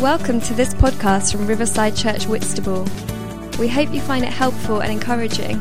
Welcome 0.00 0.40
to 0.42 0.54
this 0.54 0.74
podcast 0.74 1.32
from 1.32 1.48
Riverside 1.48 1.96
Church 1.96 2.28
Whitstable. 2.28 2.86
We 3.58 3.66
hope 3.66 3.92
you 3.92 4.00
find 4.00 4.24
it 4.24 4.32
helpful 4.32 4.78
and 4.78 4.92
encouraging. 4.92 5.60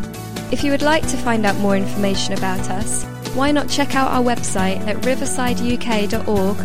If 0.51 0.63
you 0.63 0.69
would 0.69 0.83
like 0.83 1.01
to 1.07 1.17
find 1.17 1.43
out 1.43 1.55
more 1.55 1.75
information 1.75 2.35
about 2.35 2.69
us, 2.69 3.03
why 3.33 3.49
not 3.49 3.67
check 3.67 3.95
out 3.95 4.11
our 4.11 4.21
website 4.21 4.77
at 4.85 4.97
riversideuk.org, 4.97 6.57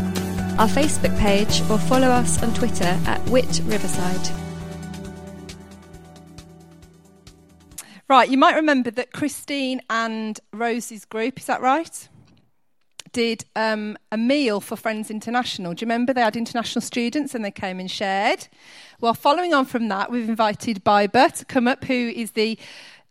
our 0.60 0.68
Facebook 0.68 1.18
page, 1.18 1.62
or 1.70 1.78
follow 1.78 2.08
us 2.08 2.42
on 2.42 2.52
Twitter 2.52 2.84
at 3.06 3.24
Wit 3.30 3.62
Riverside. 3.64 4.28
Right, 8.06 8.28
you 8.28 8.36
might 8.36 8.56
remember 8.56 8.90
that 8.90 9.14
Christine 9.14 9.80
and 9.88 10.38
Rose's 10.52 11.06
group, 11.06 11.38
is 11.38 11.46
that 11.46 11.62
right? 11.62 12.06
Did 13.12 13.44
um, 13.56 13.98
a 14.10 14.16
meal 14.16 14.60
for 14.60 14.74
Friends 14.74 15.10
International. 15.10 15.74
Do 15.74 15.82
you 15.82 15.86
remember 15.86 16.14
they 16.14 16.22
had 16.22 16.36
international 16.36 16.80
students 16.80 17.34
and 17.34 17.44
they 17.44 17.50
came 17.50 17.78
and 17.78 17.90
shared? 17.90 18.48
Well, 19.00 19.12
following 19.12 19.52
on 19.52 19.66
from 19.66 19.88
that, 19.88 20.10
we've 20.10 20.28
invited 20.28 20.82
Biba 20.82 21.36
to 21.38 21.44
come 21.44 21.68
up, 21.68 21.84
who 21.84 21.92
is 21.92 22.30
the 22.30 22.58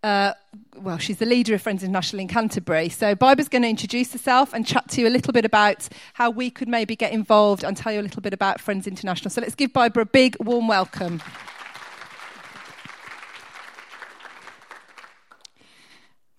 uh, 0.03 0.33
well, 0.77 0.97
she's 0.97 1.17
the 1.17 1.25
leader 1.25 1.53
of 1.53 1.61
Friends 1.61 1.83
International 1.83 2.21
in 2.21 2.27
Canterbury. 2.27 2.89
So 2.89 3.15
Biba's 3.15 3.47
going 3.47 3.61
to 3.61 3.67
introduce 3.67 4.11
herself 4.11 4.53
and 4.53 4.65
chat 4.65 4.89
to 4.89 5.01
you 5.01 5.07
a 5.07 5.09
little 5.09 5.31
bit 5.31 5.45
about 5.45 5.87
how 6.13 6.31
we 6.31 6.49
could 6.49 6.67
maybe 6.67 6.95
get 6.95 7.11
involved 7.11 7.63
and 7.63 7.77
tell 7.77 7.93
you 7.93 7.99
a 7.99 8.01
little 8.01 8.21
bit 8.21 8.33
about 8.33 8.59
Friends 8.59 8.87
International. 8.87 9.29
So 9.29 9.41
let's 9.41 9.53
give 9.53 9.71
Biba 9.73 10.01
a 10.01 10.05
big, 10.05 10.35
warm 10.39 10.67
welcome. 10.67 11.21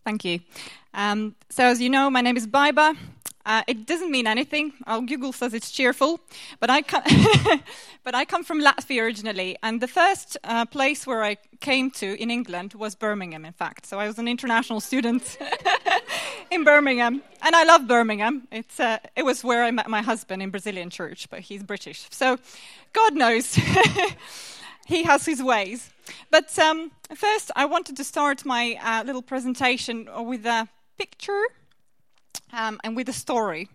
Thank 0.05 0.25
you. 0.25 0.41
Um, 0.95 1.37
so, 1.49 1.65
as 1.65 1.81
you 1.81 1.89
know, 1.89 2.11
my 2.11 2.21
name 2.21 2.37
is 2.37 2.47
Biba. 2.47 2.97
Uh, 3.45 3.63
it 3.67 3.87
doesn't 3.87 4.11
mean 4.11 4.27
anything. 4.27 4.73
Our 4.87 5.01
Google 5.01 5.33
says 5.33 5.53
it's 5.53 5.71
cheerful, 5.71 6.21
but 6.61 6.71
I 6.71 6.83
but 8.05 8.15
I 8.15 8.25
come 8.25 8.45
from 8.45 8.61
Latvia 8.61 9.03
originally, 9.03 9.57
and 9.63 9.81
the 9.81 9.89
first 9.89 10.37
uh, 10.45 10.65
place 10.67 11.07
where 11.07 11.25
I 11.25 11.37
came 11.61 11.91
to 11.93 12.21
in 12.23 12.31
England 12.31 12.75
was 12.75 12.95
Birmingham. 12.95 13.45
In 13.45 13.53
fact, 13.53 13.87
so 13.87 13.99
I 13.99 14.07
was 14.07 14.19
an 14.19 14.29
international 14.29 14.81
student 14.81 15.39
in 16.51 16.63
Birmingham, 16.63 17.23
and 17.43 17.57
I 17.57 17.65
love 17.65 17.89
Birmingham. 17.89 18.47
It's 18.53 18.79
uh, 18.79 18.99
it 19.17 19.25
was 19.25 19.43
where 19.43 19.65
I 19.65 19.73
met 19.73 19.91
my 19.91 20.03
husband 20.03 20.41
in 20.43 20.51
Brazilian 20.51 20.91
church, 20.91 21.29
but 21.29 21.41
he's 21.41 21.65
British, 21.65 22.07
so 22.11 22.39
God 22.93 23.15
knows 23.15 23.59
he 24.87 25.03
has 25.03 25.27
his 25.27 25.43
ways. 25.43 25.91
But 26.31 26.57
um, 26.59 26.93
first, 27.15 27.51
I 27.57 27.65
wanted 27.65 27.97
to 27.97 28.05
start 28.05 28.45
my 28.45 28.79
uh, 28.83 29.03
little 29.05 29.23
presentation 29.23 30.09
with 30.27 30.47
a 30.47 30.69
picture 30.97 31.43
um, 32.53 32.81
and 32.85 32.97
with 32.97 33.09
a 33.09 33.13
story. 33.13 33.69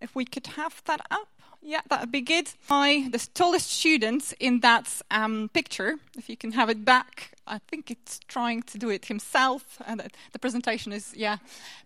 If 0.00 0.14
we 0.14 0.24
could 0.24 0.46
have 0.48 0.82
that 0.84 1.00
up. 1.10 1.28
Yeah, 1.60 1.80
that 1.90 2.00
would 2.00 2.12
be 2.12 2.20
good. 2.20 2.48
My, 2.70 3.08
the 3.10 3.18
tallest 3.34 3.68
student 3.68 4.32
in 4.38 4.60
that 4.60 5.02
um, 5.10 5.50
picture, 5.52 5.96
if 6.16 6.28
you 6.28 6.36
can 6.36 6.52
have 6.52 6.70
it 6.70 6.84
back, 6.84 7.32
I 7.48 7.58
think 7.58 7.90
it's 7.90 8.20
trying 8.28 8.62
to 8.62 8.78
do 8.78 8.90
it 8.90 9.06
himself. 9.06 9.82
And 9.84 10.00
the 10.32 10.38
presentation 10.38 10.92
is, 10.92 11.12
yeah. 11.16 11.38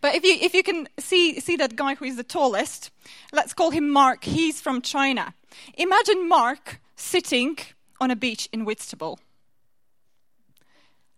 But 0.02 0.14
if 0.14 0.24
you, 0.24 0.36
if 0.40 0.52
you 0.52 0.62
can 0.62 0.88
see, 0.98 1.40
see 1.40 1.56
that 1.56 1.74
guy 1.74 1.94
who 1.94 2.04
is 2.04 2.16
the 2.16 2.22
tallest, 2.22 2.90
let's 3.32 3.54
call 3.54 3.70
him 3.70 3.88
Mark. 3.88 4.24
He's 4.24 4.60
from 4.60 4.82
China. 4.82 5.32
Imagine 5.78 6.28
Mark 6.28 6.80
sitting 6.94 7.58
on 7.98 8.10
a 8.10 8.16
beach 8.16 8.50
in 8.52 8.66
Whitstable. 8.66 9.20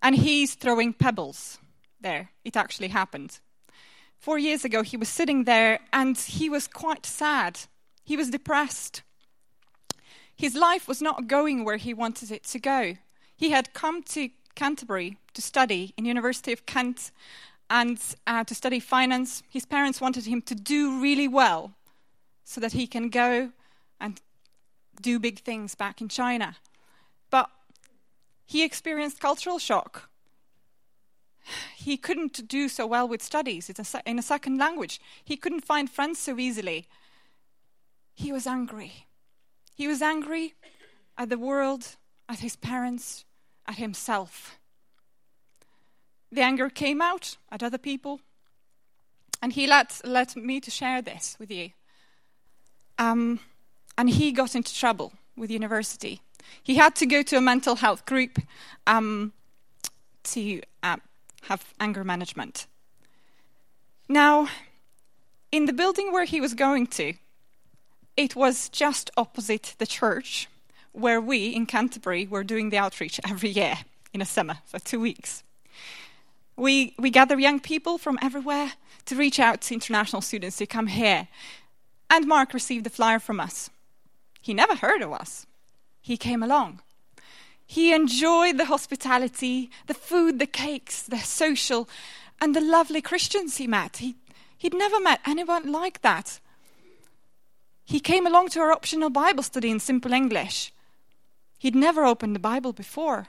And 0.00 0.14
he's 0.14 0.54
throwing 0.54 0.92
pebbles 0.92 1.58
there. 2.00 2.30
It 2.44 2.56
actually 2.56 2.88
happened. 2.88 3.40
Four 4.24 4.38
years 4.38 4.64
ago, 4.64 4.80
he 4.80 4.96
was 4.96 5.10
sitting 5.10 5.44
there 5.44 5.80
and 5.92 6.16
he 6.16 6.48
was 6.48 6.66
quite 6.66 7.04
sad. 7.04 7.60
He 8.06 8.16
was 8.16 8.30
depressed. 8.30 9.02
His 10.34 10.54
life 10.54 10.88
was 10.88 11.02
not 11.02 11.26
going 11.26 11.62
where 11.62 11.76
he 11.76 11.92
wanted 11.92 12.30
it 12.30 12.44
to 12.44 12.58
go. 12.58 12.96
He 13.36 13.50
had 13.50 13.74
come 13.74 14.02
to 14.04 14.30
Canterbury 14.54 15.18
to 15.34 15.42
study 15.42 15.92
in 15.98 16.06
University 16.06 16.54
of 16.54 16.64
Kent 16.64 17.10
and 17.68 18.00
uh, 18.26 18.44
to 18.44 18.54
study 18.54 18.80
finance. 18.80 19.42
His 19.50 19.66
parents 19.66 20.00
wanted 20.00 20.24
him 20.24 20.40
to 20.40 20.54
do 20.54 21.02
really 21.02 21.28
well 21.28 21.74
so 22.44 22.62
that 22.62 22.72
he 22.72 22.86
can 22.86 23.10
go 23.10 23.50
and 24.00 24.22
do 25.02 25.18
big 25.18 25.40
things 25.40 25.74
back 25.74 26.00
in 26.00 26.08
China. 26.08 26.56
But 27.28 27.50
he 28.46 28.64
experienced 28.64 29.20
cultural 29.20 29.58
shock 29.58 30.08
he 31.76 31.96
couldn't 31.96 32.48
do 32.48 32.68
so 32.68 32.86
well 32.86 33.06
with 33.06 33.22
studies 33.22 33.70
in 34.06 34.18
a 34.18 34.22
second 34.22 34.58
language. 34.58 35.00
He 35.24 35.36
couldn't 35.36 35.64
find 35.64 35.90
friends 35.90 36.18
so 36.18 36.38
easily. 36.38 36.86
He 38.14 38.32
was 38.32 38.46
angry. 38.46 39.06
He 39.74 39.88
was 39.88 40.00
angry 40.02 40.54
at 41.18 41.28
the 41.28 41.38
world, 41.38 41.96
at 42.28 42.40
his 42.40 42.56
parents, 42.56 43.24
at 43.66 43.76
himself. 43.76 44.58
The 46.30 46.42
anger 46.42 46.68
came 46.68 47.00
out 47.00 47.36
at 47.50 47.62
other 47.62 47.78
people, 47.78 48.20
and 49.42 49.52
he 49.52 49.66
let, 49.66 50.00
let 50.04 50.36
me 50.36 50.60
to 50.60 50.70
share 50.70 51.02
this 51.02 51.36
with 51.38 51.50
you. 51.50 51.70
Um, 52.98 53.40
and 53.98 54.10
he 54.10 54.32
got 54.32 54.54
into 54.54 54.74
trouble 54.74 55.12
with 55.36 55.50
university. 55.50 56.20
He 56.62 56.76
had 56.76 56.94
to 56.96 57.06
go 57.06 57.22
to 57.22 57.36
a 57.36 57.40
mental 57.40 57.76
health 57.76 58.06
group 58.06 58.38
um, 58.86 59.32
to 60.24 60.60
uh, 60.82 60.96
have 61.48 61.72
anger 61.78 62.04
management. 62.04 62.66
Now, 64.08 64.48
in 65.50 65.66
the 65.66 65.72
building 65.72 66.12
where 66.12 66.24
he 66.24 66.40
was 66.40 66.54
going 66.54 66.86
to, 66.88 67.14
it 68.16 68.36
was 68.36 68.68
just 68.68 69.10
opposite 69.16 69.74
the 69.78 69.86
church 69.86 70.48
where 70.92 71.20
we 71.20 71.48
in 71.48 71.66
Canterbury 71.66 72.26
were 72.26 72.44
doing 72.44 72.70
the 72.70 72.78
outreach 72.78 73.18
every 73.28 73.48
year 73.48 73.78
in 74.12 74.22
a 74.22 74.24
summer 74.24 74.58
for 74.66 74.78
two 74.78 75.00
weeks. 75.00 75.42
We, 76.56 76.94
we 76.98 77.10
gather 77.10 77.38
young 77.38 77.58
people 77.58 77.98
from 77.98 78.18
everywhere 78.22 78.74
to 79.06 79.16
reach 79.16 79.40
out 79.40 79.60
to 79.62 79.74
international 79.74 80.22
students 80.22 80.56
to 80.58 80.66
come 80.66 80.86
here. 80.86 81.26
And 82.08 82.26
Mark 82.26 82.54
received 82.54 82.86
a 82.86 82.90
flyer 82.90 83.18
from 83.18 83.40
us. 83.40 83.70
He 84.40 84.54
never 84.54 84.76
heard 84.76 85.02
of 85.02 85.12
us. 85.12 85.46
He 86.00 86.16
came 86.16 86.42
along. 86.42 86.80
He 87.66 87.92
enjoyed 87.92 88.58
the 88.58 88.66
hospitality, 88.66 89.70
the 89.86 89.94
food, 89.94 90.38
the 90.38 90.46
cakes, 90.46 91.02
the 91.02 91.18
social, 91.18 91.88
and 92.40 92.54
the 92.54 92.60
lovely 92.60 93.00
Christians 93.00 93.56
he 93.56 93.66
met. 93.66 93.98
He, 93.98 94.16
he'd 94.58 94.74
never 94.74 95.00
met 95.00 95.20
anyone 95.26 95.72
like 95.72 96.02
that. 96.02 96.40
He 97.84 98.00
came 98.00 98.26
along 98.26 98.48
to 98.50 98.60
our 98.60 98.72
optional 98.72 99.10
Bible 99.10 99.42
study 99.42 99.70
in 99.70 99.80
simple 99.80 100.12
English. 100.12 100.72
He'd 101.58 101.74
never 101.74 102.04
opened 102.04 102.34
the 102.34 102.40
Bible 102.40 102.72
before. 102.72 103.28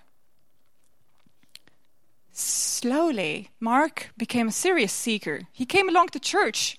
Slowly, 2.32 3.50
Mark 3.60 4.12
became 4.18 4.50
a 4.50 4.52
serious 4.52 4.92
seeker. 4.92 5.44
He 5.54 5.66
came 5.66 5.88
along 5.88 6.10
to 6.10 6.20
church. 6.20 6.78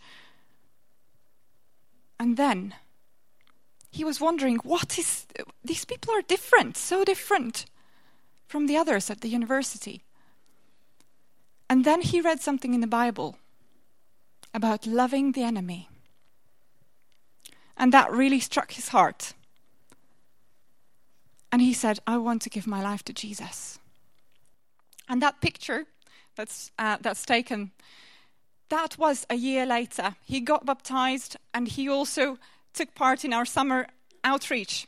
And 2.21 2.37
then 2.37 2.75
he 3.96 4.04
was 4.04 4.20
wondering 4.20 4.56
what 4.58 4.98
is 4.98 5.26
these 5.64 5.86
people 5.86 6.12
are 6.12 6.20
different 6.20 6.76
so 6.76 7.02
different 7.02 7.64
from 8.46 8.66
the 8.66 8.76
others 8.76 9.10
at 9.10 9.22
the 9.22 9.28
university. 9.28 10.02
And 11.68 11.84
then 11.84 12.02
he 12.02 12.20
read 12.20 12.40
something 12.40 12.74
in 12.74 12.80
the 12.80 12.86
bible 12.86 13.38
about 14.52 14.86
loving 14.86 15.32
the 15.32 15.42
enemy. 15.42 15.88
And 17.76 17.92
that 17.92 18.12
really 18.12 18.40
struck 18.40 18.72
his 18.72 18.88
heart. 18.88 19.32
And 21.50 21.62
he 21.62 21.72
said 21.72 21.98
i 22.06 22.18
want 22.18 22.42
to 22.42 22.50
give 22.50 22.66
my 22.66 22.82
life 22.82 23.02
to 23.04 23.14
jesus. 23.14 23.78
And 25.08 25.22
that 25.22 25.40
picture 25.40 25.86
that's 26.36 26.70
uh, 26.78 26.98
that's 27.00 27.24
taken 27.24 27.72
that 28.68 28.98
was 28.98 29.26
a 29.30 29.36
year 29.36 29.64
later. 29.64 30.16
He 30.24 30.40
got 30.40 30.66
baptized 30.66 31.36
and 31.54 31.68
he 31.68 31.88
also 31.88 32.38
took 32.76 32.94
part 32.94 33.25
in 33.25 33.32
our 33.32 33.46
summer 33.46 33.87
outreach 34.23 34.87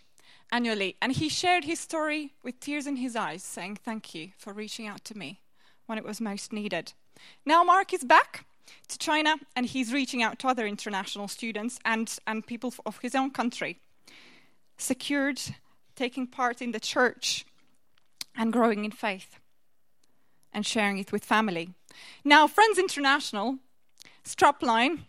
annually, 0.52 0.96
and 1.00 1.12
he 1.12 1.28
shared 1.28 1.64
his 1.64 1.80
story 1.80 2.34
with 2.42 2.60
tears 2.60 2.86
in 2.86 2.96
his 2.96 3.16
eyes, 3.16 3.42
saying, 3.42 3.76
Thank 3.76 4.14
you 4.14 4.30
for 4.36 4.52
reaching 4.52 4.86
out 4.86 5.04
to 5.06 5.16
me 5.16 5.40
when 5.86 5.98
it 5.98 6.04
was 6.04 6.20
most 6.20 6.52
needed. 6.52 6.92
Now, 7.46 7.64
Mark 7.64 7.92
is 7.92 8.04
back 8.04 8.44
to 8.88 8.98
China, 8.98 9.36
and 9.56 9.66
he's 9.66 9.92
reaching 9.92 10.22
out 10.22 10.38
to 10.40 10.48
other 10.48 10.66
international 10.66 11.28
students 11.28 11.78
and, 11.84 12.14
and 12.26 12.46
people 12.46 12.74
of 12.84 12.98
his 12.98 13.14
own 13.14 13.30
country, 13.30 13.80
secured, 14.76 15.40
taking 15.96 16.26
part 16.26 16.60
in 16.60 16.72
the 16.72 16.80
church, 16.80 17.46
and 18.36 18.52
growing 18.52 18.84
in 18.84 18.90
faith, 18.90 19.40
and 20.52 20.66
sharing 20.66 20.98
it 20.98 21.10
with 21.10 21.24
family. 21.24 21.70
Now, 22.22 22.46
Friends 22.46 22.78
International, 22.78 23.58
strapline, 24.24 25.00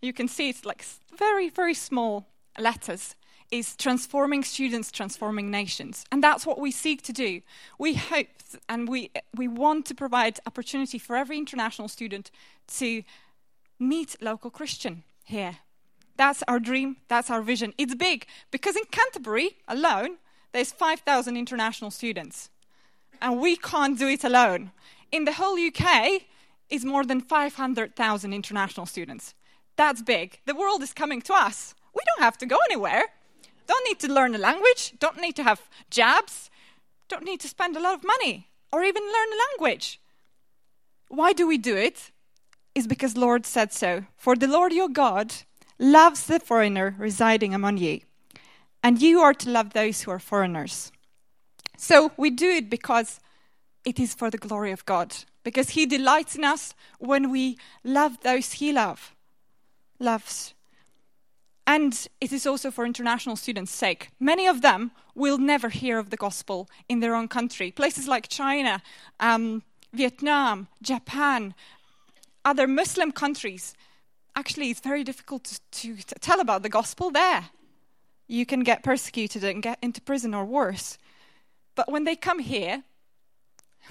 you 0.00 0.12
can 0.12 0.28
see 0.28 0.48
it's 0.48 0.64
like 0.64 0.84
very, 1.16 1.48
very 1.48 1.74
small 1.74 2.26
letters 2.58 3.14
is 3.50 3.76
transforming 3.76 4.44
students, 4.44 4.92
transforming 4.92 5.50
nations. 5.50 6.04
And 6.12 6.22
that's 6.22 6.46
what 6.46 6.60
we 6.60 6.70
seek 6.70 7.02
to 7.02 7.12
do. 7.12 7.40
We 7.78 7.94
hope 7.94 8.28
and 8.68 8.88
we, 8.88 9.10
we 9.34 9.48
want 9.48 9.86
to 9.86 9.94
provide 9.94 10.38
opportunity 10.46 10.98
for 10.98 11.16
every 11.16 11.36
international 11.38 11.88
student 11.88 12.30
to 12.78 13.02
meet 13.78 14.16
local 14.20 14.50
Christian 14.50 15.02
here. 15.24 15.58
That's 16.16 16.42
our 16.46 16.60
dream, 16.60 16.98
that's 17.08 17.30
our 17.30 17.42
vision. 17.42 17.74
It's 17.78 17.94
big 17.94 18.26
because 18.50 18.76
in 18.76 18.84
Canterbury 18.90 19.56
alone, 19.66 20.18
there's 20.52 20.72
5,000 20.72 21.36
international 21.36 21.90
students. 21.90 22.50
And 23.22 23.40
we 23.40 23.56
can't 23.56 23.98
do 23.98 24.08
it 24.08 24.24
alone. 24.24 24.70
In 25.12 25.24
the 25.24 25.32
whole 25.32 25.58
UK, 25.58 26.22
is 26.70 26.84
more 26.84 27.04
than 27.04 27.20
500,000 27.20 28.32
international 28.32 28.86
students. 28.86 29.34
That's 29.80 30.02
big. 30.02 30.40
The 30.44 30.54
world 30.54 30.82
is 30.82 30.92
coming 30.92 31.22
to 31.22 31.32
us. 31.32 31.74
We 31.94 32.02
don't 32.04 32.22
have 32.22 32.36
to 32.40 32.44
go 32.44 32.58
anywhere. 32.68 33.04
Don't 33.66 33.88
need 33.88 33.98
to 34.00 34.12
learn 34.12 34.34
a 34.34 34.38
language, 34.38 34.92
don't 34.98 35.18
need 35.18 35.36
to 35.36 35.42
have 35.42 35.70
jobs, 35.88 36.50
don't 37.08 37.24
need 37.24 37.40
to 37.40 37.48
spend 37.48 37.78
a 37.78 37.80
lot 37.80 37.94
of 37.94 38.04
money 38.04 38.48
or 38.70 38.84
even 38.84 39.02
learn 39.02 39.28
a 39.32 39.40
language. 39.46 39.98
Why 41.08 41.32
do 41.32 41.46
we 41.46 41.56
do 41.56 41.78
it? 41.78 42.10
Is 42.74 42.86
because 42.86 43.14
the 43.14 43.20
Lord 43.20 43.46
said 43.46 43.72
so. 43.72 44.04
For 44.18 44.36
the 44.36 44.48
Lord 44.48 44.74
your 44.74 44.90
God 44.90 45.32
loves 45.78 46.26
the 46.26 46.40
foreigner 46.40 46.94
residing 46.98 47.54
among 47.54 47.78
you, 47.78 48.00
and 48.82 49.00
you 49.00 49.20
are 49.20 49.32
to 49.32 49.48
love 49.48 49.72
those 49.72 50.02
who 50.02 50.10
are 50.10 50.18
foreigners. 50.18 50.92
So 51.78 52.12
we 52.18 52.28
do 52.28 52.50
it 52.50 52.68
because 52.68 53.18
it 53.86 53.98
is 53.98 54.12
for 54.12 54.28
the 54.30 54.44
glory 54.46 54.72
of 54.72 54.84
God, 54.84 55.16
because 55.42 55.70
He 55.70 55.86
delights 55.86 56.36
in 56.36 56.44
us 56.44 56.74
when 56.98 57.30
we 57.30 57.56
love 57.82 58.20
those 58.20 58.52
He 58.60 58.72
love, 58.72 59.14
loves. 60.00 60.54
And 61.66 62.08
it 62.20 62.32
is 62.32 62.46
also 62.46 62.70
for 62.70 62.84
international 62.84 63.36
students' 63.36 63.70
sake. 63.70 64.08
Many 64.18 64.48
of 64.48 64.60
them 64.60 64.90
will 65.14 65.38
never 65.38 65.68
hear 65.68 65.98
of 65.98 66.10
the 66.10 66.16
gospel 66.16 66.68
in 66.88 67.00
their 67.00 67.14
own 67.14 67.28
country. 67.28 67.70
Places 67.70 68.08
like 68.08 68.28
China, 68.28 68.82
um, 69.20 69.62
Vietnam, 69.92 70.68
Japan, 70.82 71.54
other 72.44 72.66
Muslim 72.66 73.12
countries. 73.12 73.74
Actually, 74.34 74.70
it's 74.70 74.80
very 74.80 75.04
difficult 75.04 75.44
to, 75.70 75.94
to, 75.94 75.96
tell 76.20 76.40
about 76.40 76.62
the 76.62 76.68
gospel 76.68 77.10
there. 77.10 77.50
You 78.26 78.46
can 78.46 78.60
get 78.60 78.82
persecuted 78.82 79.44
and 79.44 79.62
get 79.62 79.78
into 79.82 80.00
prison 80.00 80.34
or 80.34 80.44
worse. 80.44 80.98
But 81.74 81.90
when 81.90 82.04
they 82.04 82.16
come 82.16 82.38
here, 82.38 82.82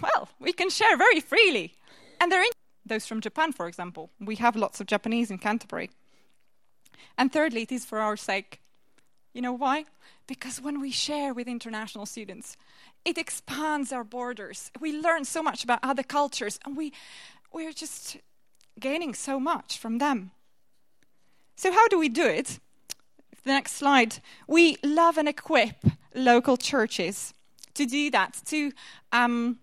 well, 0.01 0.29
we 0.39 0.53
can 0.53 0.69
share 0.69 0.97
very 0.97 1.19
freely. 1.19 1.73
And 2.19 2.31
they're 2.31 2.43
in 2.43 2.51
those 2.85 3.05
from 3.05 3.21
Japan, 3.21 3.51
for 3.51 3.67
example. 3.67 4.09
We 4.19 4.35
have 4.35 4.55
lots 4.55 4.81
of 4.81 4.87
Japanese 4.87 5.31
in 5.31 5.37
Canterbury. 5.37 5.89
And 7.19 7.33
thirdly, 7.33 7.63
it 7.63 7.71
is 7.73 7.83
for 7.83 7.99
our 7.99 8.15
sake. 8.15 8.61
You 9.33 9.41
know 9.41 9.51
why? 9.51 9.83
Because 10.25 10.61
when 10.61 10.79
we 10.79 10.89
share 10.89 11.33
with 11.33 11.49
international 11.49 12.05
students, 12.05 12.55
it 13.03 13.17
expands 13.17 13.91
our 13.91 14.05
borders. 14.05 14.71
We 14.79 14.97
learn 14.97 15.25
so 15.25 15.43
much 15.43 15.65
about 15.65 15.79
other 15.83 16.01
cultures, 16.01 16.59
and 16.65 16.77
we, 16.77 16.93
we're 17.51 17.73
just 17.73 18.15
gaining 18.79 19.13
so 19.13 19.37
much 19.37 19.77
from 19.77 19.97
them. 19.97 20.31
So, 21.57 21.73
how 21.73 21.89
do 21.89 21.99
we 21.99 22.07
do 22.07 22.25
it? 22.25 22.57
The 23.43 23.51
next 23.51 23.73
slide. 23.73 24.19
We 24.47 24.77
love 24.81 25.17
and 25.17 25.27
equip 25.27 25.75
local 26.15 26.55
churches 26.55 27.33
to 27.73 27.85
do 27.85 28.09
that, 28.11 28.39
to 28.45 28.71
um, 29.11 29.59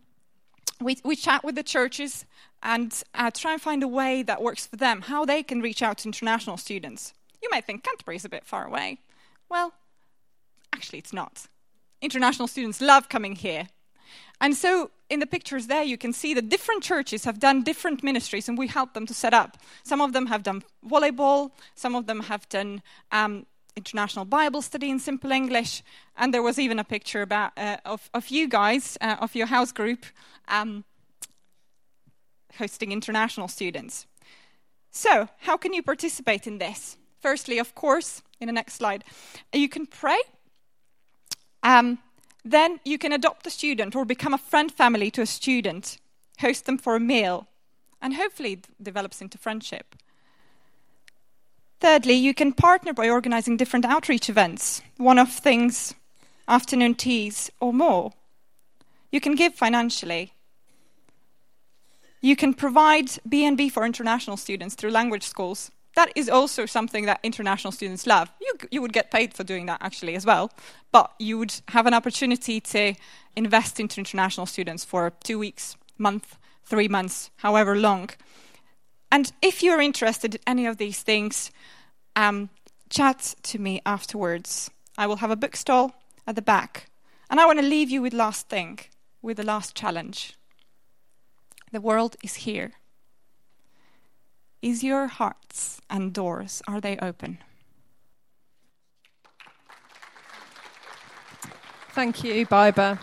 we, 0.78 0.98
we 1.04 1.16
chat 1.16 1.42
with 1.42 1.54
the 1.54 1.62
churches 1.62 2.26
and 2.62 3.02
uh, 3.14 3.30
try 3.30 3.54
and 3.54 3.62
find 3.62 3.82
a 3.82 3.88
way 3.88 4.22
that 4.24 4.42
works 4.42 4.66
for 4.66 4.76
them, 4.76 5.02
how 5.02 5.24
they 5.24 5.42
can 5.42 5.62
reach 5.62 5.82
out 5.82 5.98
to 5.98 6.08
international 6.08 6.58
students. 6.58 7.14
You 7.46 7.50
might 7.52 7.64
think 7.64 7.84
Canterbury 7.84 8.16
is 8.16 8.24
a 8.24 8.28
bit 8.28 8.44
far 8.44 8.66
away. 8.66 8.98
Well, 9.48 9.72
actually, 10.72 10.98
it's 10.98 11.12
not. 11.12 11.46
International 12.02 12.48
students 12.48 12.80
love 12.80 13.08
coming 13.08 13.36
here. 13.36 13.68
And 14.40 14.56
so, 14.56 14.90
in 15.08 15.20
the 15.20 15.28
pictures 15.28 15.68
there, 15.68 15.84
you 15.84 15.96
can 15.96 16.12
see 16.12 16.34
that 16.34 16.48
different 16.48 16.82
churches 16.82 17.24
have 17.24 17.38
done 17.38 17.62
different 17.62 18.02
ministries, 18.02 18.48
and 18.48 18.58
we 18.58 18.66
help 18.66 18.94
them 18.94 19.06
to 19.06 19.14
set 19.14 19.32
up. 19.32 19.58
Some 19.84 20.00
of 20.00 20.12
them 20.12 20.26
have 20.26 20.42
done 20.42 20.64
volleyball, 20.84 21.52
some 21.76 21.94
of 21.94 22.06
them 22.06 22.18
have 22.22 22.48
done 22.48 22.82
um, 23.12 23.46
international 23.76 24.24
Bible 24.24 24.60
study 24.60 24.90
in 24.90 24.98
simple 24.98 25.30
English, 25.30 25.84
and 26.16 26.34
there 26.34 26.42
was 26.42 26.58
even 26.58 26.80
a 26.80 26.84
picture 26.84 27.22
about 27.22 27.52
uh, 27.56 27.76
of, 27.84 28.10
of 28.12 28.28
you 28.28 28.48
guys, 28.48 28.98
uh, 29.00 29.18
of 29.20 29.36
your 29.36 29.46
house 29.46 29.70
group, 29.70 30.04
um, 30.48 30.84
hosting 32.58 32.90
international 32.90 33.46
students. 33.46 34.04
So, 34.90 35.28
how 35.42 35.56
can 35.56 35.72
you 35.72 35.84
participate 35.84 36.48
in 36.48 36.58
this? 36.58 36.96
Firstly, 37.20 37.58
of 37.58 37.74
course, 37.74 38.22
in 38.40 38.46
the 38.46 38.52
next 38.52 38.74
slide, 38.74 39.04
you 39.52 39.68
can 39.68 39.86
pray. 39.86 40.18
Um, 41.62 41.98
then 42.44 42.78
you 42.84 42.98
can 42.98 43.12
adopt 43.12 43.46
a 43.46 43.50
student 43.50 43.96
or 43.96 44.04
become 44.04 44.34
a 44.34 44.38
friend 44.38 44.70
family 44.70 45.10
to 45.12 45.22
a 45.22 45.26
student, 45.26 45.98
host 46.38 46.66
them 46.66 46.78
for 46.78 46.94
a 46.94 47.00
meal, 47.00 47.48
and 48.00 48.14
hopefully 48.14 48.52
it 48.52 48.68
develops 48.80 49.20
into 49.20 49.38
friendship. 49.38 49.96
Thirdly, 51.80 52.14
you 52.14 52.34
can 52.34 52.52
partner 52.52 52.92
by 52.92 53.08
organizing 53.08 53.56
different 53.56 53.84
outreach 53.84 54.30
events, 54.30 54.80
one 54.96 55.18
off 55.18 55.38
things, 55.38 55.94
afternoon 56.48 56.94
teas, 56.94 57.50
or 57.60 57.72
more. 57.72 58.12
You 59.10 59.20
can 59.20 59.34
give 59.34 59.54
financially. 59.54 60.32
You 62.20 62.36
can 62.36 62.54
provide 62.54 63.10
B&B 63.28 63.68
for 63.68 63.84
international 63.84 64.36
students 64.36 64.74
through 64.74 64.90
language 64.90 65.22
schools. 65.22 65.70
That 65.96 66.12
is 66.14 66.28
also 66.28 66.66
something 66.66 67.06
that 67.06 67.20
international 67.22 67.72
students 67.72 68.06
love. 68.06 68.30
You, 68.40 68.54
you 68.70 68.82
would 68.82 68.92
get 68.92 69.10
paid 69.10 69.32
for 69.32 69.44
doing 69.44 69.66
that 69.66 69.80
actually 69.80 70.14
as 70.14 70.26
well, 70.26 70.52
but 70.92 71.12
you 71.18 71.38
would 71.38 71.54
have 71.68 71.86
an 71.86 71.94
opportunity 71.94 72.60
to 72.60 72.94
invest 73.34 73.80
into 73.80 74.00
international 74.00 74.46
students 74.46 74.84
for 74.84 75.12
two 75.24 75.38
weeks, 75.38 75.74
month, 75.96 76.36
three 76.64 76.86
months, 76.86 77.30
however 77.36 77.74
long. 77.74 78.10
And 79.10 79.32
if 79.40 79.62
you're 79.62 79.80
interested 79.80 80.34
in 80.34 80.40
any 80.46 80.66
of 80.66 80.76
these 80.76 81.00
things, 81.00 81.50
um, 82.14 82.50
chat 82.90 83.34
to 83.44 83.58
me 83.58 83.80
afterwards. 83.86 84.70
I 84.98 85.06
will 85.06 85.16
have 85.16 85.30
a 85.30 85.36
book 85.36 85.56
stall 85.56 85.94
at 86.26 86.36
the 86.36 86.42
back. 86.42 86.90
And 87.30 87.40
I 87.40 87.46
want 87.46 87.58
to 87.58 87.64
leave 87.64 87.90
you 87.90 88.02
with 88.02 88.12
last 88.12 88.48
thing, 88.48 88.80
with 89.22 89.38
the 89.38 89.44
last 89.44 89.74
challenge. 89.74 90.34
The 91.72 91.80
world 91.80 92.16
is 92.22 92.34
here. 92.34 92.72
Is 94.66 94.82
your 94.82 95.06
hearts 95.06 95.80
and 95.88 96.12
doors 96.12 96.60
are 96.66 96.80
they 96.80 96.98
open? 96.98 97.38
Thank 101.90 102.24
you, 102.24 102.44
Biba. 102.44 102.98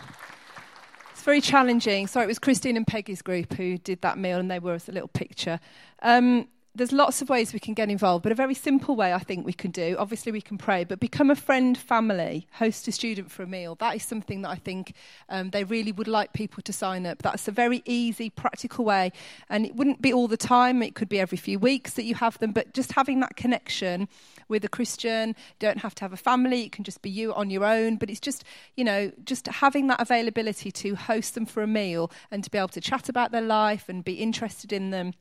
It's 1.12 1.24
very 1.24 1.40
challenging. 1.40 2.08
Sorry, 2.08 2.26
it 2.26 2.28
was 2.28 2.38
Christine 2.38 2.76
and 2.76 2.86
Peggy's 2.86 3.22
group 3.22 3.54
who 3.54 3.78
did 3.78 4.02
that 4.02 4.18
meal, 4.18 4.40
and 4.40 4.52
they 4.52 4.60
were 4.60 4.74
as 4.74 4.90
a 4.90 4.92
little 4.92 5.08
picture. 5.08 5.62
Um, 6.02 6.50
there's 6.76 6.92
lots 6.92 7.22
of 7.22 7.30
ways 7.30 7.54
we 7.54 7.60
can 7.60 7.76
get 7.76 7.90
involved, 7.90 8.24
but 8.24 8.32
a 8.32 8.36
very 8.36 8.56
simple 8.56 8.96
way 8.96 9.14
I 9.14 9.20
think 9.20 9.46
we 9.46 9.54
can 9.54 9.70
do. 9.70 9.96
Obviously, 10.00 10.32
we 10.32 10.42
can 10.42 10.58
pray, 10.58 10.84
but 10.84 11.00
become 11.00 11.30
a 11.30 11.36
friend, 11.36 11.78
family, 11.78 12.48
host 12.54 12.88
a 12.88 12.92
student 12.92 13.30
for 13.30 13.44
a 13.44 13.48
meal. 13.48 13.76
That 13.76 13.96
is 13.96 14.04
something 14.04 14.42
that 14.42 14.50
I 14.50 14.56
think 14.56 14.96
um, 15.30 15.52
they 15.52 15.64
really 15.64 15.92
would 15.92 16.08
like 16.08 16.34
people 16.34 16.64
to 16.64 16.74
sign 16.74 17.06
up. 17.06 17.22
That's 17.22 17.48
a 17.48 17.52
very 17.52 17.84
easy, 17.86 18.32
practical 18.32 18.86
way, 18.86 19.12
and 19.50 19.68
it 19.68 19.76
wouldn't 19.76 20.02
be 20.02 20.12
all 20.12 20.28
the 20.28 20.36
time. 20.36 20.82
It 20.82 20.96
could 20.96 21.10
be 21.10 21.20
every 21.20 21.38
few 21.38 21.60
weeks 21.60 21.94
that 21.94 22.06
you 22.06 22.16
have 22.16 22.40
them, 22.40 22.52
but 22.52 22.74
just 22.74 22.94
having 22.94 23.20
that 23.20 23.36
connection 23.36 24.08
with 24.48 24.66
a 24.66 24.70
Christian. 24.70 25.30
You 25.30 25.36
don't 25.60 25.80
have 25.80 25.94
to 25.96 26.02
have 26.06 26.14
a 26.14 26.18
family. 26.18 26.64
It 26.64 26.72
can 26.72 26.84
just 26.84 27.02
be 27.02 27.10
you 27.10 27.34
on 27.34 27.50
your 27.50 27.66
own. 27.66 27.98
But 27.98 28.10
it's 28.10 28.20
just, 28.20 28.44
you 28.76 28.84
know, 28.84 29.12
just 29.24 29.48
having 29.48 29.88
that 29.88 30.02
availability 30.02 30.72
to 30.72 30.96
host 30.96 31.36
them 31.36 31.46
for 31.46 31.62
a 31.62 31.68
meal 31.68 32.12
and 32.32 32.44
to 32.44 32.50
be 32.50 32.58
able 32.58 32.68
to 32.70 32.82
chat 32.82 33.10
about 33.10 33.32
their 33.32 33.42
life 33.42 33.90
and 33.90 34.04
be 34.04 34.14
interested 34.14 34.74
in 34.74 34.90
them 34.90 35.14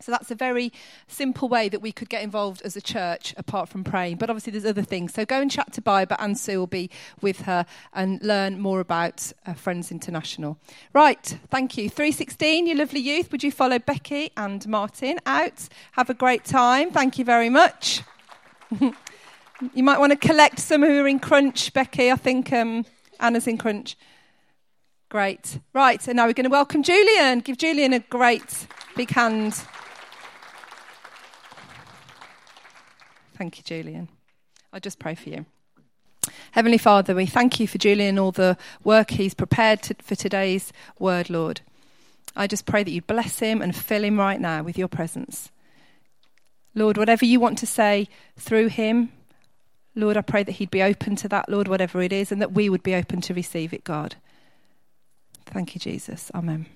so 0.00 0.12
that's 0.12 0.30
a 0.30 0.34
very 0.34 0.72
simple 1.08 1.48
way 1.48 1.68
that 1.68 1.80
we 1.80 1.90
could 1.90 2.08
get 2.08 2.22
involved 2.22 2.62
as 2.62 2.76
a 2.76 2.80
church 2.80 3.34
apart 3.36 3.68
from 3.68 3.82
praying. 3.82 4.16
But 4.16 4.28
obviously, 4.28 4.52
there's 4.52 4.66
other 4.66 4.82
things. 4.82 5.14
So 5.14 5.24
go 5.24 5.40
and 5.40 5.50
chat 5.50 5.72
to 5.74 5.82
Biba, 5.82 6.16
and 6.18 6.36
Sue 6.36 6.58
will 6.58 6.66
be 6.66 6.90
with 7.20 7.42
her 7.42 7.64
and 7.92 8.22
learn 8.22 8.60
more 8.60 8.80
about 8.80 9.32
uh, 9.46 9.54
Friends 9.54 9.90
International. 9.90 10.58
Right, 10.92 11.38
thank 11.50 11.78
you. 11.78 11.88
316, 11.88 12.66
you 12.66 12.74
lovely 12.74 13.00
youth, 13.00 13.32
would 13.32 13.42
you 13.42 13.50
follow 13.50 13.78
Becky 13.78 14.30
and 14.36 14.66
Martin 14.68 15.18
out? 15.24 15.68
Have 15.92 16.10
a 16.10 16.14
great 16.14 16.44
time. 16.44 16.90
Thank 16.90 17.18
you 17.18 17.24
very 17.24 17.48
much. 17.48 18.02
you 18.80 19.82
might 19.82 19.98
want 19.98 20.12
to 20.12 20.16
collect 20.16 20.58
some 20.58 20.82
who 20.82 21.00
are 21.00 21.08
in 21.08 21.20
Crunch, 21.20 21.72
Becky. 21.72 22.10
I 22.10 22.16
think 22.16 22.52
um, 22.52 22.84
Anna's 23.18 23.46
in 23.46 23.56
Crunch. 23.56 23.96
Great. 25.08 25.58
Right, 25.72 26.06
and 26.06 26.16
now 26.16 26.26
we're 26.26 26.32
going 26.32 26.44
to 26.44 26.50
welcome 26.50 26.82
Julian. 26.82 27.40
Give 27.40 27.56
Julian 27.56 27.92
a 27.92 28.00
great 28.00 28.66
big 28.96 29.10
hand. 29.10 29.54
Thank 33.36 33.58
you, 33.58 33.64
Julian. 33.64 34.08
I'll 34.72 34.80
just 34.80 34.98
pray 34.98 35.14
for 35.14 35.28
you. 35.28 35.46
Heavenly 36.52 36.78
Father, 36.78 37.14
we 37.14 37.26
thank 37.26 37.60
you 37.60 37.68
for 37.68 37.78
Julian 37.78 38.10
and 38.10 38.18
all 38.18 38.32
the 38.32 38.56
work 38.82 39.10
he's 39.10 39.34
prepared 39.34 39.82
to, 39.82 39.94
for 40.00 40.14
today's 40.14 40.72
word, 40.98 41.30
Lord. 41.30 41.60
I 42.34 42.46
just 42.46 42.66
pray 42.66 42.82
that 42.82 42.90
you 42.90 43.02
bless 43.02 43.38
him 43.38 43.62
and 43.62 43.74
fill 43.74 44.04
him 44.04 44.18
right 44.18 44.40
now 44.40 44.62
with 44.62 44.76
your 44.76 44.88
presence. 44.88 45.50
Lord, 46.74 46.98
whatever 46.98 47.24
you 47.24 47.40
want 47.40 47.58
to 47.58 47.66
say 47.66 48.08
through 48.36 48.68
him, 48.68 49.12
Lord, 49.94 50.16
I 50.16 50.20
pray 50.20 50.42
that 50.42 50.52
he'd 50.52 50.70
be 50.70 50.82
open 50.82 51.16
to 51.16 51.28
that, 51.28 51.48
Lord, 51.48 51.68
whatever 51.68 52.02
it 52.02 52.12
is, 52.12 52.30
and 52.30 52.40
that 52.42 52.52
we 52.52 52.68
would 52.68 52.82
be 52.82 52.94
open 52.94 53.22
to 53.22 53.34
receive 53.34 53.72
it, 53.72 53.84
God. 53.84 54.16
Thank 55.46 55.74
you, 55.74 55.78
Jesus. 55.78 56.30
Amen. 56.34 56.66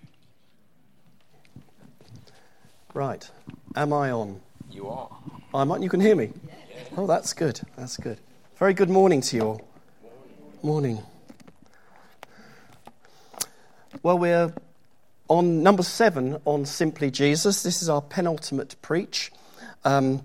Right. 2.94 3.30
Am 3.76 3.92
I 3.92 4.10
on? 4.10 4.40
You 4.70 4.88
are. 4.88 5.10
I'm 5.52 5.72
on. 5.72 5.82
You 5.82 5.88
can 5.88 6.00
hear 6.00 6.14
me? 6.14 6.30
Oh, 6.96 7.06
that's 7.08 7.32
good. 7.32 7.60
That's 7.76 7.96
good. 7.96 8.18
Very 8.56 8.72
good 8.72 8.88
morning 8.88 9.20
to 9.22 9.36
you 9.36 9.42
all. 9.42 9.68
Morning. 10.62 11.02
Well, 14.02 14.16
we're 14.16 14.54
on 15.26 15.64
number 15.64 15.82
seven 15.82 16.40
on 16.44 16.66
Simply 16.66 17.10
Jesus. 17.10 17.64
This 17.64 17.82
is 17.82 17.88
our 17.88 18.00
penultimate 18.00 18.76
preach. 18.80 19.32
Um, 19.84 20.22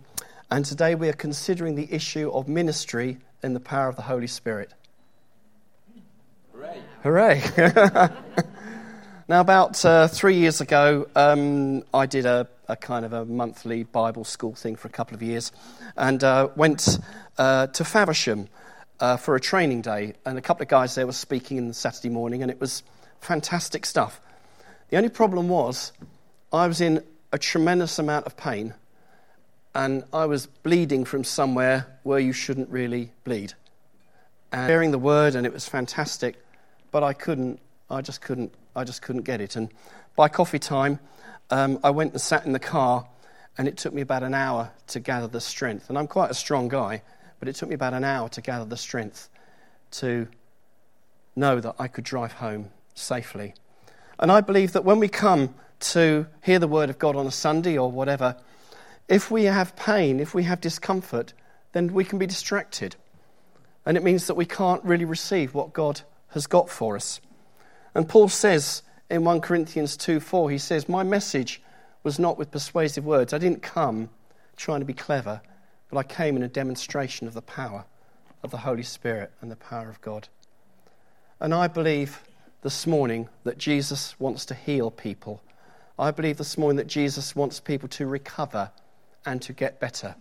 and 0.51 0.63
today 0.63 0.93
we 0.93 1.09
are 1.09 1.13
considering 1.13 1.73
the 1.73 1.91
issue 1.91 2.29
of 2.31 2.47
ministry 2.47 3.17
in 3.41 3.55
the 3.55 3.59
power 3.59 3.87
of 3.87 3.95
the 3.95 4.03
Holy 4.03 4.27
Spirit. 4.27 4.73
Hooray! 6.53 7.41
Hooray! 7.55 8.09
now, 9.27 9.41
about 9.41 9.83
uh, 9.83 10.07
three 10.07 10.35
years 10.35 10.61
ago, 10.61 11.07
um, 11.15 11.83
I 11.93 12.05
did 12.05 12.25
a, 12.25 12.47
a, 12.67 12.75
kind 12.75 13.05
of 13.05 13.13
a 13.13 13.25
monthly 13.25 13.83
Bible 13.83 14.23
school 14.23 14.53
thing 14.53 14.75
for 14.75 14.87
a 14.87 14.91
couple 14.91 15.15
of 15.15 15.23
years 15.23 15.51
and 15.97 16.23
uh, 16.23 16.49
went 16.55 16.99
uh, 17.37 17.67
to 17.67 17.83
Faversham 17.83 18.47
uh, 18.99 19.17
for 19.17 19.35
a 19.35 19.39
training 19.39 19.81
day. 19.81 20.13
And 20.25 20.37
a 20.37 20.41
couple 20.41 20.61
of 20.61 20.69
guys 20.69 20.93
there 20.93 21.07
were 21.07 21.11
speaking 21.11 21.57
in 21.57 21.67
the 21.67 21.73
Saturday 21.73 22.09
morning, 22.09 22.43
and 22.43 22.51
it 22.51 22.61
was 22.61 22.83
fantastic 23.19 23.85
stuff. 23.85 24.21
The 24.89 24.97
only 24.97 25.09
problem 25.09 25.49
was 25.49 25.91
I 26.53 26.67
was 26.67 26.79
in 26.79 27.03
a 27.31 27.39
tremendous 27.39 27.97
amount 27.97 28.27
of 28.27 28.37
pain 28.37 28.73
and 29.73 30.03
I 30.13 30.25
was 30.25 30.45
bleeding 30.45 31.03
from 31.03 31.23
somewhere 31.23 31.85
where 32.03 32.19
you 32.19 32.31
shouldn't 32.31 32.69
really 32.69 33.11
bleed. 33.23 33.53
And 34.51 34.69
hearing 34.69 34.91
the 34.91 34.99
word, 34.99 35.35
and 35.35 35.45
it 35.45 35.51
was 35.51 35.67
fantastic, 35.67 36.35
but 36.91 37.03
I 37.03 37.11
couldn't, 37.11 37.59
I 37.89 38.01
just 38.01 38.21
couldn't, 38.21 38.53
I 38.75 38.83
just 38.83 39.01
couldn't 39.01 39.23
get 39.23 39.41
it. 39.41 39.55
And 39.55 39.69
by 40.15 40.27
coffee 40.27 40.59
time, 40.59 40.99
um, 41.49 41.79
I 41.83 41.91
went 41.91 42.11
and 42.11 42.21
sat 42.21 42.45
in 42.45 42.51
the 42.51 42.59
car, 42.59 43.07
and 43.57 43.67
it 43.67 43.77
took 43.77 43.93
me 43.93 44.01
about 44.01 44.23
an 44.23 44.33
hour 44.33 44.71
to 44.87 44.99
gather 44.99 45.27
the 45.27 45.41
strength. 45.41 45.89
And 45.89 45.97
I'm 45.97 46.07
quite 46.07 46.31
a 46.31 46.33
strong 46.35 46.67
guy, 46.67 47.01
but 47.39 47.47
it 47.47 47.55
took 47.55 47.69
me 47.69 47.75
about 47.75 47.93
an 47.93 48.03
hour 48.03 48.27
to 48.29 48.41
gather 48.41 48.65
the 48.65 48.77
strength 48.77 49.29
to 49.91 50.27
know 51.35 51.59
that 51.59 51.75
I 51.79 51.87
could 51.87 52.03
drive 52.03 52.33
home 52.33 52.71
safely. 52.93 53.53
And 54.19 54.31
I 54.31 54.41
believe 54.41 54.73
that 54.73 54.85
when 54.85 54.99
we 54.99 55.07
come 55.07 55.55
to 55.79 56.27
hear 56.41 56.59
the 56.59 56.67
word 56.67 56.89
of 56.89 56.97
God 56.97 57.15
on 57.15 57.27
a 57.27 57.31
Sunday 57.31 57.77
or 57.77 57.91
whatever, 57.91 58.37
if 59.07 59.29
we 59.29 59.43
have 59.45 59.75
pain, 59.75 60.19
if 60.19 60.33
we 60.33 60.43
have 60.43 60.61
discomfort, 60.61 61.33
then 61.73 61.93
we 61.93 62.03
can 62.03 62.17
be 62.17 62.25
distracted. 62.25 62.95
And 63.85 63.97
it 63.97 64.03
means 64.03 64.27
that 64.27 64.35
we 64.35 64.45
can't 64.45 64.83
really 64.83 65.05
receive 65.05 65.53
what 65.53 65.73
God 65.73 66.01
has 66.29 66.47
got 66.47 66.69
for 66.69 66.95
us. 66.95 67.19
And 67.95 68.07
Paul 68.07 68.27
says 68.27 68.83
in 69.09 69.23
1 69.23 69.41
Corinthians 69.41 69.97
2 69.97 70.19
4, 70.19 70.51
he 70.51 70.57
says, 70.57 70.89
My 70.89 71.01
message 71.01 71.61
was 72.03 72.19
not 72.19 72.37
with 72.37 72.51
persuasive 72.51 73.05
words. 73.05 73.33
I 73.33 73.37
didn't 73.37 73.63
come 73.63 74.09
trying 74.57 74.81
to 74.81 74.85
be 74.85 74.93
clever, 74.93 75.41
but 75.89 75.97
I 75.97 76.03
came 76.03 76.35
in 76.35 76.43
a 76.43 76.47
demonstration 76.47 77.27
of 77.27 77.33
the 77.33 77.41
power 77.41 77.85
of 78.43 78.51
the 78.51 78.57
Holy 78.57 78.83
Spirit 78.83 79.31
and 79.41 79.49
the 79.49 79.55
power 79.55 79.89
of 79.89 80.01
God. 80.01 80.27
And 81.39 81.53
I 81.53 81.67
believe 81.67 82.21
this 82.61 82.85
morning 82.85 83.29
that 83.43 83.57
Jesus 83.57 84.19
wants 84.19 84.45
to 84.47 84.53
heal 84.53 84.91
people. 84.91 85.41
I 85.97 86.11
believe 86.11 86.37
this 86.37 86.57
morning 86.57 86.77
that 86.77 86.87
Jesus 86.87 87.35
wants 87.35 87.59
people 87.59 87.87
to 87.89 88.05
recover 88.05 88.71
and 89.25 89.41
to 89.41 89.53
get 89.53 89.79
better. 89.79 90.15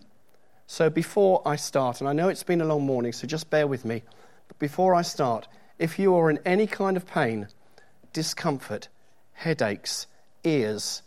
So 0.67 0.89
before 0.89 1.41
I 1.45 1.57
start, 1.57 1.99
and 1.99 2.09
I 2.09 2.13
know 2.13 2.29
it's 2.29 2.43
been 2.43 2.61
a 2.61 2.65
long 2.65 2.85
morning, 2.85 3.11
so 3.11 3.27
just 3.27 3.49
bear 3.49 3.67
with 3.67 3.85
me, 3.85 4.01
but 4.47 4.57
before 4.59 4.95
I 4.95 5.01
start, 5.01 5.47
if 5.77 5.99
you 5.99 6.15
are 6.15 6.29
in 6.29 6.39
any 6.45 6.67
kind 6.67 6.97
of 6.97 7.05
pain, 7.05 7.47
discomfort, 8.15 8.87
headaches, 9.33 10.07
ears, 10.45 11.01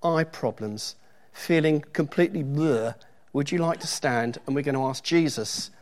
eye 0.00 0.22
problems, 0.22 0.94
feeling 1.32 1.80
completely 1.92 2.44
blur, 2.44 2.94
would 3.32 3.50
you 3.50 3.58
like 3.58 3.80
to 3.80 3.88
stand 3.88 4.38
and 4.46 4.54
we're 4.54 4.62
going 4.62 4.76
to 4.76 4.84
ask 4.84 5.02
Jesus 5.02 5.72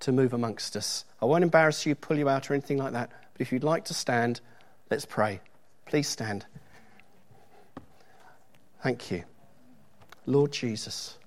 to 0.00 0.10
move 0.10 0.32
amongst 0.32 0.74
us? 0.74 1.04
I 1.20 1.26
won't 1.26 1.44
embarrass 1.44 1.84
you, 1.84 1.94
pull 1.94 2.16
you 2.16 2.30
out, 2.30 2.50
or 2.50 2.54
anything 2.54 2.78
like 2.78 2.94
that, 2.94 3.10
but 3.34 3.42
if 3.42 3.52
you'd 3.52 3.62
like 3.62 3.84
to 3.84 3.94
stand, 3.94 4.40
let's 4.90 5.04
pray. 5.04 5.40
Please 5.84 6.08
stand. 6.08 6.46
Thank 8.82 9.10
you. 9.10 9.24
Lord 10.24 10.50
Jesus, 10.50 11.18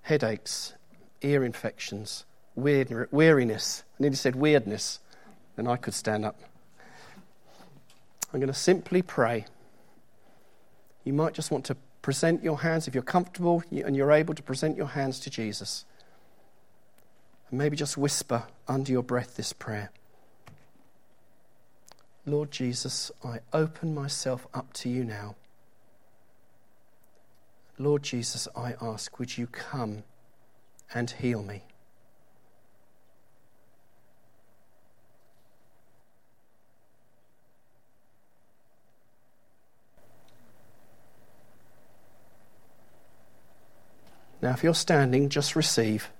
headaches, 0.00 0.72
ear 1.20 1.44
infections, 1.44 2.24
weird, 2.54 3.08
weariness. 3.12 3.84
I 3.98 4.04
nearly 4.04 4.16
said 4.16 4.34
weirdness, 4.34 5.00
then 5.56 5.66
I 5.66 5.76
could 5.76 5.92
stand 5.92 6.24
up. 6.24 6.40
I'm 8.34 8.40
going 8.40 8.52
to 8.52 8.58
simply 8.58 9.00
pray. 9.00 9.46
You 11.04 11.12
might 11.12 11.34
just 11.34 11.52
want 11.52 11.64
to 11.66 11.76
present 12.02 12.42
your 12.42 12.58
hands 12.58 12.88
if 12.88 12.94
you're 12.94 13.02
comfortable 13.04 13.62
and 13.70 13.94
you're 13.94 14.10
able 14.10 14.34
to 14.34 14.42
present 14.42 14.76
your 14.76 14.88
hands 14.88 15.20
to 15.20 15.30
Jesus. 15.30 15.84
And 17.48 17.58
maybe 17.58 17.76
just 17.76 17.96
whisper 17.96 18.42
under 18.66 18.90
your 18.90 19.04
breath 19.04 19.36
this 19.36 19.52
prayer 19.52 19.90
Lord 22.26 22.50
Jesus, 22.50 23.12
I 23.22 23.40
open 23.52 23.94
myself 23.94 24.46
up 24.54 24.72
to 24.74 24.88
you 24.88 25.04
now. 25.04 25.36
Lord 27.78 28.02
Jesus, 28.02 28.48
I 28.56 28.74
ask, 28.80 29.18
would 29.18 29.36
you 29.36 29.46
come 29.46 30.04
and 30.94 31.10
heal 31.10 31.42
me? 31.42 31.64
Now, 44.44 44.50
if 44.50 44.62
you're 44.62 44.74
standing, 44.74 45.30
just 45.30 45.56
receive. 45.56 46.10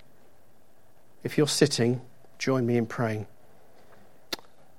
If 1.23 1.37
you're 1.37 1.47
sitting, 1.47 2.01
join 2.39 2.65
me 2.65 2.79
in 2.79 2.87
praying. 2.87 3.27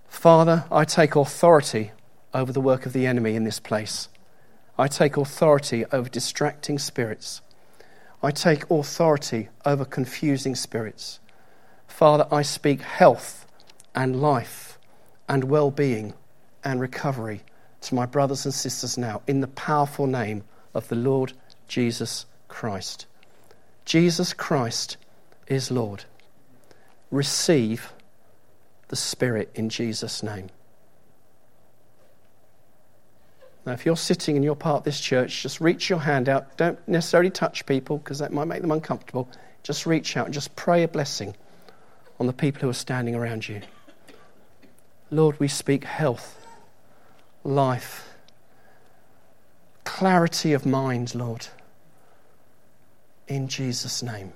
Father, 0.07 0.65
I 0.71 0.83
take 0.83 1.15
authority 1.15 1.91
over 2.33 2.51
the 2.51 2.59
work 2.59 2.87
of 2.87 2.93
the 2.93 3.05
enemy 3.05 3.35
in 3.35 3.43
this 3.43 3.59
place. 3.59 4.09
I 4.79 4.87
take 4.87 5.15
authority 5.15 5.85
over 5.91 6.09
distracting 6.09 6.79
spirits. 6.79 7.41
I 8.23 8.31
take 8.31 8.67
authority 8.71 9.49
over 9.63 9.85
confusing 9.85 10.55
spirits. 10.55 11.19
Father, 11.87 12.27
I 12.31 12.41
speak 12.41 12.81
health 12.81 13.45
and 13.93 14.19
life 14.19 14.79
and 15.29 15.43
well 15.43 15.69
being 15.69 16.15
and 16.63 16.81
recovery 16.81 17.43
to 17.81 17.93
my 17.93 18.07
brothers 18.07 18.43
and 18.43 18.55
sisters 18.55 18.97
now 18.97 19.21
in 19.27 19.41
the 19.41 19.47
powerful 19.47 20.07
name 20.07 20.43
of 20.73 20.87
the 20.87 20.95
Lord 20.95 21.33
Jesus 21.67 22.25
Christ. 22.47 23.05
Jesus 23.86 24.34
Christ 24.34 24.98
is 25.48 25.72
Lord. 25.72 26.06
Receive 27.12 27.94
the 28.88 28.96
Spirit 28.96 29.51
in 29.56 29.70
Jesus' 29.70 30.24
name. 30.24 30.50
Now, 33.65 33.74
if 33.74 33.86
you're 33.86 33.98
sitting 33.98 34.36
and 34.36 34.44
you're 34.46 34.56
part 34.56 34.80
of 34.80 34.84
this 34.84 35.00
church, 35.00 35.42
just 35.42 35.60
reach 35.60 35.89
your 35.89 36.00
hand 36.00 36.30
out. 36.30 36.56
Don't 36.58 36.80
necessarily 36.88 37.32
touch 37.32 37.65
people 37.65 37.98
because 37.98 38.20
that 38.20 38.32
might 38.32 38.46
make 38.46 38.62
them 38.62 38.72
uncomfortable. 38.72 39.27
Just 39.63 39.88
reach 39.88 40.15
out 40.18 40.25
and 40.25 40.34
just 40.34 40.56
pray 40.56 40.84
a 40.84 40.88
blessing 40.88 41.36
on 42.20 42.27
the 42.27 42.34
people 42.34 42.62
who 42.62 42.70
are 42.70 42.74
standing 42.74 43.15
around 43.15 43.50
you. 43.50 43.62
Lord, 45.10 45.39
we 45.39 45.48
speak 45.48 45.84
health, 45.84 46.46
life, 47.44 48.15
clarity 49.84 50.54
of 50.54 50.65
mind, 50.65 51.15
Lord, 51.15 51.48
in 53.27 53.48
Jesus' 53.48 54.03
name. 54.03 54.34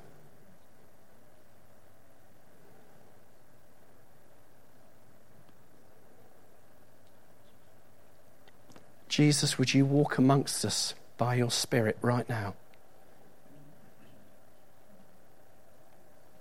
Jesus, 9.10 9.58
would 9.58 9.74
you 9.74 9.86
walk 9.86 10.18
amongst 10.18 10.64
us 10.64 10.94
by 11.18 11.36
your 11.36 11.52
Spirit 11.52 11.98
right 12.02 12.28
now? 12.30 12.54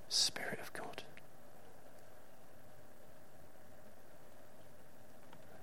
Spirit 0.09 0.59
of 0.63 0.73
God. 0.73 1.03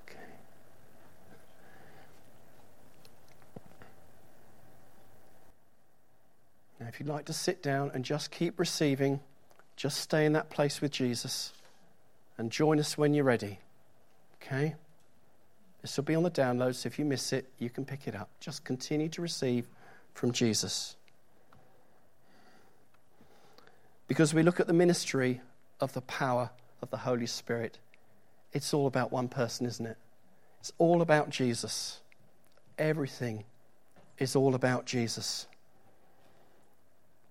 Okay. 0.04 0.18
Now, 6.80 6.85
if 6.96 7.02
you'd 7.02 7.10
like 7.10 7.26
to 7.26 7.34
sit 7.34 7.62
down 7.62 7.92
and 7.94 8.06
just 8.06 8.32
keep 8.32 8.58
receiving, 8.58 9.20
just 9.76 10.00
stay 10.00 10.26
in 10.26 10.32
that 10.32 10.50
place 10.50 10.80
with 10.80 10.94
Jesus 10.94 11.52
and 12.38 12.50
join 12.50 12.80
us 12.80 12.98
when 12.98 13.14
you're 13.14 13.26
ready. 13.26 13.60
Okay? 14.42 14.76
This 15.82 15.98
will 15.98 16.06
be 16.06 16.16
on 16.16 16.24
the 16.24 16.32
download, 16.32 16.74
so 16.76 16.88
if 16.88 16.98
you 16.98 17.04
miss 17.04 17.34
it, 17.34 17.50
you 17.60 17.70
can 17.70 17.84
pick 17.84 18.08
it 18.08 18.16
up. 18.16 18.30
Just 18.40 18.64
continue 18.64 19.10
to 19.10 19.22
receive 19.22 19.68
from 20.14 20.32
Jesus. 20.32 20.96
Because 24.08 24.34
we 24.34 24.42
look 24.42 24.62
at 24.62 24.68
the 24.68 24.74
ministry 24.74 25.42
of 25.82 25.92
the 25.92 26.02
power 26.02 26.50
of 26.82 26.92
the 26.92 26.98
Holy 26.98 27.28
Spirit, 27.28 27.78
it's 28.54 28.74
all 28.74 28.88
about 28.88 29.12
one 29.12 29.28
person, 29.28 29.66
isn't 29.66 29.86
it? 29.86 29.98
It's 30.62 30.72
all 30.78 31.02
about 31.02 31.30
Jesus. 31.30 32.00
Everything 32.78 33.44
is 34.18 34.34
all 34.34 34.56
about 34.56 34.86
Jesus. 34.86 35.48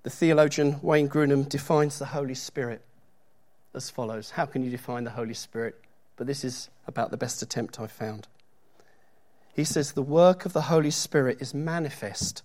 The 0.04 0.10
theologian 0.10 0.80
Wayne 0.82 1.08
Grudem 1.08 1.48
defines 1.48 1.98
the 1.98 2.04
Holy 2.04 2.34
Spirit 2.34 2.82
as 3.74 3.88
follows 3.88 4.30
How 4.30 4.44
can 4.44 4.62
you 4.62 4.70
define 4.70 5.04
the 5.04 5.10
Holy 5.10 5.32
Spirit? 5.32 5.80
But 6.16 6.26
this 6.26 6.44
is 6.44 6.68
about 6.86 7.10
the 7.10 7.16
best 7.16 7.40
attempt 7.40 7.80
I've 7.80 7.90
found. 7.90 8.28
He 9.54 9.64
says 9.64 9.92
the 9.92 10.02
work 10.02 10.44
of 10.44 10.52
the 10.52 10.62
Holy 10.62 10.90
Spirit 10.90 11.38
is 11.40 11.54
manifest, 11.54 12.42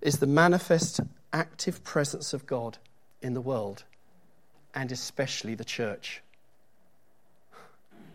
is 0.00 0.18
the 0.18 0.28
manifest 0.28 1.00
active 1.32 1.82
presence 1.82 2.32
of 2.32 2.46
God 2.46 2.78
in 3.20 3.34
the 3.34 3.40
world, 3.40 3.82
and 4.76 4.92
especially 4.92 5.56
the 5.56 5.64
church. 5.64 6.22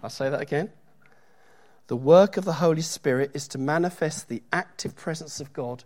I'll 0.01 0.10
say 0.10 0.29
that 0.29 0.39
again. 0.39 0.69
The 1.88 1.98
work 1.98 2.38
of 2.38 2.46
the 2.46 2.53
Holy 2.53 2.84
Spirit 2.84 3.31
is 3.34 3.50
to 3.50 3.58
manifest 3.58 4.29
the 4.29 4.43
active 4.53 4.96
presence 4.96 5.41
of 5.41 5.51
God 5.51 5.84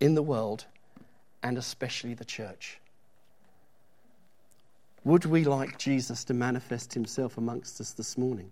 in 0.00 0.14
the 0.14 0.22
world 0.22 0.64
and 1.42 1.58
especially 1.58 2.14
the 2.14 2.24
church. 2.24 2.78
Would 5.04 5.24
we 5.24 5.44
like 5.44 5.78
Jesus 5.78 6.24
to 6.24 6.34
manifest 6.34 6.92
himself 6.92 7.38
amongst 7.38 7.80
us 7.80 7.92
this 7.92 8.18
morning? 8.18 8.50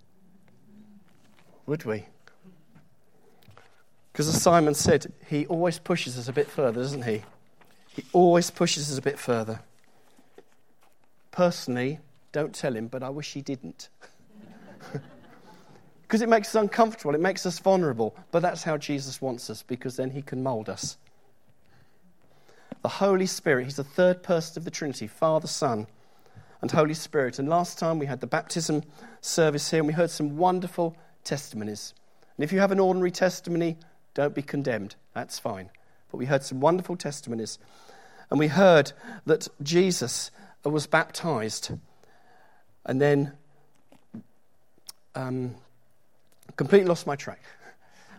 Would 1.67 1.85
we? 1.85 2.05
Because 4.13 4.29
as 4.29 4.41
Simon 4.41 4.75
said, 4.75 5.13
he 5.29 5.47
always 5.47 5.79
pushes 5.79 6.17
us 6.17 6.29
a 6.29 6.33
bit 6.33 6.49
further, 6.49 6.81
doesn't 6.81 7.03
he? 7.03 7.23
He 7.89 8.05
always 8.13 8.51
pushes 8.51 8.93
us 8.93 8.99
a 8.99 9.03
bit 9.03 9.19
further. 9.19 9.61
Personally, 11.33 11.99
don't 12.31 12.55
tell 12.55 12.77
him, 12.77 12.87
but 12.87 13.03
I 13.03 13.09
wish 13.09 13.33
he 13.33 13.43
didn't. 13.43 13.89
Because 16.03 16.21
it 16.23 16.29
makes 16.29 16.55
us 16.55 16.61
uncomfortable, 16.61 17.15
it 17.15 17.21
makes 17.21 17.45
us 17.45 17.59
vulnerable. 17.59 18.15
But 18.31 18.41
that's 18.41 18.63
how 18.63 18.77
Jesus 18.77 19.21
wants 19.21 19.51
us, 19.51 19.65
because 19.65 19.97
then 19.97 20.11
he 20.11 20.23
can 20.23 20.45
mold 20.45 20.69
us. 20.69 20.97
The 22.85 22.91
Holy 22.91 23.25
Spirit, 23.25 23.65
he's 23.65 23.77
the 23.77 23.83
third 23.83 24.23
person 24.23 24.61
of 24.61 24.67
the 24.67 24.71
Trinity 24.71 25.07
Father, 25.07 25.47
Son, 25.47 25.87
and 26.61 26.71
Holy 26.71 26.93
Spirit. 26.93 27.39
And 27.39 27.49
last 27.49 27.79
time 27.79 27.99
we 27.99 28.05
had 28.05 28.21
the 28.21 28.27
baptism 28.27 28.83
service 29.23 29.71
here, 29.71 29.81
and 29.81 29.87
we 29.87 29.95
heard 29.95 30.11
some 30.11 30.37
wonderful 30.37 30.95
testimonies. 31.25 31.95
And 32.37 32.45
if 32.45 32.53
you 32.53 32.61
have 32.61 32.73
an 32.73 32.79
ordinary 32.79 33.11
testimony, 33.11 33.79
don't 34.13 34.35
be 34.35 34.43
condemned. 34.43 34.97
That's 35.15 35.39
fine. 35.39 35.71
But 36.11 36.19
we 36.19 36.27
heard 36.27 36.43
some 36.43 36.61
wonderful 36.61 36.95
testimonies. 36.95 37.59
And 38.29 38.39
we 38.39 38.49
heard 38.49 38.93
that 39.25 39.49
Jesus 39.63 40.31
was 40.63 40.87
baptized. 40.87 41.71
And 42.85 43.01
then 43.01 43.33
um, 45.15 45.55
completely 46.57 46.89
lost 46.89 47.07
my 47.07 47.17
track. 47.17 47.41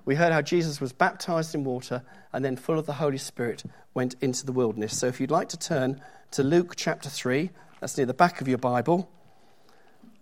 We 0.06 0.16
heard 0.16 0.34
how 0.34 0.42
Jesus 0.42 0.82
was 0.82 0.92
baptized 0.92 1.54
in 1.54 1.64
water 1.64 2.02
and 2.36 2.44
then, 2.44 2.58
full 2.58 2.78
of 2.78 2.86
the 2.86 2.96
Holy 2.96 3.18
Spirit, 3.18 3.64
went 3.94 4.16
into 4.20 4.46
the 4.46 4.52
wilderness. 4.52 5.00
So, 5.00 5.08
if 5.08 5.22
you'd 5.22 5.32
like 5.32 5.48
to 5.50 5.58
turn 5.58 6.02
to 6.32 6.44
Luke 6.44 6.74
chapter 6.76 7.08
3, 7.08 7.50
that's 7.80 7.96
near 7.96 8.06
the 8.06 8.14
back 8.14 8.42
of 8.42 8.50
your 8.50 8.58
Bible, 8.58 9.10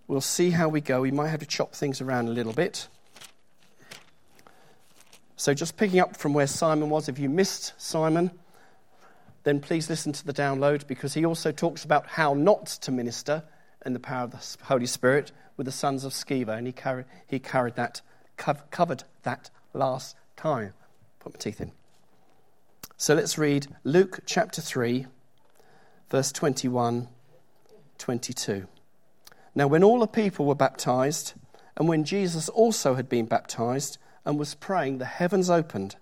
we'll 0.06 0.20
see 0.20 0.50
how 0.50 0.68
we 0.68 0.80
go. 0.80 1.00
We 1.00 1.10
might 1.10 1.30
have 1.30 1.40
to 1.40 1.46
chop 1.46 1.74
things 1.74 2.00
around 2.00 2.28
a 2.28 2.30
little 2.30 2.52
bit. 2.52 2.86
So, 5.34 5.54
just 5.54 5.76
picking 5.76 5.98
up 5.98 6.16
from 6.16 6.34
where 6.34 6.46
Simon 6.46 6.88
was, 6.88 7.08
if 7.08 7.18
you 7.18 7.28
missed 7.28 7.72
Simon, 7.78 8.30
then 9.42 9.58
please 9.58 9.90
listen 9.90 10.12
to 10.12 10.24
the 10.24 10.32
download 10.32 10.86
because 10.86 11.14
he 11.14 11.26
also 11.26 11.50
talks 11.50 11.84
about 11.84 12.06
how 12.06 12.32
not 12.32 12.66
to 12.66 12.92
minister 12.92 13.42
in 13.84 13.92
the 13.92 13.98
power 13.98 14.22
of 14.22 14.30
the 14.30 14.64
Holy 14.66 14.86
Spirit 14.86 15.32
with 15.56 15.66
the 15.66 15.72
sons 15.72 16.04
of 16.04 16.12
Sceva, 16.12 16.56
and 16.56 16.68
he 16.68 16.72
carried, 16.72 17.06
he 17.26 17.40
carried 17.40 17.74
that, 17.74 18.02
covered 18.36 19.02
that 19.24 19.50
last 19.72 20.14
time. 20.36 20.74
Put 21.18 21.34
my 21.34 21.38
teeth 21.38 21.60
in. 21.60 21.72
So 22.96 23.12
let's 23.14 23.36
read 23.36 23.66
Luke 23.82 24.20
chapter 24.24 24.62
3, 24.62 25.06
verse 26.10 26.30
21 26.30 27.08
22. 27.98 28.68
Now, 29.56 29.66
when 29.66 29.82
all 29.82 29.98
the 29.98 30.06
people 30.06 30.46
were 30.46 30.54
baptized, 30.54 31.34
and 31.76 31.88
when 31.88 32.04
Jesus 32.04 32.48
also 32.48 32.94
had 32.94 33.08
been 33.08 33.26
baptized 33.26 33.98
and 34.24 34.38
was 34.38 34.54
praying, 34.54 34.98
the 34.98 35.06
heavens 35.06 35.50
opened, 35.50 35.96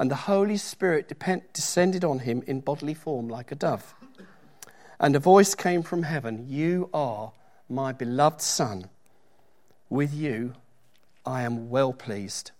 and 0.00 0.10
the 0.10 0.26
Holy 0.26 0.56
Spirit 0.56 1.12
descended 1.52 2.04
on 2.04 2.18
him 2.20 2.42
in 2.44 2.60
bodily 2.60 2.94
form 2.94 3.28
like 3.28 3.52
a 3.52 3.54
dove. 3.54 3.94
And 4.98 5.14
a 5.14 5.20
voice 5.20 5.54
came 5.54 5.84
from 5.84 6.02
heaven 6.02 6.46
You 6.48 6.90
are 6.92 7.32
my 7.68 7.92
beloved 7.92 8.40
Son, 8.40 8.90
with 9.88 10.12
you 10.12 10.54
I 11.24 11.42
am 11.42 11.70
well 11.70 11.92
pleased. 11.92 12.50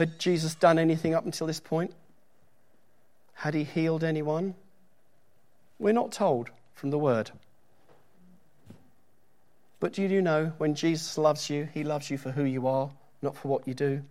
Had 0.00 0.18
Jesus 0.18 0.54
done 0.54 0.78
anything 0.78 1.14
up 1.14 1.26
until 1.26 1.46
this 1.46 1.60
point? 1.60 1.92
Had 3.34 3.52
he 3.52 3.64
healed 3.64 4.02
anyone? 4.02 4.54
We're 5.78 5.92
not 5.92 6.10
told 6.10 6.48
from 6.72 6.88
the 6.88 6.96
word. 6.96 7.30
But 9.78 9.92
do 9.92 10.02
you 10.02 10.22
know 10.22 10.54
when 10.56 10.74
Jesus 10.74 11.18
loves 11.18 11.50
you, 11.50 11.68
he 11.74 11.84
loves 11.84 12.10
you 12.10 12.16
for 12.16 12.30
who 12.30 12.44
you 12.44 12.66
are, 12.66 12.88
not 13.20 13.36
for 13.36 13.48
what 13.48 13.68
you 13.68 13.74
do? 13.74 14.02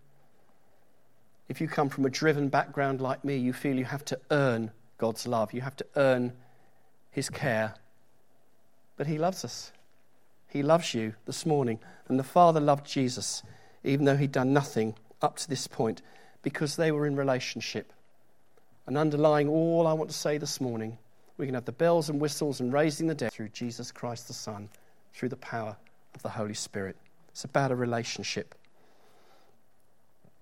If 1.48 1.60
you 1.60 1.68
come 1.68 1.90
from 1.90 2.06
a 2.06 2.12
driven 2.12 2.50
background 2.50 3.02
like 3.02 3.26
me, 3.26 3.38
you 3.38 3.52
feel 3.52 3.76
you 3.76 3.86
have 3.86 4.06
to 4.06 4.20
earn 4.30 4.70
God's 5.00 5.26
love. 5.26 5.54
You 5.54 5.62
have 5.62 5.78
to 5.78 5.86
earn 5.96 6.34
his 7.10 7.32
care. 7.32 7.74
But 8.96 9.08
he 9.08 9.18
loves 9.18 9.44
us. 9.44 9.72
He 10.50 10.62
loves 10.62 10.94
you 10.94 11.16
this 11.26 11.48
morning. 11.48 11.80
And 12.08 12.20
the 12.20 12.24
Father 12.24 12.60
loved 12.60 12.86
Jesus, 12.86 13.42
even 13.84 14.06
though 14.06 14.18
he'd 14.18 14.32
done 14.32 14.54
nothing 14.54 14.94
up 15.22 15.38
to 15.38 15.50
this 15.50 15.68
point, 15.68 16.02
because 16.42 16.76
they 16.76 16.92
were 16.92 17.06
in 17.06 17.16
relationship. 17.16 17.92
And 18.86 18.98
underlying 18.98 19.48
all 19.48 19.86
I 19.88 19.94
want 19.94 20.10
to 20.10 20.18
say 20.18 20.38
this 20.38 20.60
morning, 20.60 20.98
we 21.38 21.46
can 21.46 21.56
have 21.56 21.66
the 21.66 21.72
bells 21.72 22.10
and 22.10 22.20
whistles 22.20 22.60
and 22.60 22.74
raising 22.74 23.08
the 23.08 23.16
dead 23.16 23.32
through 23.32 23.50
Jesus 23.50 23.92
Christ 23.92 24.28
the 24.28 24.34
Son, 24.34 24.70
through 25.14 25.30
the 25.30 25.38
power 25.38 25.78
of 26.16 26.22
the 26.22 26.30
Holy 26.30 26.54
Spirit. 26.54 26.96
It's 27.30 27.44
about 27.44 27.72
a 27.72 27.76
relationship. 27.76 28.56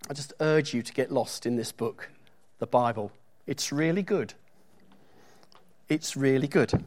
I 0.09 0.13
just 0.13 0.33
urge 0.39 0.73
you 0.73 0.81
to 0.81 0.93
get 0.93 1.11
lost 1.11 1.45
in 1.45 1.55
this 1.55 1.71
book, 1.71 2.09
the 2.59 2.67
Bible. 2.67 3.11
It's 3.45 3.71
really 3.71 4.03
good. 4.03 4.33
It's 5.89 6.15
really 6.15 6.47
good. 6.47 6.83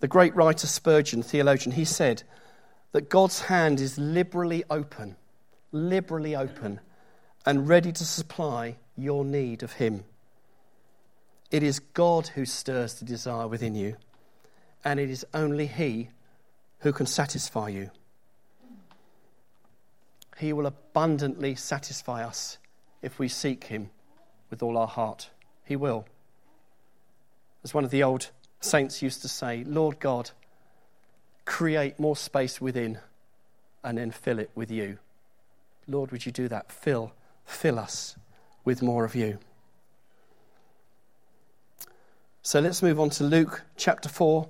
The 0.00 0.08
great 0.08 0.34
writer 0.34 0.66
Spurgeon, 0.66 1.22
theologian, 1.22 1.76
he 1.76 1.84
said 1.84 2.24
that 2.92 3.08
God's 3.08 3.42
hand 3.42 3.80
is 3.80 3.96
liberally 3.98 4.64
open, 4.68 5.16
liberally 5.74 6.36
open, 6.36 6.80
and 7.44 7.68
ready 7.68 7.92
to 7.92 8.04
supply 8.04 8.76
your 8.96 9.24
need 9.24 9.62
of 9.62 9.74
Him. 9.74 10.04
It 11.50 11.62
is 11.62 11.80
God 11.80 12.28
who 12.28 12.46
stirs 12.46 12.94
the 12.94 13.04
desire 13.04 13.48
within 13.48 13.74
you, 13.74 13.96
and 14.84 14.98
it 14.98 15.10
is 15.10 15.26
only 15.34 15.66
He 15.66 16.10
who 16.78 16.92
can 16.92 17.06
satisfy 17.06 17.68
you. 17.68 17.90
He 20.38 20.52
will 20.52 20.66
abundantly 20.66 21.54
satisfy 21.54 22.24
us 22.24 22.58
if 23.02 23.18
we 23.18 23.28
seek 23.28 23.64
Him 23.64 23.90
with 24.50 24.62
all 24.62 24.78
our 24.78 24.86
heart. 24.86 25.30
He 25.64 25.76
will. 25.76 26.06
As 27.62 27.74
one 27.74 27.84
of 27.84 27.90
the 27.90 28.02
old 28.02 28.30
saints 28.60 29.02
used 29.02 29.22
to 29.22 29.28
say, 29.28 29.64
Lord 29.64 29.98
God, 29.98 30.30
create 31.44 31.98
more 31.98 32.16
space 32.16 32.60
within 32.60 32.98
and 33.82 33.98
then 33.98 34.10
fill 34.10 34.38
it 34.38 34.50
with 34.54 34.70
you. 34.70 34.98
Lord, 35.86 36.12
would 36.12 36.26
you 36.26 36.32
do 36.32 36.48
that? 36.48 36.72
Fill, 36.72 37.12
fill 37.44 37.78
us 37.78 38.16
with 38.64 38.82
more 38.82 39.04
of 39.04 39.14
you. 39.14 39.38
So 42.42 42.60
let's 42.60 42.82
move 42.82 43.00
on 43.00 43.10
to 43.10 43.24
Luke 43.24 43.62
chapter 43.76 44.08
4, 44.08 44.48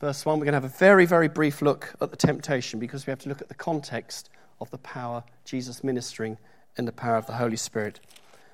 verse 0.00 0.24
1. 0.24 0.38
We're 0.38 0.44
going 0.44 0.52
to 0.52 0.56
have 0.56 0.64
a 0.64 0.78
very, 0.78 1.04
very 1.04 1.28
brief 1.28 1.60
look 1.60 1.94
at 2.00 2.10
the 2.10 2.16
temptation 2.16 2.80
because 2.80 3.06
we 3.06 3.10
have 3.10 3.20
to 3.20 3.28
look 3.28 3.42
at 3.42 3.48
the 3.48 3.54
context 3.54 4.30
of 4.60 4.70
the 4.70 4.78
power 4.78 5.22
Jesus 5.44 5.84
ministering 5.84 6.38
and 6.76 6.88
the 6.88 6.92
power 6.92 7.16
of 7.16 7.26
the 7.26 7.34
Holy 7.34 7.56
Spirit. 7.56 8.00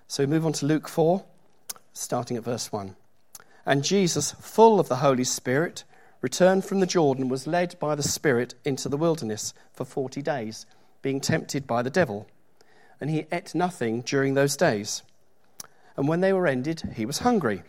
So 0.09 0.23
we 0.23 0.27
move 0.29 0.47
on 0.47 0.53
to 0.55 0.67
Luke 0.67 0.89
4, 0.89 1.25
starting 1.93 2.37
at 2.37 2.45
verse 2.45 2.73
1. 2.73 2.97
And 3.65 3.83
Jesus, 3.83 4.33
full 4.33 4.79
of 4.79 4.89
the 4.89 4.97
Holy 4.97 5.25
Spirit, 5.25 5.85
returned 6.21 6.65
from 6.65 6.81
the 6.81 6.87
Jordan, 6.87 7.29
was 7.29 7.47
led 7.47 7.79
by 7.79 7.95
the 7.95 8.03
Spirit 8.03 8.55
into 8.65 8.89
the 8.89 8.97
wilderness 8.97 9.53
for 9.73 9.85
forty 9.85 10.23
days, 10.23 10.67
being 11.07 11.21
tempted 11.21 11.69
by 11.69 11.83
the 11.83 11.89
devil. 12.01 12.27
And 13.01 13.09
he 13.09 13.27
ate 13.31 13.55
nothing 13.55 14.01
during 14.01 14.35
those 14.35 14.57
days. 14.57 15.05
And 15.97 16.09
when 16.09 16.21
they 16.21 16.33
were 16.33 16.49
ended, 16.49 16.95
he 16.97 17.07
was 17.07 17.19
hungry. 17.19 17.63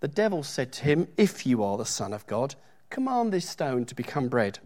The 0.00 0.08
devil 0.08 0.42
said 0.42 0.72
to 0.72 0.82
him, 0.82 1.06
If 1.16 1.46
you 1.46 1.62
are 1.62 1.78
the 1.78 1.84
Son 1.84 2.12
of 2.12 2.26
God, 2.26 2.56
command 2.90 3.32
this 3.32 3.48
stone 3.48 3.84
to 3.84 3.94
become 3.94 4.26
bread. 4.26 4.58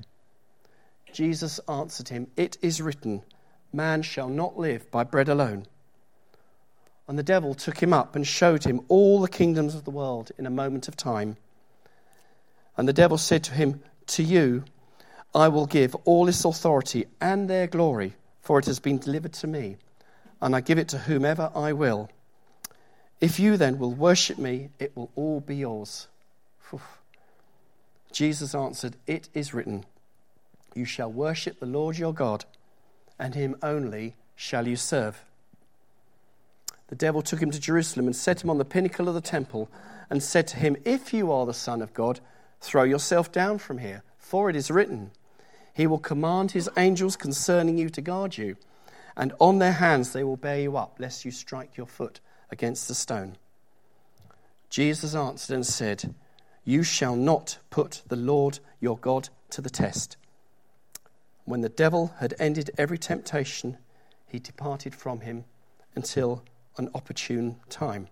Jesus 1.13 1.61
answered 1.69 2.09
him, 2.09 2.29
It 2.39 2.57
is 2.63 2.81
written, 2.81 3.23
Man 3.71 4.01
shall 4.01 4.31
not 4.31 4.59
live 4.59 4.91
by 4.91 5.05
bread 5.05 5.29
alone 5.29 5.67
and 7.07 7.19
the 7.19 7.23
devil 7.23 7.55
took 7.55 7.83
him 7.83 7.93
up 7.93 8.15
and 8.17 8.27
showed 8.27 8.65
him 8.65 8.83
all 8.89 9.21
the 9.21 9.29
kingdoms 9.29 9.75
of 9.75 9.85
the 9.85 9.91
world 9.91 10.31
in 10.39 10.47
a 10.47 10.51
moment 10.51 10.89
of 10.89 10.97
time. 10.97 11.37
And 12.77 12.87
the 12.87 12.93
devil 12.93 13.17
said 13.17 13.43
to 13.45 13.55
him, 13.55 13.83
To 14.09 14.23
you 14.23 14.65
I 15.35 15.49
will 15.49 15.67
give 15.67 15.95
all 16.05 16.27
this 16.27 16.45
authority 16.45 17.07
and 17.21 17.49
their 17.49 17.67
glory, 17.67 18.15
for 18.41 18.59
it 18.59 18.67
has 18.67 18.79
been 18.81 18.99
delivered 18.99 19.35
to 19.35 19.47
me. 19.47 19.77
and 20.41 20.55
I 20.55 20.61
give 20.61 20.79
it 20.79 20.89
to 20.89 20.99
whomever 20.99 21.51
I 21.55 21.73
will. 21.73 22.09
If 23.21 23.41
you 23.41 23.57
then 23.57 23.79
will 23.79 23.93
worship 23.93 24.39
me, 24.39 24.71
it 24.79 24.97
will 24.97 25.11
all 25.17 25.41
be 25.41 25.57
yours. 25.57 26.07
Jesus 28.13 28.55
answered, 28.55 28.97
It 29.07 29.29
is 29.35 29.53
written, 29.53 29.85
You 30.75 30.85
shall 30.85 31.11
worship 31.11 31.59
the 31.59 31.67
Lord 31.67 31.99
your 31.99 32.15
God, 32.15 32.45
and 33.19 33.35
him 33.35 33.57
only 33.63 34.15
shall 34.37 34.69
you 34.69 34.77
serve. 34.77 35.25
The 36.89 36.95
devil 36.95 37.21
took 37.21 37.41
him 37.41 37.51
to 37.51 37.61
Jerusalem 37.61 38.07
and 38.07 38.17
set 38.17 38.43
him 38.43 38.51
on 38.51 38.59
the 38.59 38.65
pinnacle 38.65 39.09
of 39.09 39.15
the 39.15 39.21
temple 39.21 39.69
and 40.09 40.23
said 40.23 40.47
to 40.49 40.57
him, 40.57 40.77
If 40.85 41.13
you 41.13 41.31
are 41.31 41.45
the 41.45 41.53
Son 41.53 41.83
of 41.83 41.93
God, 41.93 42.21
throw 42.61 42.85
yourself 42.85 43.31
down 43.31 43.59
from 43.59 43.79
here, 43.79 44.03
for 44.17 44.49
it 44.49 44.57
is 44.57 44.71
written, 44.71 45.11
He 45.79 45.87
will 45.87 46.01
command 46.01 46.51
His 46.51 46.69
angels 46.77 47.15
concerning 47.15 47.79
you 47.79 47.89
to 47.91 48.01
guard 48.01 48.37
you, 48.37 48.57
and 49.17 49.33
on 49.39 49.61
their 49.61 49.75
hands 49.75 50.13
they 50.13 50.25
will 50.25 50.37
bear 50.37 50.59
you 50.59 50.77
up, 50.77 50.97
lest 50.99 51.25
you 51.25 51.31
strike 51.31 51.77
your 51.77 51.87
foot 51.87 52.19
against 52.51 52.89
the 52.89 52.97
stone. 52.97 53.37
Jesus 54.71 55.15
answered 55.15 55.55
and 55.55 55.65
said, 55.65 56.17
You 56.65 56.83
shall 56.83 57.15
not 57.15 57.59
put 57.71 58.03
the 58.09 58.17
Lord 58.17 58.59
your 58.81 58.99
God 58.99 59.29
to 59.51 59.61
the 59.61 59.71
test. 59.71 60.17
When 61.45 61.61
the 61.61 61.69
devil 61.69 62.13
had 62.19 62.35
ended 62.41 62.73
every 62.77 62.99
temptation, 62.99 63.79
he 64.27 64.41
departed 64.41 64.97
from 64.97 65.21
him 65.21 65.45
until 65.95 66.43
an 66.77 66.91
opportune 66.93 67.55
time. 67.71 68.09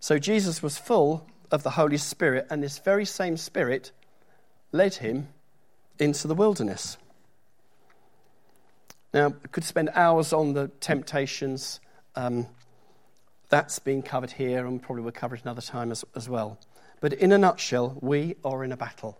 So 0.00 0.18
Jesus 0.18 0.62
was 0.62 0.78
full 0.78 1.26
of 1.50 1.62
the 1.62 1.72
Holy 1.72 1.98
Spirit, 1.98 2.46
and 2.48 2.62
this 2.62 2.78
very 2.78 3.04
same 3.04 3.36
Spirit 3.36 3.92
led 4.72 4.94
him 4.94 5.28
into 5.98 6.28
the 6.28 6.34
wilderness. 6.34 6.96
Now, 9.12 9.28
I 9.28 9.48
could 9.48 9.64
spend 9.64 9.90
hours 9.94 10.32
on 10.32 10.52
the 10.52 10.68
temptations. 10.80 11.80
Um, 12.14 12.46
that's 13.48 13.78
been 13.78 14.02
covered 14.02 14.32
here, 14.32 14.66
and 14.66 14.82
probably 14.82 15.02
will 15.02 15.12
cover 15.12 15.34
it 15.34 15.42
another 15.42 15.62
time 15.62 15.90
as, 15.90 16.04
as 16.14 16.28
well. 16.28 16.58
But 17.00 17.14
in 17.14 17.32
a 17.32 17.38
nutshell, 17.38 17.96
we 18.00 18.36
are 18.44 18.64
in 18.64 18.72
a 18.72 18.76
battle. 18.76 19.18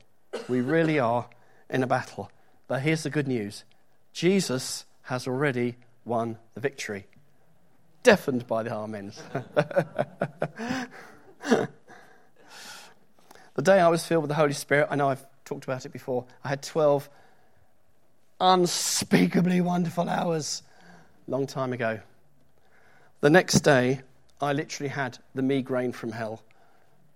We 0.49 0.61
really 0.61 0.99
are 0.99 1.29
in 1.71 1.83
a 1.83 1.87
battle. 1.87 2.31
But 2.67 2.83
here's 2.83 3.03
the 3.03 3.11
good 3.11 3.27
news 3.27 3.65
Jesus 4.13 4.85
has 5.03 5.27
already 5.27 5.77
won 6.05 6.39
the 6.55 6.61
victory. 6.61 7.07
Deafened 8.03 8.47
by 8.47 8.63
the 8.63 8.75
amens. 8.75 9.21
the 9.33 10.89
day 13.63 13.81
I 13.81 13.89
was 13.89 14.05
filled 14.05 14.23
with 14.23 14.29
the 14.29 14.35
Holy 14.35 14.53
Spirit, 14.53 14.89
I 14.91 14.97
know 14.97 15.09
I've 15.09 15.25
talked 15.49 15.65
about 15.65 15.87
it 15.87 15.93
before, 15.93 16.27
I 16.45 16.49
had 16.49 16.63
12 16.63 17.09
unspeakably 18.41 19.61
wonderful 19.61 20.09
hours 20.09 20.63
long 21.27 21.47
time 21.47 21.73
ago. 21.73 22.01
The 23.21 23.31
next 23.31 23.61
day, 23.61 24.01
I 24.41 24.53
literally 24.53 24.91
had 24.91 25.19
the 25.35 25.43
migraine 25.43 25.93
from 25.93 26.13
hell. 26.13 26.43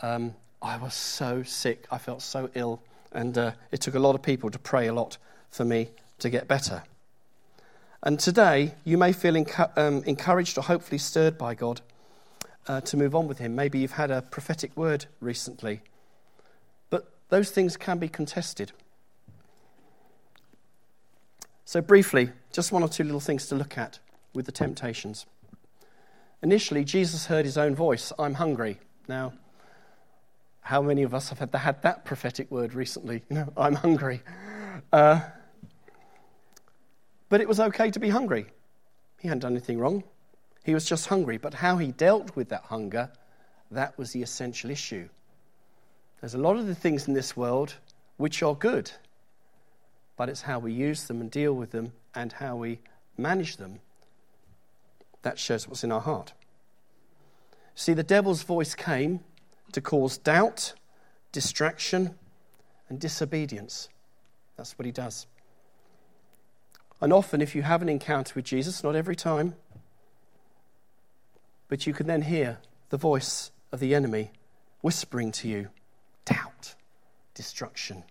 Um, 0.01 0.35
I 0.61 0.77
was 0.79 0.95
so 0.95 1.43
sick. 1.43 1.87
I 1.91 1.99
felt 1.99 2.23
so 2.23 2.51
ill. 2.55 2.83
And 3.13 3.37
uh, 3.37 3.53
it 3.71 3.81
took 3.81 3.95
a 3.95 3.99
lot 3.99 4.15
of 4.15 4.23
people 4.23 4.51
to 4.51 4.59
pray 4.59 4.87
a 4.87 4.95
lot 4.95 5.19
for 5.51 5.65
me 5.65 5.91
to 6.19 6.31
get 6.31 6.49
better. 6.49 6.83
And 8.03 8.19
today, 8.19 8.75
you 8.85 8.99
may 8.99 9.13
feel 9.13 9.37
um, 9.77 10.03
encouraged 10.05 10.59
or 10.59 10.63
hopefully 10.63 10.99
stirred 10.99 11.39
by 11.39 11.55
God 11.55 11.83
uh, 12.67 12.81
to 12.81 12.97
move 12.97 13.15
on 13.15 13.29
with 13.29 13.39
Him. 13.39 13.55
Maybe 13.55 13.79
you've 13.79 13.93
had 13.93 14.11
a 14.11 14.23
prophetic 14.23 14.77
word 14.77 15.07
recently. 15.21 15.83
Those 17.33 17.51
things 17.51 17.79
can 17.79 17.97
be 17.97 18.11
contested. 18.11 18.73
So, 21.65 21.81
briefly, 21.81 22.29
just 22.53 22.73
one 22.73 22.83
or 22.83 22.91
two 22.91 23.05
little 23.05 23.21
things 23.21 23.47
to 23.47 23.55
look 23.55 23.79
at 23.79 24.01
with 24.35 24.45
the 24.45 24.53
temptations. 24.53 25.25
Initially, 26.43 26.85
Jesus 26.85 27.29
heard 27.29 27.47
his 27.47 27.57
own 27.57 27.75
voice 27.75 28.13
I'm 28.19 28.35
hungry. 28.35 28.81
Now, 29.09 29.33
how 30.61 30.83
many 30.83 31.05
of 31.05 31.15
us 31.15 31.31
have 31.31 31.39
had, 31.39 31.55
had 31.55 31.81
that 31.81 32.05
prophetic 32.05 32.51
word 32.51 32.75
recently? 32.75 33.23
You 33.31 33.37
know, 33.37 33.53
I'm 33.57 33.77
hungry. 33.77 34.21
Uh, 34.93 35.21
but 37.31 37.41
it 37.41 37.49
was 37.49 37.59
okay 37.61 37.91
to 37.93 37.99
be 37.99 38.11
hungry. 38.11 38.45
He 39.21 39.29
hadn't 39.29 39.41
done 39.41 39.53
anything 39.53 39.79
wrong. 39.79 40.05
He 40.65 40.75
was 40.75 40.85
just 40.85 41.07
hungry. 41.07 41.39
But 41.39 41.55
how 41.55 41.79
he 41.79 41.93
dealt 41.93 42.37
with 42.37 42.51
that 42.51 42.65
hunger, 42.65 43.11
that 43.71 43.97
was 43.97 44.13
the 44.13 44.23
essential 44.23 44.69
issue. 44.69 45.09
There's 46.23 46.35
a 46.35 46.39
lot 46.39 46.57
of 46.57 46.67
the 46.67 46.75
things 46.75 47.07
in 47.07 47.13
this 47.13 47.37
world 47.37 47.75
which 48.17 48.43
are 48.43 48.55
good 48.55 48.93
but 50.17 50.29
it's 50.29 50.43
how 50.43 50.59
we 50.59 50.73
use 50.73 51.09
them 51.09 51.21
and 51.21 51.31
deal 51.31 51.53
with 51.53 51.71
them 51.71 51.93
and 52.15 52.33
how 52.35 52.57
we 52.57 52.79
manage 53.17 53.57
them 53.57 53.81
that 55.23 55.39
shows 55.39 55.67
what's 55.67 55.85
in 55.85 55.93
our 55.93 56.01
heart. 56.01 56.33
See, 57.75 57.93
the 57.93 58.03
devil's 58.03 58.43
voice 58.43 58.75
came 58.75 59.21
to 59.73 59.81
cause 59.81 60.19
doubt, 60.19 60.75
distraction, 61.33 62.15
and 62.89 63.01
disobedience. 63.01 63.89
That's 64.57 64.79
what 64.79 64.87
he 64.87 64.93
does. 64.93 65.27
And 67.01 67.13
often, 67.13 67.41
if 67.41 67.55
you 67.55 67.63
have 67.63 67.83
an 67.83 67.89
encounter 67.89 68.35
with 68.37 68.45
Jesus, 68.45 68.85
not 68.85 68.95
every 68.95 69.17
time, 69.17 69.55
but 71.69 71.87
you 71.87 71.93
can 71.93 72.07
then 72.07 72.23
hear 72.23 72.59
the 72.91 72.97
voice 72.97 73.51
of 73.73 73.81
the 73.81 73.95
enemy 73.95 74.31
whispering 74.83 75.33
to 75.33 75.49
you 75.49 75.71
doubt, 76.25 76.75
destruction, 77.35 78.05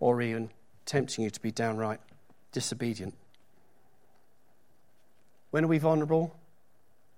or 0.00 0.20
even 0.22 0.50
tempting 0.86 1.24
you 1.24 1.30
to 1.30 1.40
be 1.40 1.50
downright 1.50 2.00
disobedient. 2.54 3.14
When 5.50 5.64
are 5.64 5.68
we 5.68 5.78
vulnerable? 5.78 6.34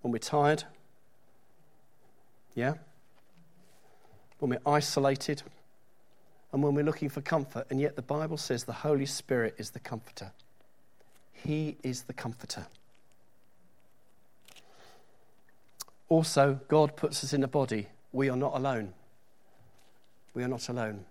When 0.01 0.13
we're 0.13 0.19
tired? 0.19 0.65
Yeah? 2.55 2.75
When 4.39 4.51
we're 4.51 4.71
isolated? 4.71 5.43
And 6.53 6.63
when 6.63 6.75
we're 6.75 6.85
looking 6.85 7.09
for 7.09 7.21
comfort. 7.21 7.67
And 7.71 7.81
yet 7.81 7.97
the 7.97 8.03
Bible 8.03 8.39
says 8.39 8.65
the 8.65 8.73
Holy 8.73 9.07
Spirit 9.07 9.55
is 9.59 9.71
the 9.71 9.79
comforter. 9.79 10.33
He 11.33 11.77
is 11.83 12.03
the 12.03 12.13
comforter. 12.13 12.67
Also, 16.09 16.61
God 16.69 16.97
puts 16.97 17.25
us 17.25 17.33
in 17.33 17.43
a 17.43 17.49
body. 17.49 17.89
We 18.13 18.31
are 18.31 18.37
not 18.37 18.55
alone. 18.55 18.95
We 20.37 20.45
are 20.45 20.49
not 20.49 20.69
alone. 20.69 21.07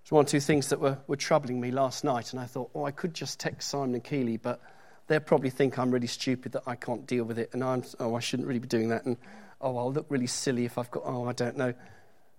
It's 0.00 0.10
one 0.10 0.24
or 0.24 0.28
two 0.28 0.40
things 0.40 0.70
that 0.70 0.80
were, 0.80 0.96
were 1.06 1.16
troubling 1.16 1.60
me 1.60 1.70
last 1.70 2.02
night, 2.02 2.32
and 2.32 2.40
I 2.40 2.46
thought, 2.46 2.70
oh, 2.74 2.86
I 2.86 2.92
could 2.92 3.12
just 3.12 3.38
text 3.38 3.68
Simon 3.68 3.92
and 3.92 4.02
Keeley, 4.02 4.38
but 4.38 4.58
they'll 5.06 5.20
probably 5.20 5.50
think 5.50 5.78
I'm 5.78 5.90
really 5.90 6.06
stupid 6.06 6.52
that 6.52 6.62
I 6.66 6.76
can't 6.76 7.06
deal 7.06 7.24
with 7.24 7.38
it, 7.38 7.50
and 7.52 7.62
I'm, 7.62 7.84
oh, 8.00 8.14
I 8.14 8.20
shouldn't 8.20 8.48
really 8.48 8.58
be 8.58 8.68
doing 8.68 8.88
that, 8.88 9.04
and 9.04 9.18
oh, 9.60 9.76
I'll 9.76 9.92
look 9.92 10.06
really 10.08 10.26
silly 10.26 10.64
if 10.64 10.78
I've 10.78 10.90
got, 10.90 11.02
oh, 11.04 11.28
I 11.28 11.34
don't 11.34 11.58
know. 11.58 11.74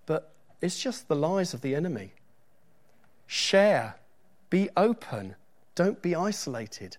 But 0.04 0.32
it's 0.60 0.80
just 0.80 1.06
the 1.06 1.14
lies 1.14 1.54
of 1.54 1.60
the 1.60 1.76
enemy. 1.76 2.12
Share, 3.28 3.94
be 4.50 4.68
open, 4.76 5.36
don't 5.76 6.02
be 6.02 6.16
isolated. 6.16 6.96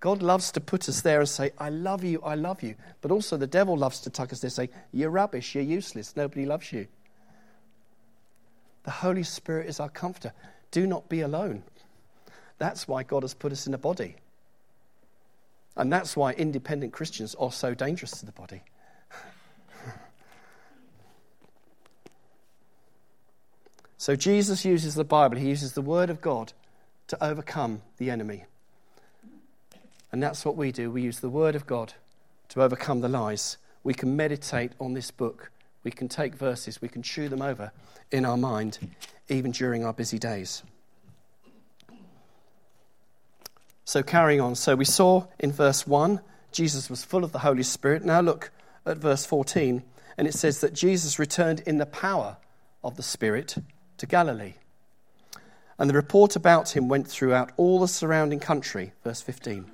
God 0.00 0.22
loves 0.22 0.50
to 0.52 0.60
put 0.62 0.88
us 0.88 1.02
there 1.02 1.20
and 1.20 1.28
say, 1.28 1.50
I 1.58 1.68
love 1.68 2.02
you, 2.02 2.22
I 2.22 2.34
love 2.34 2.62
you. 2.62 2.76
But 3.02 3.10
also, 3.10 3.36
the 3.36 3.46
devil 3.46 3.76
loves 3.76 4.00
to 4.00 4.10
tuck 4.10 4.32
us 4.32 4.40
there 4.40 4.48
and 4.48 4.52
say, 4.54 4.70
You're 4.90 5.10
rubbish, 5.10 5.54
you're 5.54 5.64
useless, 5.64 6.16
nobody 6.16 6.46
loves 6.46 6.72
you. 6.72 6.86
The 8.86 8.92
Holy 8.92 9.24
Spirit 9.24 9.68
is 9.68 9.78
our 9.80 9.90
comforter. 9.90 10.32
Do 10.70 10.86
not 10.86 11.08
be 11.08 11.20
alone. 11.20 11.64
That's 12.58 12.88
why 12.88 13.02
God 13.02 13.24
has 13.24 13.34
put 13.34 13.50
us 13.50 13.66
in 13.66 13.74
a 13.74 13.78
body. 13.78 14.14
And 15.76 15.92
that's 15.92 16.16
why 16.16 16.32
independent 16.32 16.92
Christians 16.92 17.34
are 17.34 17.50
so 17.50 17.74
dangerous 17.74 18.12
to 18.12 18.26
the 18.26 18.30
body. 18.32 18.62
so 23.98 24.14
Jesus 24.14 24.64
uses 24.64 24.94
the 24.94 25.02
Bible, 25.02 25.36
he 25.36 25.48
uses 25.48 25.72
the 25.72 25.82
Word 25.82 26.08
of 26.08 26.20
God 26.20 26.52
to 27.08 27.22
overcome 27.22 27.82
the 27.98 28.08
enemy. 28.08 28.44
And 30.12 30.22
that's 30.22 30.44
what 30.44 30.56
we 30.56 30.70
do. 30.70 30.92
We 30.92 31.02
use 31.02 31.18
the 31.18 31.28
Word 31.28 31.56
of 31.56 31.66
God 31.66 31.94
to 32.50 32.62
overcome 32.62 33.00
the 33.00 33.08
lies. 33.08 33.58
We 33.82 33.94
can 33.94 34.14
meditate 34.14 34.70
on 34.78 34.94
this 34.94 35.10
book 35.10 35.50
we 35.86 35.92
can 35.92 36.08
take 36.08 36.34
verses, 36.34 36.82
we 36.82 36.88
can 36.88 37.00
chew 37.00 37.28
them 37.28 37.40
over 37.40 37.70
in 38.10 38.24
our 38.24 38.36
mind, 38.36 38.76
even 39.28 39.52
during 39.52 39.84
our 39.84 39.92
busy 39.92 40.18
days. 40.18 40.64
So, 43.84 44.02
carrying 44.02 44.40
on. 44.40 44.56
So, 44.56 44.74
we 44.74 44.84
saw 44.84 45.26
in 45.38 45.52
verse 45.52 45.86
1, 45.86 46.20
Jesus 46.50 46.90
was 46.90 47.04
full 47.04 47.22
of 47.22 47.30
the 47.30 47.38
Holy 47.38 47.62
Spirit. 47.62 48.04
Now, 48.04 48.20
look 48.20 48.50
at 48.84 48.98
verse 48.98 49.24
14, 49.26 49.84
and 50.18 50.26
it 50.26 50.34
says 50.34 50.60
that 50.60 50.74
Jesus 50.74 51.20
returned 51.20 51.60
in 51.60 51.78
the 51.78 51.86
power 51.86 52.36
of 52.82 52.96
the 52.96 53.04
Spirit 53.04 53.54
to 53.98 54.06
Galilee. 54.06 54.54
And 55.78 55.88
the 55.88 55.94
report 55.94 56.34
about 56.34 56.74
him 56.74 56.88
went 56.88 57.06
throughout 57.06 57.52
all 57.56 57.78
the 57.78 57.86
surrounding 57.86 58.40
country, 58.40 58.92
verse 59.04 59.20
15. 59.20 59.70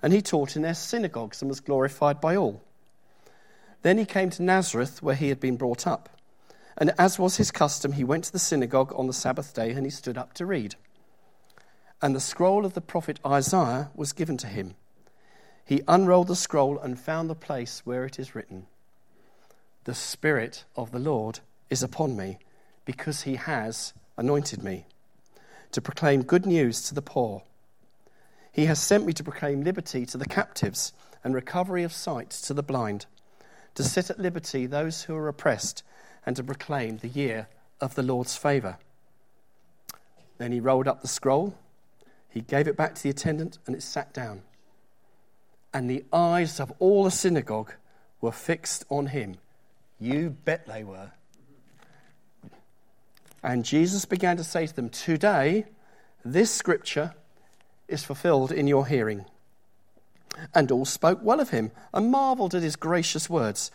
And 0.00 0.14
he 0.14 0.22
taught 0.22 0.56
in 0.56 0.62
their 0.62 0.72
synagogues 0.72 1.42
and 1.42 1.50
was 1.50 1.60
glorified 1.60 2.22
by 2.22 2.36
all. 2.36 2.62
Then 3.82 3.98
he 3.98 4.04
came 4.04 4.30
to 4.30 4.42
Nazareth, 4.42 5.02
where 5.02 5.14
he 5.14 5.28
had 5.28 5.40
been 5.40 5.56
brought 5.56 5.86
up. 5.86 6.08
And 6.78 6.92
as 6.98 7.18
was 7.18 7.36
his 7.36 7.50
custom, 7.50 7.92
he 7.92 8.04
went 8.04 8.24
to 8.24 8.32
the 8.32 8.38
synagogue 8.38 8.92
on 8.96 9.06
the 9.06 9.12
Sabbath 9.12 9.52
day 9.52 9.72
and 9.72 9.84
he 9.84 9.90
stood 9.90 10.16
up 10.16 10.32
to 10.34 10.46
read. 10.46 10.76
and 12.02 12.16
the 12.16 12.20
scroll 12.20 12.66
of 12.66 12.74
the 12.74 12.80
prophet 12.80 13.20
Isaiah 13.24 13.90
was 13.94 14.12
given 14.12 14.36
to 14.38 14.48
him. 14.48 14.74
He 15.64 15.82
unrolled 15.86 16.26
the 16.26 16.36
scroll 16.36 16.78
and 16.78 16.98
found 16.98 17.30
the 17.30 17.36
place 17.36 17.82
where 17.84 18.04
it 18.04 18.18
is 18.18 18.34
written 18.34 18.66
The 19.84 19.94
Spirit 19.94 20.64
of 20.76 20.90
the 20.90 20.98
Lord 20.98 21.38
is 21.70 21.82
upon 21.82 22.16
me, 22.16 22.38
because 22.84 23.22
he 23.22 23.36
has 23.36 23.94
anointed 24.18 24.64
me 24.64 24.86
to 25.70 25.80
proclaim 25.80 26.22
good 26.22 26.44
news 26.44 26.82
to 26.82 26.94
the 26.94 27.00
poor. 27.00 27.44
He 28.50 28.66
has 28.66 28.80
sent 28.80 29.06
me 29.06 29.12
to 29.14 29.24
proclaim 29.24 29.62
liberty 29.62 30.04
to 30.06 30.18
the 30.18 30.26
captives 30.26 30.92
and 31.24 31.34
recovery 31.34 31.84
of 31.84 31.92
sight 31.92 32.30
to 32.30 32.52
the 32.52 32.62
blind, 32.62 33.06
to 33.74 33.82
set 33.82 34.10
at 34.10 34.18
liberty 34.18 34.66
those 34.66 35.04
who 35.04 35.16
are 35.16 35.28
oppressed, 35.28 35.82
and 36.24 36.36
to 36.36 36.44
proclaim 36.44 36.98
the 36.98 37.08
year 37.08 37.48
of 37.80 37.94
the 37.94 38.02
Lord's 38.02 38.36
favour. 38.36 38.78
Then 40.38 40.52
he 40.52 40.60
rolled 40.60 40.88
up 40.88 41.02
the 41.02 41.08
scroll, 41.08 41.54
he 42.28 42.40
gave 42.40 42.66
it 42.66 42.76
back 42.76 42.94
to 42.94 43.02
the 43.02 43.10
attendant, 43.10 43.58
and 43.66 43.76
it 43.76 43.82
sat 43.82 44.14
down. 44.14 44.42
And 45.74 45.88
the 45.88 46.04
eyes 46.12 46.60
of 46.60 46.72
all 46.78 47.04
the 47.04 47.10
synagogue 47.10 47.72
were 48.20 48.32
fixed 48.32 48.84
on 48.88 49.06
him. 49.06 49.36
You 49.98 50.30
bet 50.30 50.66
they 50.66 50.84
were. 50.84 51.12
And 53.42 53.64
Jesus 53.64 54.04
began 54.04 54.36
to 54.36 54.44
say 54.44 54.66
to 54.66 54.74
them, 54.74 54.88
Today, 54.88 55.66
this 56.24 56.50
scripture 56.50 57.14
is 57.88 58.04
fulfilled 58.04 58.52
in 58.52 58.66
your 58.66 58.86
hearing. 58.86 59.26
And 60.54 60.70
all 60.70 60.84
spoke 60.84 61.20
well 61.22 61.40
of 61.40 61.50
him 61.50 61.70
and 61.92 62.10
marveled 62.10 62.54
at 62.54 62.62
his 62.62 62.76
gracious 62.76 63.28
words 63.28 63.70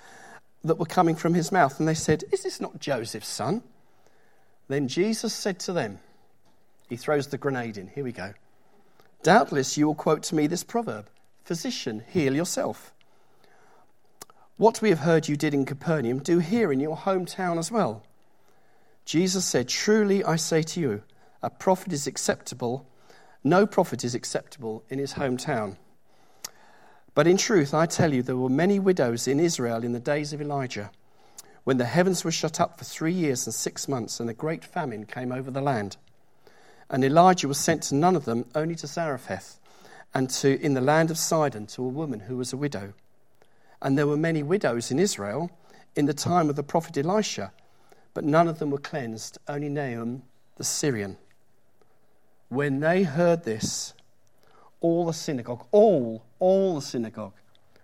that 0.64 0.80
were 0.80 0.86
coming 0.86 1.16
from 1.16 1.34
his 1.34 1.52
mouth. 1.52 1.80
And 1.80 1.88
they 1.88 1.94
said, 1.94 2.24
Is 2.32 2.44
this 2.44 2.60
not 2.60 2.80
Joseph's 2.80 3.28
son? 3.28 3.64
Then 4.68 4.88
Jesus 4.88 5.34
said 5.34 5.60
to 5.62 5.74
them, 5.74 6.00
He 6.90 6.98
throws 6.98 7.28
the 7.28 7.38
grenade 7.38 7.78
in. 7.78 7.88
Here 7.88 8.04
we 8.04 8.12
go. 8.12 8.34
Doubtless 9.24 9.78
you 9.78 9.88
will 9.88 9.96
quote 9.96 10.24
to 10.24 10.36
me 10.36 10.48
this 10.48 10.64
proverb 10.64 11.08
Physician, 11.44 12.04
heal 12.10 12.36
yourself. 12.36 12.94
What 14.58 14.82
we 14.82 14.90
have 14.90 15.00
heard 15.00 15.28
you 15.28 15.38
did 15.38 15.54
in 15.54 15.66
Capernaum, 15.66 16.20
do 16.20 16.40
here 16.40 16.72
in 16.72 16.80
your 16.80 16.98
hometown 16.98 17.60
as 17.60 17.72
well. 17.72 18.04
Jesus 19.06 19.46
said, 19.46 19.70
Truly 19.70 20.24
I 20.24 20.36
say 20.36 20.62
to 20.64 20.80
you, 20.80 21.04
a 21.42 21.50
prophet 21.50 21.94
is 21.94 22.08
acceptable, 22.08 22.86
no 23.44 23.66
prophet 23.66 24.04
is 24.04 24.16
acceptable 24.16 24.84
in 24.90 25.00
his 25.00 25.14
hometown. 25.14 25.78
But 27.18 27.26
in 27.26 27.38
truth, 27.38 27.74
I 27.74 27.88
tell 27.88 28.14
you, 28.14 28.22
there 28.22 28.38
were 28.38 28.48
many 28.48 28.78
widows 28.78 29.28
in 29.28 29.40
Israel 29.40 29.84
in 29.84 29.92
the 29.92 30.00
days 30.00 30.34
of 30.34 30.40
Elijah, 30.40 30.92
when 31.64 31.78
the 31.78 31.86
heavens 31.86 32.24
were 32.24 32.32
shut 32.32 32.62
up 32.62 32.78
for 32.78 32.86
three 32.86 33.12
years 33.12 33.48
and 33.48 33.56
six 33.56 33.88
months, 33.88 34.20
and 34.20 34.30
a 34.30 34.36
great 34.36 34.64
famine 34.64 35.08
came 35.08 35.32
over 35.32 35.50
the 35.50 35.60
land. 35.60 35.98
And 36.92 37.04
Elijah 37.04 37.48
was 37.48 37.58
sent 37.58 37.82
to 37.84 37.96
none 37.96 38.16
of 38.16 38.26
them, 38.26 38.46
only 38.54 38.76
to 38.76 38.86
Zarephath, 38.86 39.60
and 40.14 40.30
to 40.30 40.64
in 40.64 40.76
the 40.76 40.80
land 40.80 41.10
of 41.10 41.18
Sidon 41.18 41.66
to 41.66 41.84
a 41.84 41.88
woman 41.88 42.20
who 42.20 42.38
was 42.38 42.54
a 42.54 42.58
widow. 42.58 42.94
And 43.82 43.98
there 43.98 44.06
were 44.06 44.16
many 44.16 44.44
widows 44.44 44.92
in 44.92 45.00
Israel 45.00 45.50
in 45.96 46.06
the 46.06 46.14
time 46.14 46.52
of 46.52 46.56
the 46.56 46.62
prophet 46.62 47.00
Elisha 47.00 47.52
but 48.14 48.26
none 48.26 48.48
of 48.48 48.60
them 48.60 48.70
were 48.70 48.78
cleansed, 48.78 49.40
only 49.48 49.70
Naaman 49.70 50.22
the 50.58 50.64
Syrian. 50.64 51.18
When 52.50 52.80
they 52.80 53.02
heard 53.02 53.44
this, 53.44 53.96
all 54.82 55.06
the 55.06 55.14
synagogue, 55.14 55.66
all, 55.72 56.24
all 56.40 56.76
the 56.76 56.82
synagogue, 56.82 57.34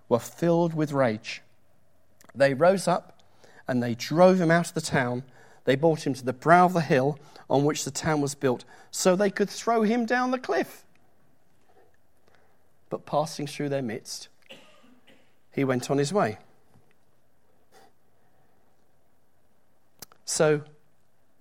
were 0.10 0.19
filled 0.19 0.73
with 0.73 0.91
rage. 0.91 1.41
They 2.36 2.53
rose 2.53 2.88
up 2.88 3.21
and 3.67 3.82
they 3.82 3.95
drove 3.95 4.39
him 4.39 4.51
out 4.51 4.67
of 4.67 4.73
the 4.73 4.82
town. 4.82 5.23
They 5.65 5.75
brought 5.75 6.06
him 6.06 6.13
to 6.13 6.25
the 6.25 6.34
brow 6.34 6.65
of 6.65 6.73
the 6.73 6.82
hill 6.82 7.17
on 7.49 7.65
which 7.65 7.86
the 7.86 7.91
town 7.91 8.21
was 8.21 8.36
built, 8.36 8.65
so 8.91 9.15
they 9.15 9.29
could 9.29 9.49
throw 9.49 9.84
him 9.84 10.06
down 10.06 10.32
the 10.32 10.39
cliff. 10.39 10.86
But 12.89 13.06
passing 13.06 13.47
through 13.47 13.69
their 13.69 13.82
midst, 13.82 14.27
he 15.51 15.63
went 15.63 15.89
on 15.89 15.97
his 15.97 16.12
way. 16.12 16.38
So 20.25 20.62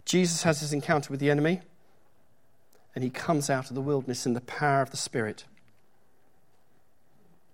Jesus 0.04 0.42
has 0.42 0.60
his 0.60 0.72
encounter 0.72 1.10
with 1.10 1.20
the 1.20 1.30
enemy, 1.30 1.60
and 2.94 3.02
he 3.02 3.11
comes 3.11 3.48
out 3.48 3.68
of 3.68 3.74
the 3.74 3.81
wilderness 3.81 4.26
in 4.26 4.35
the 4.35 4.40
power 4.40 4.83
of 4.83 4.90
the 4.90 4.96
Spirit. 4.96 5.44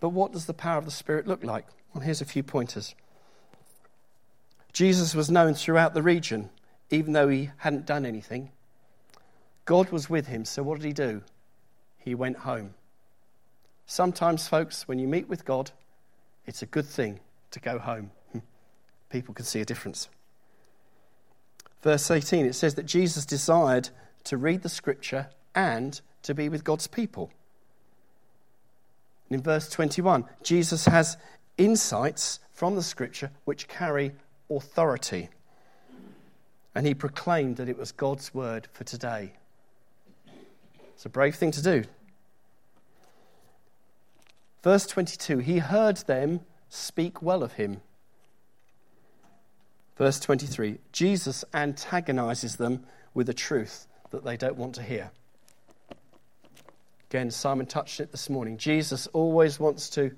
But 0.01 0.11
what 0.11 0.33
does 0.33 0.47
the 0.47 0.55
power 0.55 0.79
of 0.79 0.85
the 0.85 0.91
Spirit 0.91 1.27
look 1.27 1.45
like? 1.45 1.67
Well, 1.93 2.03
here's 2.03 2.21
a 2.21 2.27
few 2.27 2.43
pointers. 2.43 2.95
Jesus 4.73 5.15
was 5.15 5.31
known 5.31 5.55
throughout 5.55 5.95
the 5.95 6.03
region, 6.03 6.51
even 6.91 7.13
though 7.13 7.29
he 7.29 7.51
hadn't 7.59 7.87
done 7.87 8.05
anything. 8.05 8.51
God 9.65 9.91
was 9.91 10.09
with 10.09 10.27
him, 10.27 10.45
so 10.45 10.63
what 10.63 10.79
did 10.79 10.87
he 10.87 10.93
do? 10.93 11.23
He 11.99 12.15
went 12.15 12.39
home. 12.39 12.75
Sometimes, 13.87 14.47
folks, 14.47 14.87
when 14.87 14.99
you 14.99 15.09
meet 15.09 15.29
with 15.29 15.45
God, 15.45 15.71
it's 16.47 16.63
a 16.63 16.67
good 16.67 16.87
thing 16.87 17.21
to 17.51 17.61
go 17.61 17.79
home. 17.79 18.11
People 19.11 19.35
can 19.35 19.45
see 19.45 19.61
a 19.61 19.65
difference 19.65 20.09
verse 21.83 22.11
18, 22.11 22.47
it 22.47 22.55
says 22.55 22.75
that 22.75 22.87
Jesus 22.87 23.25
desired 23.25 23.91
to 24.29 24.37
read 24.37 24.61
the 24.61 24.69
scripture 24.69 25.27
and 25.55 26.03
to 26.23 26.35
be 26.35 26.51
with 26.51 26.63
God's 26.63 26.87
people. 26.87 27.31
in 29.31 29.43
verse 29.43 29.71
21, 29.71 30.27
Jesus 30.43 30.85
has 30.85 31.17
insights 31.57 32.39
from 32.53 32.75
the 32.75 32.83
scripture 32.83 33.31
which 33.47 33.69
carry 33.69 34.13
authority. 34.51 35.31
And 36.75 36.87
he 36.87 36.93
proclaimed 36.93 37.57
that 37.57 37.71
it 37.71 37.79
was 37.79 37.91
God's 37.91 38.35
word 38.35 38.69
for 38.71 38.85
today. 38.85 39.33
It's 40.95 41.07
a 41.07 41.09
brave 41.09 41.35
thing 41.35 41.51
to 41.53 41.63
do. 41.63 41.85
Verse 44.63 44.87
22 44.87 45.39
He 45.39 45.59
heard 45.59 45.99
them 45.99 46.41
speak 46.69 47.23
well 47.23 47.43
of 47.43 47.55
him. 47.55 47.81
Verse 49.97 50.21
23 50.21 50.79
Jesus 50.93 51.47
antagonizes 51.55 52.57
them 52.57 52.85
with 53.15 53.31
a 53.31 53.35
truth 53.35 53.87
that 54.11 54.25
they 54.25 54.37
don't 54.37 54.57
want 54.57 54.75
to 54.77 54.83
hear. 54.83 55.11
Again, 57.11 57.31
Simon 57.31 57.67
touched 57.67 58.01
it 58.01 58.11
this 58.11 58.29
morning. 58.29 58.59
Jesus 58.59 59.07
always 59.09 59.59
wants 59.59 59.89
to 59.91 60.11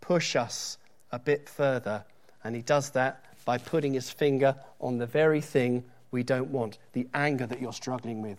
push 0.00 0.34
us 0.34 0.76
a 1.12 1.18
bit 1.18 1.48
further, 1.48 2.04
and 2.42 2.56
he 2.56 2.62
does 2.62 2.90
that 2.90 3.24
by 3.44 3.58
putting 3.58 3.94
his 3.94 4.10
finger 4.10 4.56
on 4.80 4.98
the 4.98 5.06
very 5.06 5.40
thing 5.40 5.84
we 6.10 6.22
don't 6.22 6.50
want 6.50 6.78
the 6.92 7.08
anger 7.14 7.46
that 7.46 7.60
you're 7.60 7.72
struggling 7.72 8.22
with, 8.22 8.38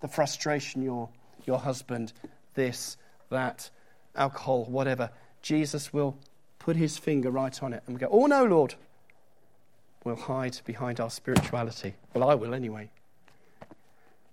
the 0.00 0.08
frustration 0.08 0.82
your, 0.82 1.08
your 1.44 1.58
husband, 1.58 2.12
this, 2.54 2.96
that, 3.28 3.70
alcohol, 4.16 4.64
whatever. 4.64 5.10
Jesus 5.42 5.92
will 5.92 6.16
put 6.58 6.76
his 6.76 6.98
finger 6.98 7.30
right 7.30 7.62
on 7.62 7.72
it 7.72 7.82
and 7.86 7.96
we 7.96 8.00
go, 8.00 8.08
Oh 8.10 8.26
no, 8.26 8.44
Lord, 8.44 8.74
we'll 10.04 10.16
hide 10.16 10.58
behind 10.64 11.00
our 11.00 11.10
spirituality. 11.10 11.94
Well, 12.14 12.28
I 12.28 12.34
will 12.34 12.54
anyway. 12.54 12.90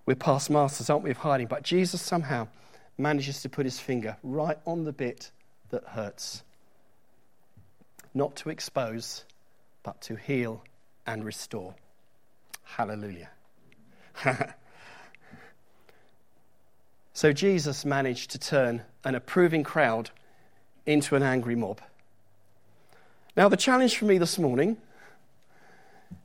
We're 0.08 0.15
past 0.15 0.50
masters, 0.50 0.89
aren't 0.89 1.04
we, 1.04 1.12
of 1.12 1.17
hiding? 1.17 1.48
But 1.48 1.63
Jesus 1.63 2.02
somehow 2.02 2.48
manages 2.98 3.41
to 3.41 3.50
put 3.50 3.65
his 3.65 3.78
finger 3.78 4.15
right 4.24 4.58
on 4.65 4.86
the 4.86 4.93
bit 4.93 5.32
that 5.70 5.84
hurts. 5.84 6.43
Not 8.13 8.38
to 8.38 8.50
expose, 8.50 9.26
but 9.84 10.00
to 10.04 10.15
heal 10.15 10.63
and 11.06 11.26
restore. 11.26 11.76
Hallelujah. 12.63 13.30
so 17.13 17.34
Jesus 17.34 17.84
managed 17.84 18.32
to 18.32 18.39
turn 18.39 18.84
an 19.04 19.13
approving 19.13 19.63
crowd 19.63 20.10
into 20.86 21.17
an 21.17 21.24
angry 21.24 21.56
mob. 21.56 21.82
Now, 23.36 23.50
the 23.50 23.58
challenge 23.58 23.98
for 23.98 24.06
me 24.06 24.17
this 24.17 24.39
morning 24.39 24.78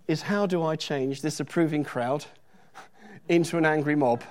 is 0.07 0.23
how 0.23 0.47
do 0.47 0.62
I 0.62 0.77
change 0.77 1.21
this 1.21 1.40
approving 1.40 1.83
crowd 1.83 2.27
into 3.29 3.59
an 3.59 3.65
angry 3.65 3.95
mob? 3.95 4.23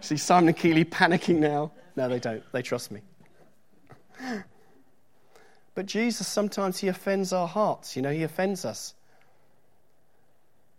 See 0.00 0.16
Simon 0.16 0.48
and 0.48 0.56
Keeley 0.56 0.84
panicking 0.84 1.38
now. 1.38 1.72
No, 1.96 2.08
they 2.08 2.18
don't. 2.18 2.42
They 2.52 2.62
trust 2.62 2.90
me. 2.90 3.00
But 5.74 5.86
Jesus, 5.86 6.26
sometimes 6.26 6.78
he 6.78 6.88
offends 6.88 7.32
our 7.32 7.46
hearts. 7.46 7.96
You 7.96 8.02
know, 8.02 8.10
he 8.10 8.22
offends 8.22 8.64
us. 8.64 8.94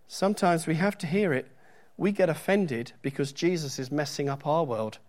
Sometimes 0.07 0.65
we 0.65 0.75
have 0.75 0.97
to 0.99 1.07
hear 1.07 1.33
it. 1.33 1.47
We 1.97 2.11
get 2.11 2.29
offended 2.29 2.93
because 3.01 3.31
Jesus 3.31 3.79
is 3.79 3.91
messing 3.91 4.29
up 4.29 4.47
our 4.47 4.63
world. 4.63 4.99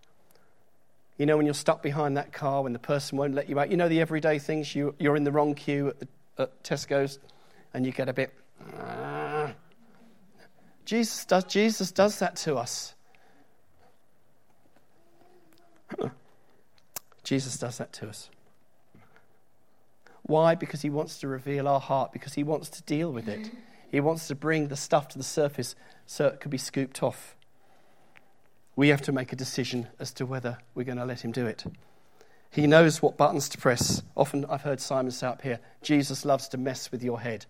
You 1.17 1.25
know, 1.25 1.37
when 1.37 1.45
you're 1.45 1.55
stuck 1.55 1.81
behind 1.81 2.17
that 2.17 2.31
car, 2.31 2.63
when 2.63 2.73
the 2.73 2.79
person 2.79 3.17
won't 3.17 3.33
let 3.33 3.49
you 3.49 3.59
out, 3.59 3.71
you 3.71 3.77
know 3.77 3.89
the 3.89 3.99
everyday 3.99 4.39
things, 4.39 4.75
you, 4.75 4.95
you're 4.99 5.15
in 5.15 5.23
the 5.23 5.31
wrong 5.31 5.53
queue 5.55 5.89
at, 5.89 5.99
the, 5.99 6.07
at 6.37 6.63
Tesco's 6.63 7.19
and 7.73 7.85
you 7.85 7.91
get 7.91 8.09
a 8.09 8.13
bit 8.13 8.33
Jesus 10.85 11.25
does, 11.25 11.43
Jesus 11.45 11.91
does 11.91 12.19
that 12.19 12.35
to 12.37 12.55
us. 12.55 12.95
Jesus 17.23 17.57
does 17.57 17.77
that 17.77 17.93
to 17.93 18.09
us. 18.09 18.29
Why? 20.23 20.55
Because 20.55 20.81
he 20.81 20.89
wants 20.89 21.19
to 21.19 21.27
reveal 21.27 21.67
our 21.67 21.79
heart, 21.79 22.11
because 22.11 22.33
he 22.33 22.43
wants 22.43 22.69
to 22.69 22.83
deal 22.83 23.11
with 23.11 23.27
it. 23.27 23.51
He 23.91 23.99
wants 23.99 24.27
to 24.27 24.35
bring 24.35 24.67
the 24.67 24.75
stuff 24.75 25.07
to 25.09 25.17
the 25.17 25.23
surface 25.23 25.75
so 26.05 26.27
it 26.27 26.39
could 26.39 26.51
be 26.51 26.57
scooped 26.57 27.01
off. 27.01 27.35
We 28.75 28.89
have 28.89 29.01
to 29.03 29.11
make 29.11 29.33
a 29.33 29.35
decision 29.35 29.87
as 29.99 30.13
to 30.13 30.25
whether 30.25 30.59
we're 30.75 30.83
going 30.83 30.99
to 30.99 31.05
let 31.05 31.21
him 31.21 31.31
do 31.31 31.47
it. 31.47 31.65
He 32.51 32.65
knows 32.65 33.01
what 33.01 33.17
buttons 33.17 33.49
to 33.49 33.57
press. 33.57 34.01
Often 34.15 34.45
I've 34.45 34.61
heard 34.61 34.79
Simon 34.79 35.11
say 35.11 35.27
up 35.27 35.41
here, 35.41 35.59
Jesus 35.81 36.25
loves 36.25 36.47
to 36.49 36.57
mess 36.57 36.91
with 36.91 37.03
your 37.03 37.19
head. 37.19 37.45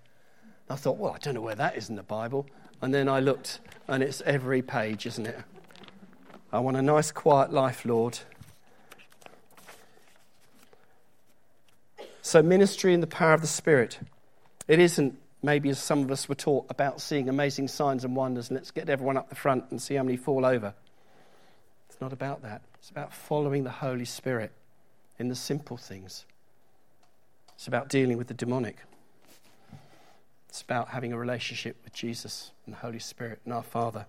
I 0.70 0.76
thought, 0.76 0.98
well, 0.98 1.13
I 1.13 1.18
don't 1.18 1.34
know 1.34 1.42
where 1.42 1.56
that 1.56 1.78
is 1.78 1.89
in 1.89 1.96
the 1.96 2.04
Bible. 2.04 2.48
And 2.82 2.94
then 2.94 3.10
I 3.10 3.20
looked, 3.20 3.60
and 3.88 4.02
it's 4.02 4.22
every 4.22 4.62
page, 4.62 5.06
isn't 5.06 5.28
it? 5.28 5.39
I 6.52 6.60
want 6.60 6.78
a 6.78 6.82
nice, 6.82 7.12
quiet 7.12 7.52
life, 7.52 7.86
Lord. 7.86 8.20
So, 12.22 12.42
ministry 12.42 12.94
in 12.94 13.02
the 13.02 13.08
power 13.08 13.34
of 13.34 13.42
the 13.42 13.48
Spirit. 13.48 14.00
It 14.68 14.80
isn't 14.80 15.18
maybe 15.42 15.70
as 15.70 15.80
some 15.80 16.04
of 16.04 16.12
us 16.12 16.30
were 16.30 16.36
taught 16.36 16.65
about 16.70 17.02
seeing 17.02 17.30
amazing 17.30 17.68
signs 17.68 18.04
and 18.04 18.15
wonders, 18.15 18.50
and 18.50 18.56
let's 18.56 18.72
get 18.72 18.89
everyone 18.89 19.18
up 19.18 19.30
the 19.30 19.36
front 19.36 19.65
and 19.72 19.82
see 19.82 19.96
how 19.96 20.04
many 20.04 20.18
fall 20.18 20.46
over. 20.46 20.74
It's 21.89 22.00
not 22.02 22.13
about 22.13 22.42
that. 22.44 22.62
It's 22.80 22.89
about 22.89 23.13
following 23.13 23.63
the 23.63 23.70
Holy 23.70 24.06
Spirit 24.06 24.52
in 25.18 25.28
the 25.28 25.36
simple 25.36 25.78
things. 25.78 26.26
It's 27.56 27.68
about 27.68 27.89
dealing 27.89 28.18
with 28.18 28.28
the 28.28 28.34
demonic. 28.34 28.78
It's 30.50 30.62
about 30.62 30.90
having 30.90 31.14
a 31.14 31.18
relationship 31.18 31.78
with 31.84 31.94
Jesus 31.94 32.52
and 32.66 32.74
the 32.74 32.80
Holy 32.80 33.00
Spirit 33.00 33.40
and 33.46 33.54
our 33.54 33.64
Father. 33.64 34.08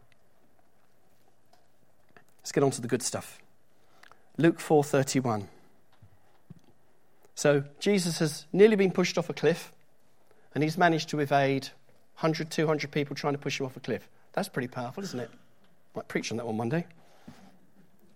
Let's 2.40 2.52
get 2.52 2.64
on 2.64 2.70
to 2.72 2.80
the 2.80 2.88
good 2.88 3.02
stuff. 3.02 3.38
Luke 4.38 4.58
4:31. 4.58 5.48
So 7.34 7.64
Jesus 7.78 8.18
has 8.18 8.46
nearly 8.52 8.76
been 8.76 8.90
pushed 8.90 9.18
off 9.18 9.28
a 9.28 9.34
cliff 9.34 9.72
and 10.54 10.64
he's 10.64 10.76
managed 10.78 11.10
to 11.10 11.20
evade 11.20 11.68
100 12.16 12.50
200 12.50 12.90
people 12.90 13.14
trying 13.14 13.34
to 13.34 13.38
push 13.38 13.60
him 13.60 13.66
off 13.66 13.76
a 13.76 13.80
cliff. 13.80 14.08
That's 14.32 14.48
pretty 14.48 14.68
powerful, 14.68 15.02
isn't 15.04 15.20
it? 15.20 15.30
Might 15.94 16.08
preach 16.08 16.30
on 16.30 16.38
that 16.38 16.46
one 16.46 16.56
one 16.56 16.68
day. 16.70 16.86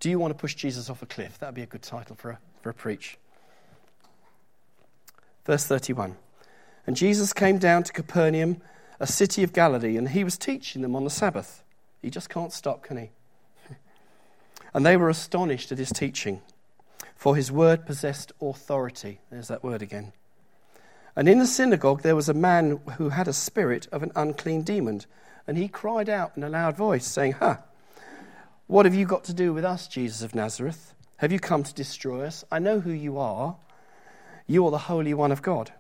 Do 0.01 0.11
you 0.11 0.19
want 0.19 0.33
to 0.33 0.39
push 0.39 0.55
Jesus 0.55 0.89
off 0.91 1.03
a 1.03 1.07
cliff? 1.07 1.39
That 1.39 1.49
would 1.49 1.55
be 1.55 1.63
a 1.63 1.67
good 1.67 1.83
title 1.83 2.17
for 2.17 2.31
a, 2.31 2.39
for 2.63 2.71
a 2.71 2.75
preach. 2.75 3.19
Verse 5.45 5.67
31. 5.67 6.17
And 6.87 6.97
Jesus 6.97 7.33
came 7.33 7.59
down 7.59 7.83
to 7.85 7.93
Capernaum, 7.93 8.61
a 9.01 9.07
city 9.07 9.43
of 9.43 9.53
Galilee, 9.53 9.97
and 9.97 10.11
he 10.11 10.25
was 10.25 10.37
teaching 10.37 10.83
them 10.83 10.95
on 10.95 11.05
the 11.05 11.11
Sabbath. 11.11 11.63
He 12.03 12.11
just 12.11 12.29
can't 12.29 12.53
stop, 12.53 12.83
can 12.83 12.97
he? 12.97 13.11
and 14.75 14.85
they 14.85 14.97
were 14.97 15.09
astonished 15.09 15.73
at 15.73 15.79
his 15.79 15.91
teaching, 15.91 16.43
for 17.17 17.37
his 17.37 17.51
word 17.51 17.87
possessed 17.87 18.33
authority. 18.41 19.21
There's 19.31 19.49
that 19.49 19.65
word 19.65 19.83
again. 19.83 20.13
And 21.17 21.29
in 21.29 21.39
the 21.39 21.47
synagogue 21.47 22.03
there 22.03 22.17
was 22.17 22.29
a 22.29 22.35
man 22.35 22.81
who 22.99 23.11
had 23.11 23.29
a 23.29 23.33
spirit 23.33 23.89
of 23.93 24.03
an 24.03 24.13
unclean 24.15 24.63
demon, 24.63 25.03
and 25.47 25.57
he 25.57 25.69
cried 25.69 26.09
out 26.09 26.33
in 26.37 26.43
a 26.43 26.49
loud 26.49 26.77
voice, 26.77 27.07
saying, 27.07 27.33
Ha! 27.33 27.63
What 28.67 28.87
have 28.87 28.95
you 28.95 29.07
got 29.07 29.25
to 29.25 29.35
do 29.35 29.53
with 29.53 29.65
us, 29.65 29.87
Jesus 29.87 30.23
of 30.23 30.35
Nazareth? 30.35 30.95
Have 31.19 31.31
you 31.31 31.39
come 31.39 31.63
to 31.63 31.75
destroy 31.75 32.27
us? 32.27 32.45
I 32.51 32.59
know 32.59 32.81
who 32.81 32.91
you 32.91 33.19
are. 33.19 33.57
You 34.47 34.67
are 34.67 34.71
the 34.71 34.79
Holy 34.79 35.15
One 35.15 35.33
of 35.33 35.43
God. 35.43 35.73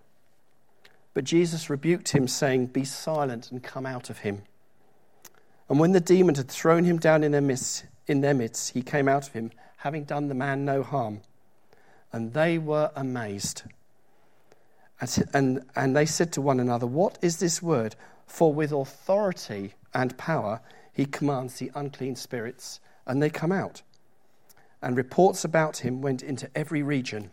But 1.14 1.24
Jesus 1.24 1.70
rebuked 1.70 2.08
him, 2.08 2.26
saying, 2.26 2.66
Be 2.66 2.84
silent 2.84 3.50
and 3.50 3.62
come 3.62 3.86
out 3.86 4.10
of 4.10 4.18
him. 4.18 4.42
And 5.68 5.78
when 5.78 5.92
the 5.92 6.00
demon 6.00 6.34
had 6.34 6.48
thrown 6.48 6.84
him 6.84 6.98
down 6.98 7.24
in 7.24 7.32
their 7.32 7.40
midst, 7.40 7.86
in 8.06 8.20
their 8.20 8.34
midst 8.34 8.74
he 8.74 8.82
came 8.82 9.08
out 9.08 9.28
of 9.28 9.32
him, 9.32 9.52
having 9.78 10.04
done 10.04 10.28
the 10.28 10.34
man 10.34 10.64
no 10.64 10.82
harm. 10.82 11.22
And 12.12 12.34
they 12.34 12.58
were 12.58 12.90
amazed. 12.94 13.62
And, 15.00 15.24
and, 15.32 15.64
and 15.74 15.96
they 15.96 16.06
said 16.06 16.32
to 16.32 16.40
one 16.40 16.60
another, 16.60 16.86
What 16.86 17.18
is 17.22 17.38
this 17.38 17.62
word? 17.62 17.96
For 18.26 18.52
with 18.52 18.72
authority 18.72 19.74
and 19.92 20.16
power 20.18 20.60
he 20.92 21.06
commands 21.06 21.56
the 21.56 21.70
unclean 21.74 22.16
spirits, 22.16 22.80
and 23.06 23.22
they 23.22 23.30
come 23.30 23.52
out. 23.52 23.82
And 24.82 24.96
reports 24.96 25.44
about 25.44 25.78
him 25.78 26.02
went 26.02 26.22
into 26.22 26.50
every 26.56 26.82
region. 26.82 27.30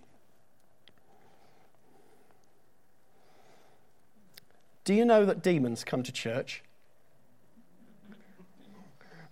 Do 4.84 4.94
you 4.94 5.06
know 5.06 5.26
that 5.26 5.44
demons 5.44 5.84
come 5.84 6.02
to 6.04 6.12
church? 6.12 6.64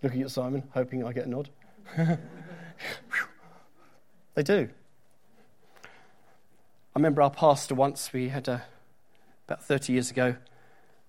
Looking 0.04 0.22
at 0.22 0.32
Simon, 0.32 0.64
hoping 0.74 1.04
I 1.04 1.12
get 1.12 1.26
a 1.26 1.30
nod. 1.30 1.50
they 4.36 4.44
do. 4.44 4.70
I 5.84 7.00
remember 7.00 7.22
our 7.22 7.32
pastor 7.32 7.76
once, 7.76 8.14
we 8.14 8.30
had 8.30 8.48
a, 8.48 8.64
about 9.48 9.64
30 9.64 9.94
years 9.94 10.12
ago, 10.12 10.36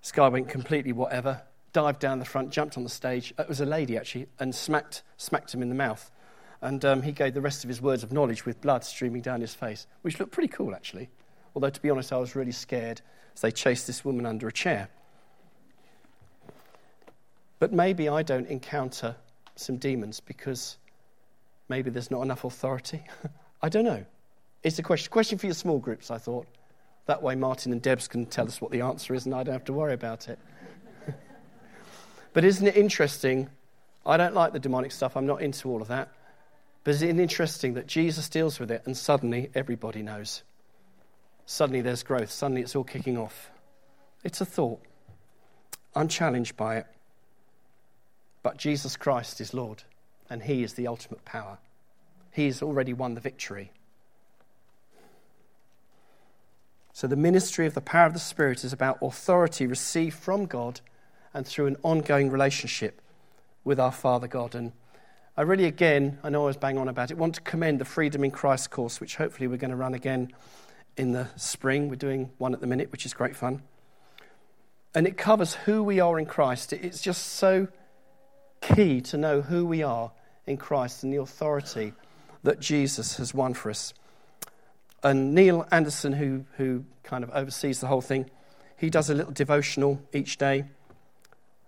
this 0.01 0.11
guy 0.11 0.27
went 0.27 0.49
completely 0.49 0.91
whatever, 0.91 1.43
dived 1.73 1.99
down 1.99 2.19
the 2.19 2.25
front, 2.25 2.49
jumped 2.49 2.75
on 2.77 2.83
the 2.83 2.89
stage. 2.89 3.33
It 3.37 3.47
was 3.47 3.61
a 3.61 3.65
lady, 3.65 3.97
actually, 3.97 4.27
and 4.39 4.53
smacked, 4.55 5.03
smacked 5.17 5.53
him 5.53 5.61
in 5.61 5.69
the 5.69 5.75
mouth. 5.75 6.09
And 6.61 6.83
um, 6.83 7.03
he 7.03 7.11
gave 7.11 7.33
the 7.33 7.41
rest 7.41 7.63
of 7.63 7.67
his 7.67 7.81
words 7.81 8.03
of 8.03 8.11
knowledge 8.11 8.45
with 8.45 8.59
blood 8.61 8.83
streaming 8.83 9.21
down 9.21 9.41
his 9.41 9.53
face, 9.53 9.87
which 10.01 10.19
looked 10.19 10.31
pretty 10.31 10.47
cool, 10.47 10.73
actually. 10.73 11.09
Although, 11.55 11.69
to 11.69 11.81
be 11.81 11.89
honest, 11.89 12.13
I 12.13 12.17
was 12.17 12.35
really 12.35 12.51
scared 12.51 13.01
as 13.35 13.41
they 13.41 13.51
chased 13.51 13.87
this 13.87 14.05
woman 14.05 14.25
under 14.25 14.47
a 14.47 14.51
chair. 14.51 14.89
But 17.59 17.71
maybe 17.71 18.09
I 18.09 18.23
don't 18.23 18.47
encounter 18.47 19.15
some 19.55 19.77
demons 19.77 20.19
because 20.19 20.77
maybe 21.69 21.89
there's 21.89 22.09
not 22.09 22.21
enough 22.21 22.43
authority. 22.43 23.03
I 23.61 23.69
don't 23.69 23.85
know. 23.85 24.05
It's 24.63 24.79
a 24.79 24.83
question, 24.83 25.11
question 25.11 25.37
for 25.37 25.45
your 25.45 25.55
small 25.55 25.79
groups, 25.79 26.09
I 26.09 26.17
thought. 26.17 26.47
That 27.05 27.21
way, 27.21 27.35
Martin 27.35 27.71
and 27.71 27.81
Debs 27.81 28.07
can 28.07 28.25
tell 28.25 28.47
us 28.47 28.61
what 28.61 28.71
the 28.71 28.81
answer 28.81 29.13
is, 29.13 29.25
and 29.25 29.35
I 29.35 29.43
don't 29.43 29.53
have 29.53 29.65
to 29.65 29.73
worry 29.73 29.93
about 29.93 30.29
it. 30.29 30.39
But 32.33 32.45
isn't 32.45 32.65
it 32.65 32.77
interesting? 32.77 33.49
I 34.05 34.15
don't 34.17 34.33
like 34.33 34.53
the 34.53 34.59
demonic 34.59 34.91
stuff, 34.91 35.17
I'm 35.17 35.25
not 35.25 35.41
into 35.41 35.69
all 35.69 35.81
of 35.81 35.89
that. 35.89 36.13
But 36.83 36.91
isn't 36.91 37.19
it 37.19 37.21
interesting 37.21 37.75
that 37.75 37.87
Jesus 37.87 38.29
deals 38.29 38.59
with 38.59 38.71
it 38.71 38.83
and 38.85 38.97
suddenly 38.97 39.51
everybody 39.53 40.01
knows? 40.01 40.43
Suddenly 41.51 41.81
there's 41.81 42.01
growth, 42.01 42.31
suddenly 42.31 42.61
it's 42.61 42.77
all 42.77 42.85
kicking 42.85 43.17
off. 43.17 43.51
It's 44.23 44.39
a 44.39 44.45
thought. 44.45 44.79
I'm 45.93 46.07
challenged 46.07 46.55
by 46.55 46.77
it. 46.77 46.85
But 48.41 48.55
Jesus 48.55 48.95
Christ 48.95 49.41
is 49.41 49.53
Lord, 49.53 49.83
and 50.29 50.43
He 50.43 50.63
is 50.63 50.75
the 50.75 50.87
ultimate 50.87 51.25
power. 51.25 51.57
He 52.31 52.45
has 52.45 52.61
already 52.61 52.93
won 52.93 53.15
the 53.15 53.19
victory. 53.19 53.73
So, 56.93 57.05
the 57.05 57.17
ministry 57.17 57.65
of 57.65 57.73
the 57.73 57.81
power 57.81 58.05
of 58.05 58.13
the 58.13 58.19
Spirit 58.19 58.63
is 58.63 58.71
about 58.71 58.99
authority 59.01 59.67
received 59.67 60.15
from 60.15 60.45
God 60.45 60.79
and 61.33 61.45
through 61.45 61.67
an 61.67 61.75
ongoing 61.83 62.29
relationship 62.29 63.01
with 63.65 63.77
our 63.77 63.91
Father 63.91 64.27
God. 64.27 64.55
And 64.55 64.71
I 65.35 65.41
really, 65.41 65.65
again, 65.65 66.17
I 66.23 66.29
know 66.29 66.43
I 66.43 66.45
was 66.45 66.55
bang 66.55 66.77
on 66.77 66.87
about 66.87 67.11
it, 67.11 67.17
want 67.17 67.35
to 67.35 67.41
commend 67.41 67.81
the 67.81 67.85
Freedom 67.85 68.23
in 68.23 68.31
Christ 68.31 68.71
course, 68.71 69.01
which 69.01 69.17
hopefully 69.17 69.49
we're 69.49 69.57
going 69.57 69.71
to 69.71 69.75
run 69.75 69.95
again 69.95 70.31
in 70.97 71.11
the 71.11 71.27
spring. 71.35 71.89
We're 71.89 71.95
doing 71.95 72.31
one 72.37 72.53
at 72.53 72.61
the 72.61 72.67
minute, 72.67 72.91
which 72.91 73.05
is 73.05 73.13
great 73.13 73.35
fun. 73.35 73.61
And 74.93 75.07
it 75.07 75.17
covers 75.17 75.53
who 75.53 75.83
we 75.83 75.99
are 75.99 76.19
in 76.19 76.25
Christ. 76.25 76.73
It's 76.73 77.01
just 77.01 77.25
so 77.25 77.67
key 78.61 79.01
to 79.01 79.17
know 79.17 79.41
who 79.41 79.65
we 79.65 79.83
are 79.83 80.11
in 80.45 80.57
Christ 80.57 81.03
and 81.03 81.13
the 81.13 81.17
authority 81.17 81.93
that 82.43 82.59
Jesus 82.59 83.17
has 83.17 83.33
won 83.33 83.53
for 83.53 83.69
us. 83.69 83.93
And 85.03 85.33
Neil 85.33 85.67
Anderson, 85.71 86.13
who, 86.13 86.45
who 86.57 86.85
kind 87.03 87.23
of 87.23 87.29
oversees 87.31 87.79
the 87.79 87.87
whole 87.87 88.01
thing, 88.01 88.29
he 88.77 88.89
does 88.89 89.09
a 89.09 89.15
little 89.15 89.31
devotional 89.31 90.01
each 90.13 90.37
day 90.37 90.65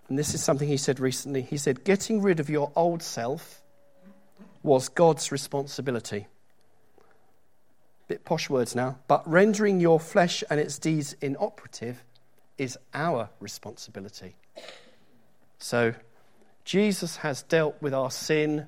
and 0.10 0.20
this 0.20 0.34
is 0.34 0.44
something 0.44 0.68
he 0.68 0.78
said 0.78 1.00
recently. 1.00 1.42
He 1.42 1.58
said, 1.58 1.84
Getting 1.84 2.22
rid 2.22 2.40
of 2.40 2.50
your 2.50 2.72
old 2.76 3.02
self 3.02 3.62
was 4.62 4.90
God's 4.90 5.32
responsibility. 5.32 6.28
Bit 8.14 8.26
posh 8.26 8.48
words 8.48 8.76
now, 8.76 9.00
but 9.08 9.28
rendering 9.28 9.80
your 9.80 10.00
flesh 10.00 10.44
and 10.52 10.60
its 10.60 10.78
deeds 10.78 11.16
inoperative 11.20 12.04
is 12.60 12.78
our 12.94 13.28
responsibility. 13.40 14.36
So, 15.58 15.96
Jesus 16.64 17.16
has 17.16 17.42
dealt 17.42 17.82
with 17.82 17.92
our 17.92 18.12
sin 18.12 18.68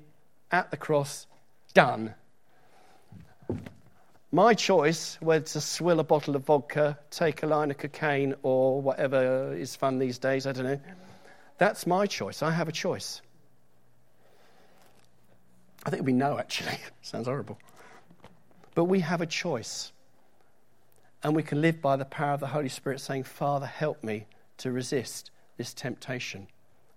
at 0.50 0.72
the 0.72 0.78
cross, 0.78 1.28
done. 1.76 2.16
My 4.32 4.56
choice 4.56 5.20
whether 5.22 5.46
to 5.46 5.62
swill 5.62 6.00
a 6.00 6.04
bottle 6.04 6.36
of 6.36 6.46
vodka, 6.46 6.98
take 7.12 7.44
a 7.44 7.46
line 7.46 7.70
of 7.70 7.78
cocaine, 7.78 8.34
or 8.42 8.82
whatever 8.82 9.54
is 9.54 9.76
fun 9.76 10.00
these 10.00 10.18
days, 10.18 10.48
I 10.48 10.54
don't 10.54 10.66
know. 10.66 10.80
That's 11.60 11.86
my 11.86 12.08
choice. 12.08 12.42
I 12.42 12.50
have 12.50 12.68
a 12.68 12.72
choice. 12.72 13.22
I 15.86 15.92
think 15.92 16.04
be 16.04 16.14
no, 16.14 16.40
actually. 16.40 16.80
Sounds 17.04 17.28
horrible. 17.28 17.60
But 18.76 18.84
we 18.84 19.00
have 19.00 19.22
a 19.22 19.26
choice. 19.26 19.92
And 21.24 21.36
we 21.36 21.42
can 21.42 21.62
live 21.62 21.82
by 21.82 21.96
the 21.96 22.06
power 22.06 22.34
of 22.34 22.40
the 22.40 22.48
Holy 22.48 22.70
Spirit 22.70 23.00
saying, 23.00 23.24
Father, 23.24 23.66
help 23.66 24.04
me 24.04 24.28
to 24.58 24.72
resist 24.72 25.32
this 25.58 25.74
temptation. 25.74 26.48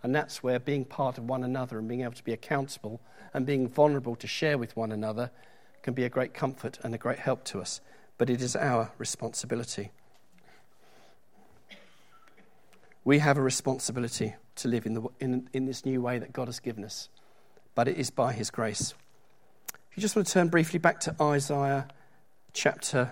And 0.02 0.14
that's 0.14 0.42
where 0.42 0.60
being 0.60 0.84
part 0.84 1.16
of 1.16 1.24
one 1.24 1.42
another 1.42 1.78
and 1.78 1.88
being 1.88 2.02
able 2.02 2.12
to 2.12 2.24
be 2.24 2.32
accountable 2.32 3.00
and 3.32 3.46
being 3.46 3.68
vulnerable 3.68 4.16
to 4.16 4.26
share 4.26 4.58
with 4.58 4.76
one 4.76 4.92
another 4.92 5.30
can 5.82 5.94
be 5.94 6.04
a 6.04 6.08
great 6.10 6.34
comfort 6.34 6.78
and 6.82 6.94
a 6.94 6.98
great 6.98 7.20
help 7.20 7.44
to 7.44 7.60
us. 7.60 7.80
But 8.18 8.28
it 8.28 8.42
is 8.42 8.54
our 8.54 8.92
responsibility. 8.98 9.92
We 13.04 13.20
have 13.20 13.38
a 13.38 13.42
responsibility 13.42 14.34
to 14.56 14.68
live 14.68 14.84
in, 14.84 14.94
the, 14.94 15.02
in, 15.20 15.48
in 15.52 15.64
this 15.66 15.86
new 15.86 16.02
way 16.02 16.18
that 16.18 16.32
God 16.32 16.48
has 16.48 16.60
given 16.60 16.84
us. 16.84 17.08
but 17.74 17.86
it 17.86 17.96
is 17.96 18.10
by 18.10 18.32
his 18.32 18.50
grace. 18.50 18.92
You 19.98 20.02
just 20.02 20.14
want 20.14 20.28
to 20.28 20.32
turn 20.32 20.46
briefly 20.46 20.78
back 20.78 21.00
to 21.00 21.16
Isaiah 21.20 21.88
chapter 22.52 23.10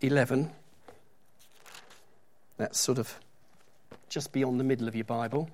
11, 0.00 0.50
that's 2.56 2.80
sort 2.80 2.96
of 2.96 3.20
just 4.08 4.32
beyond 4.32 4.58
the 4.58 4.64
middle 4.64 4.88
of 4.88 4.94
your 4.96 5.04
Bible. 5.04 5.50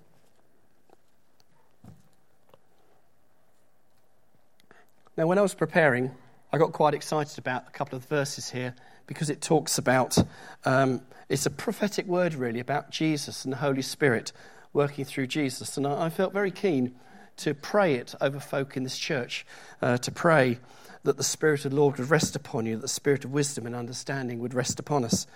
Now, 5.17 5.27
when 5.27 5.37
I 5.37 5.43
was 5.43 5.53
preparing, 5.53 6.13
I 6.53 6.59
got 6.59 6.71
quite 6.71 6.95
excited 6.95 7.41
about 7.41 7.67
a 7.67 7.73
couple 7.73 7.97
of 7.97 8.05
verses 8.05 8.49
here 8.49 8.73
because 9.09 9.31
it 9.31 9.41
talks 9.41 9.79
about, 9.79 10.17
um, 10.65 11.01
it's 11.29 11.45
a 11.45 11.51
prophetic 11.51 12.07
word 12.07 12.35
really 12.35 12.61
about 12.61 12.93
Jesus 12.93 13.45
and 13.45 13.53
the 13.53 13.59
Holy 13.59 13.83
Spirit 13.83 14.31
working 14.73 15.05
through 15.05 15.27
Jesus. 15.27 15.77
And 15.77 15.89
I, 15.89 16.05
I 16.05 16.09
felt 16.09 16.33
very 16.33 16.53
keen 16.53 16.95
to 17.39 17.55
pray 17.55 17.95
it 17.95 18.15
over 18.21 18.39
folk 18.39 18.77
in 18.77 18.85
this 18.85 18.99
church, 18.99 19.47
uh, 19.83 19.99
to 19.99 20.11
pray 20.11 20.59
that 21.05 21.17
the 21.17 21.25
Spirit 21.25 21.65
of 21.65 21.71
the 21.71 21.77
Lord 21.77 21.99
would 21.99 22.11
rest 22.11 22.37
upon 22.37 22.67
you, 22.67 22.77
that 22.77 22.83
the 22.83 22.89
Spirit 22.89 23.25
of 23.25 23.33
wisdom 23.33 23.67
and 23.67 23.75
understanding 23.75 24.41
would 24.41 24.55
rest 24.55 24.79
upon 24.79 25.05
us, 25.05 25.27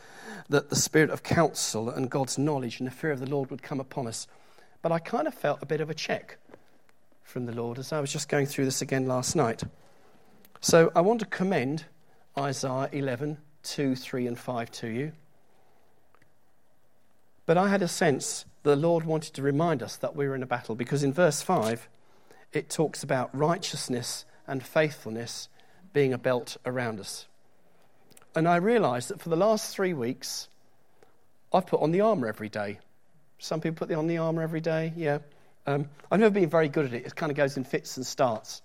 that 0.48 0.70
the 0.70 0.76
Spirit 0.76 1.10
of 1.10 1.22
counsel 1.22 1.88
and 1.88 2.10
God's 2.10 2.36
knowledge 2.36 2.78
and 2.80 2.86
the 2.86 2.92
fear 2.92 3.12
of 3.12 3.20
the 3.20 3.30
Lord 3.30 3.50
would 3.50 3.62
come 3.62 3.80
upon 3.80 4.06
us. 4.06 4.26
But 4.82 4.92
I 4.92 4.98
kind 4.98 5.26
of 5.26 5.34
felt 5.34 5.62
a 5.62 5.66
bit 5.66 5.80
of 5.80 5.88
a 5.88 5.94
check 5.94 6.38
from 7.22 7.46
the 7.46 7.52
Lord 7.52 7.78
as 7.78 7.92
I 7.92 8.00
was 8.00 8.12
just 8.12 8.28
going 8.28 8.46
through 8.46 8.64
this 8.64 8.82
again 8.82 9.06
last 9.06 9.36
night. 9.36 9.62
So 10.60 10.92
I 10.94 11.00
want 11.00 11.20
to 11.20 11.26
commend 11.26 11.86
Isaiah 12.36 12.88
11, 12.92 13.38
2, 13.62 13.94
3, 13.94 14.26
and 14.26 14.38
5 14.38 14.70
to 14.72 14.88
you. 14.88 15.12
But 17.46 17.56
I 17.56 17.68
had 17.68 17.82
a 17.82 17.88
sense 17.88 18.44
the 18.62 18.76
Lord 18.76 19.04
wanted 19.04 19.34
to 19.34 19.42
remind 19.42 19.82
us 19.82 19.96
that 19.96 20.14
we 20.14 20.28
were 20.28 20.34
in 20.34 20.42
a 20.42 20.46
battle 20.46 20.74
because 20.74 21.02
in 21.02 21.12
verse 21.12 21.42
5 21.42 21.88
it 22.52 22.70
talks 22.70 23.02
about 23.02 23.34
righteousness 23.36 24.24
and 24.46 24.62
faithfulness 24.62 25.48
being 25.92 26.12
a 26.12 26.18
belt 26.18 26.56
around 26.64 27.00
us. 27.00 27.26
And 28.34 28.48
I 28.48 28.56
realized 28.56 29.08
that 29.10 29.20
for 29.20 29.28
the 29.28 29.36
last 29.36 29.74
three 29.74 29.92
weeks, 29.92 30.48
I've 31.52 31.66
put 31.66 31.80
on 31.80 31.92
the 31.92 32.00
armour 32.00 32.28
every 32.28 32.48
day. 32.48 32.78
Some 33.38 33.60
people 33.60 33.86
put 33.86 33.94
on 33.94 34.06
the 34.06 34.18
armour 34.18 34.42
every 34.42 34.60
day, 34.60 34.92
yeah. 34.96 35.18
Um, 35.66 35.88
I've 36.10 36.20
never 36.20 36.32
been 36.32 36.48
very 36.48 36.68
good 36.68 36.86
at 36.86 36.94
it. 36.94 37.06
It 37.06 37.14
kind 37.14 37.30
of 37.30 37.36
goes 37.36 37.56
in 37.56 37.64
fits 37.64 37.96
and 37.96 38.06
starts. 38.06 38.62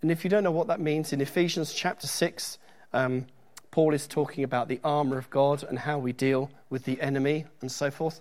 And 0.00 0.10
if 0.10 0.24
you 0.24 0.30
don't 0.30 0.42
know 0.42 0.50
what 0.50 0.66
that 0.68 0.80
means, 0.80 1.12
in 1.12 1.20
Ephesians 1.20 1.72
chapter 1.72 2.06
6, 2.06 2.58
um, 2.92 3.26
Paul 3.72 3.94
is 3.94 4.06
talking 4.06 4.44
about 4.44 4.68
the 4.68 4.78
armour 4.84 5.16
of 5.16 5.30
God 5.30 5.64
and 5.64 5.78
how 5.78 5.98
we 5.98 6.12
deal 6.12 6.50
with 6.68 6.84
the 6.84 7.00
enemy 7.00 7.46
and 7.62 7.72
so 7.72 7.90
forth. 7.90 8.20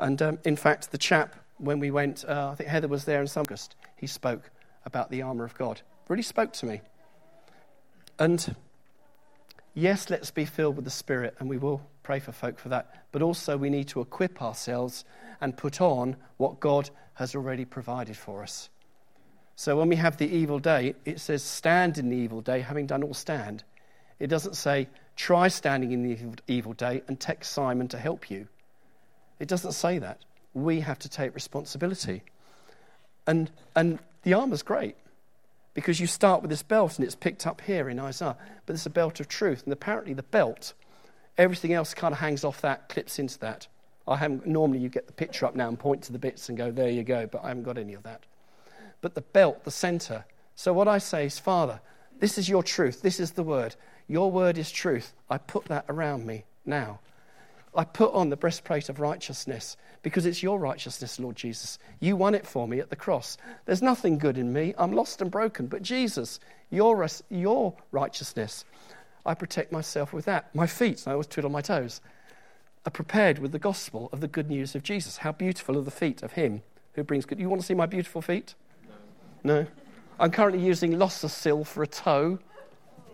And 0.00 0.20
um, 0.20 0.38
in 0.44 0.56
fact, 0.56 0.90
the 0.90 0.98
chap, 0.98 1.36
when 1.58 1.78
we 1.78 1.92
went, 1.92 2.24
uh, 2.28 2.50
I 2.50 2.54
think 2.56 2.68
Heather 2.68 2.88
was 2.88 3.04
there 3.04 3.22
in 3.22 3.28
August, 3.36 3.76
he 3.96 4.08
spoke 4.08 4.50
about 4.84 5.10
the 5.10 5.22
armour 5.22 5.44
of 5.44 5.54
God. 5.54 5.80
Really 6.08 6.24
spoke 6.24 6.52
to 6.54 6.66
me. 6.66 6.80
And 8.18 8.56
yes, 9.74 10.10
let's 10.10 10.32
be 10.32 10.44
filled 10.44 10.74
with 10.74 10.84
the 10.84 10.90
Spirit, 10.90 11.36
and 11.38 11.48
we 11.48 11.56
will 11.56 11.80
pray 12.02 12.18
for 12.18 12.32
folk 12.32 12.58
for 12.58 12.68
that. 12.70 13.06
But 13.12 13.22
also, 13.22 13.56
we 13.56 13.70
need 13.70 13.86
to 13.88 14.00
equip 14.00 14.42
ourselves 14.42 15.04
and 15.40 15.56
put 15.56 15.80
on 15.80 16.16
what 16.36 16.58
God 16.58 16.90
has 17.14 17.36
already 17.36 17.64
provided 17.64 18.16
for 18.16 18.42
us. 18.42 18.68
So 19.54 19.78
when 19.78 19.88
we 19.88 19.96
have 19.96 20.16
the 20.16 20.28
evil 20.28 20.58
day, 20.58 20.96
it 21.04 21.20
says, 21.20 21.44
stand 21.44 21.96
in 21.96 22.08
the 22.08 22.16
evil 22.16 22.40
day, 22.40 22.60
having 22.60 22.88
done 22.88 23.04
all 23.04 23.14
stand. 23.14 23.62
It 24.18 24.28
doesn't 24.28 24.54
say, 24.54 24.88
try 25.16 25.48
standing 25.48 25.92
in 25.92 26.02
the 26.02 26.18
evil 26.48 26.72
day 26.72 27.02
and 27.08 27.18
text 27.18 27.52
Simon 27.52 27.88
to 27.88 27.98
help 27.98 28.30
you. 28.30 28.48
It 29.38 29.48
doesn't 29.48 29.72
say 29.72 29.98
that. 29.98 30.18
We 30.54 30.80
have 30.80 30.98
to 31.00 31.08
take 31.08 31.34
responsibility. 31.34 32.22
And, 33.26 33.50
and 33.74 33.98
the 34.22 34.34
armour's 34.34 34.62
great 34.62 34.96
because 35.74 35.98
you 35.98 36.06
start 36.06 36.40
with 36.40 36.50
this 36.50 36.62
belt 36.62 36.96
and 36.96 37.04
it's 37.04 37.16
picked 37.16 37.46
up 37.46 37.60
here 37.60 37.88
in 37.88 37.98
Isaiah, 37.98 38.36
but 38.64 38.74
it's 38.74 38.86
a 38.86 38.90
belt 38.90 39.20
of 39.20 39.28
truth. 39.28 39.64
And 39.64 39.72
apparently, 39.72 40.14
the 40.14 40.22
belt, 40.22 40.72
everything 41.36 41.72
else 41.72 41.94
kind 41.94 42.12
of 42.12 42.20
hangs 42.20 42.44
off 42.44 42.60
that, 42.60 42.88
clips 42.88 43.18
into 43.18 43.38
that. 43.40 43.66
I 44.06 44.16
haven't, 44.16 44.46
normally, 44.46 44.78
you 44.78 44.88
get 44.88 45.06
the 45.06 45.12
picture 45.12 45.46
up 45.46 45.56
now 45.56 45.68
and 45.68 45.78
point 45.78 46.02
to 46.02 46.12
the 46.12 46.18
bits 46.18 46.48
and 46.48 46.56
go, 46.56 46.70
there 46.70 46.90
you 46.90 47.02
go, 47.02 47.26
but 47.26 47.42
I 47.42 47.48
haven't 47.48 47.64
got 47.64 47.78
any 47.78 47.94
of 47.94 48.04
that. 48.04 48.22
But 49.00 49.14
the 49.14 49.22
belt, 49.22 49.64
the 49.64 49.70
centre. 49.70 50.24
So, 50.54 50.72
what 50.72 50.86
I 50.86 50.98
say 50.98 51.26
is, 51.26 51.38
Father, 51.38 51.80
this 52.20 52.38
is 52.38 52.48
your 52.48 52.62
truth, 52.62 53.02
this 53.02 53.18
is 53.18 53.32
the 53.32 53.42
word. 53.42 53.74
Your 54.08 54.30
word 54.30 54.58
is 54.58 54.70
truth. 54.70 55.12
I 55.30 55.38
put 55.38 55.66
that 55.66 55.84
around 55.88 56.26
me 56.26 56.44
now. 56.64 57.00
I 57.76 57.84
put 57.84 58.12
on 58.12 58.30
the 58.30 58.36
breastplate 58.36 58.88
of 58.88 59.00
righteousness 59.00 59.76
because 60.02 60.26
it's 60.26 60.42
your 60.42 60.58
righteousness, 60.58 61.18
Lord 61.18 61.34
Jesus. 61.34 61.78
You 61.98 62.14
won 62.14 62.34
it 62.34 62.46
for 62.46 62.68
me 62.68 62.78
at 62.78 62.90
the 62.90 62.96
cross. 62.96 63.36
There's 63.64 63.82
nothing 63.82 64.18
good 64.18 64.38
in 64.38 64.52
me. 64.52 64.74
I'm 64.78 64.92
lost 64.92 65.20
and 65.20 65.30
broken. 65.30 65.66
But 65.66 65.82
Jesus, 65.82 66.38
your, 66.70 67.06
your 67.30 67.74
righteousness, 67.90 68.64
I 69.26 69.34
protect 69.34 69.72
myself 69.72 70.12
with 70.12 70.26
that. 70.26 70.54
My 70.54 70.66
feet, 70.66 71.02
I 71.06 71.12
always 71.12 71.26
twiddle 71.26 71.50
my 71.50 71.62
toes, 71.62 72.00
are 72.86 72.90
prepared 72.90 73.38
with 73.38 73.52
the 73.52 73.58
gospel 73.58 74.08
of 74.12 74.20
the 74.20 74.28
good 74.28 74.48
news 74.48 74.74
of 74.74 74.82
Jesus. 74.82 75.16
How 75.18 75.32
beautiful 75.32 75.78
are 75.78 75.82
the 75.82 75.90
feet 75.90 76.22
of 76.22 76.32
him 76.32 76.62
who 76.94 77.02
brings 77.02 77.24
good. 77.24 77.40
You 77.40 77.48
want 77.48 77.60
to 77.60 77.66
see 77.66 77.74
my 77.74 77.86
beautiful 77.86 78.22
feet? 78.22 78.54
No. 79.42 79.60
no? 79.60 79.66
I'm 80.20 80.30
currently 80.30 80.64
using 80.64 80.92
Losasil 80.92 81.66
for 81.66 81.82
a 81.82 81.86
toe. 81.86 82.38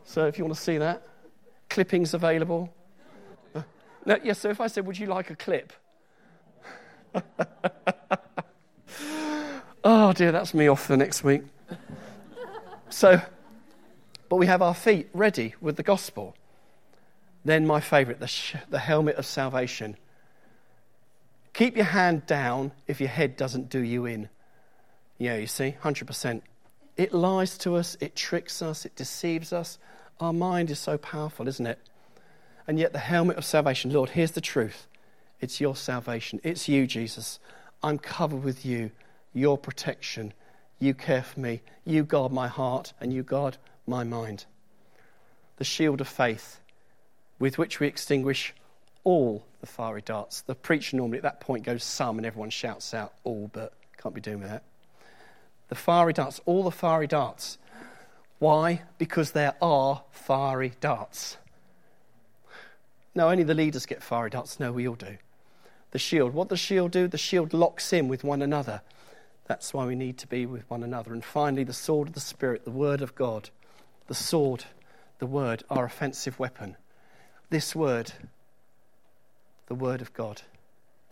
So 0.05 0.27
if 0.27 0.39
you 0.39 0.45
want 0.45 0.57
to 0.57 0.61
see 0.61 0.79
that, 0.79 1.07
clippings 1.69 2.15
available. 2.15 2.73
No, 4.07 4.19
yes, 4.25 4.39
so 4.39 4.49
if 4.49 4.61
I 4.61 4.67
said, 4.67 4.87
Would 4.87 4.99
you 4.99 5.07
like 5.07 5.31
a 5.31 5.37
clip? 5.37 5.73
oh 9.85 10.13
dear, 10.13 10.33
that's 10.33 10.55
me 10.55 10.69
off 10.69 10.85
for 10.87 10.97
next 10.97 11.23
week. 11.23 11.43
So, 12.89 13.21
but 14.29 14.37
we 14.37 14.47
have 14.47 14.63
our 14.63 14.75
feet 14.75 15.09
ready 15.13 15.55
with 15.61 15.77
the 15.77 15.83
gospel. 15.83 16.35
Then, 17.45 17.67
my 17.67 17.81
favourite, 17.81 18.21
the, 18.21 18.27
sh- 18.27 18.57
the 18.69 18.79
helmet 18.79 19.17
of 19.17 19.25
salvation. 19.25 19.97
Keep 21.53 21.77
your 21.77 21.87
hand 21.87 22.27
down 22.27 22.73
if 22.87 23.01
your 23.01 23.09
head 23.09 23.37
doesn't 23.37 23.71
do 23.71 23.81
you 23.81 24.07
in. 24.07 24.29
Yeah, 25.19 25.37
you 25.37 25.47
see, 25.47 25.77
100%. 25.83 26.43
It 27.01 27.15
lies 27.15 27.57
to 27.59 27.77
us, 27.77 27.97
it 27.99 28.15
tricks 28.15 28.61
us, 28.61 28.85
it 28.85 28.95
deceives 28.95 29.55
us. 29.55 29.79
Our 30.21 30.35
mind 30.35 30.71
is 30.71 30.79
so 30.79 30.99
powerful, 30.99 31.49
isn't 31.49 31.67
it? 31.67 31.79
And 32.69 32.79
yet, 32.79 32.93
the 32.93 32.99
helmet 32.99 33.39
of 33.39 33.45
salvation, 33.47 33.91
Lord, 33.91 34.11
here's 34.11 34.33
the 34.33 34.43
truth. 34.43 34.87
It's 35.41 35.63
your 35.63 35.75
salvation. 35.75 36.43
It's 36.43 36.69
you, 36.69 36.87
Jesus. 36.87 37.39
I'm 37.83 37.97
covered 37.97 38.45
with 38.45 38.67
you, 38.67 38.91
your 39.33 39.57
protection. 39.57 40.35
You 40.79 40.93
care 40.93 41.23
for 41.23 41.41
me. 41.41 41.63
You 41.87 42.05
guard 42.05 42.33
my 42.33 42.49
heart 42.49 42.93
and 43.01 43.15
you 43.15 43.23
guard 43.23 43.57
my 43.87 44.05
mind. 44.05 44.45
The 45.57 45.65
shield 45.65 46.03
of 46.03 46.09
faith 46.09 46.61
with 47.39 47.57
which 47.57 47.81
we 47.81 47.87
extinguish 47.87 48.53
all 49.05 49.47
the 49.63 49.67
fiery 49.67 50.03
darts. 50.03 50.43
The 50.43 50.55
preacher 50.55 50.99
normally 50.99 51.17
at 51.17 51.23
that 51.23 51.41
point 51.41 51.65
goes 51.65 51.83
some 51.83 52.19
and 52.19 52.27
everyone 52.27 52.51
shouts 52.51 52.93
out 52.93 53.15
all, 53.25 53.49
but 53.55 53.73
can't 53.97 54.15
be 54.15 54.21
doing 54.21 54.41
that. 54.41 54.65
The 55.71 55.77
fiery 55.77 56.13
darts, 56.13 56.41
all 56.45 56.65
the 56.65 56.71
fiery 56.71 57.07
darts. 57.07 57.57
Why? 58.41 58.83
Because 58.99 59.31
there 59.31 59.55
are 59.63 60.03
fiery 60.11 60.73
darts. 60.81 61.39
No, 63.15 63.29
only 63.31 63.45
the 63.45 63.55
leaders 63.55 63.87
get 63.87 64.03
fiery 64.03 64.31
darts. 64.31 64.61
No, 64.61 64.73
we 64.73 64.87
all 64.87 64.97
do. 64.97 65.17
The 65.93 65.99
shield. 65.99 66.35
What 66.35 66.49
does 66.49 66.59
the 66.59 66.65
shield 66.65 66.91
do? 66.91 67.07
The 67.09 67.19
shield 67.19 67.55
locks 67.55 67.93
in 67.93 68.09
with 68.09 68.25
one 68.25 68.43
another. 68.43 68.83
That's 69.47 69.73
why 69.73 69.87
we 69.87 69.95
need 69.95 70.19
to 70.19 70.27
be 70.27 70.45
with 70.45 70.69
one 70.69 70.83
another. 70.83 71.13
And 71.13 71.25
finally, 71.25 71.65
the 71.65 71.73
sword 71.73 72.09
of 72.09 72.15
the 72.15 72.21
Spirit, 72.21 72.65
the 72.65 72.71
word 72.71 73.01
of 73.01 73.15
God. 73.15 73.51
The 74.09 74.15
sword, 74.15 74.65
the 75.21 75.27
word, 75.27 75.63
our 75.71 75.85
offensive 75.85 76.39
weapon. 76.39 76.77
This 77.49 77.77
word, 77.77 78.13
the 79.67 79.75
word 79.77 80.01
of 80.01 80.13
God, 80.15 80.43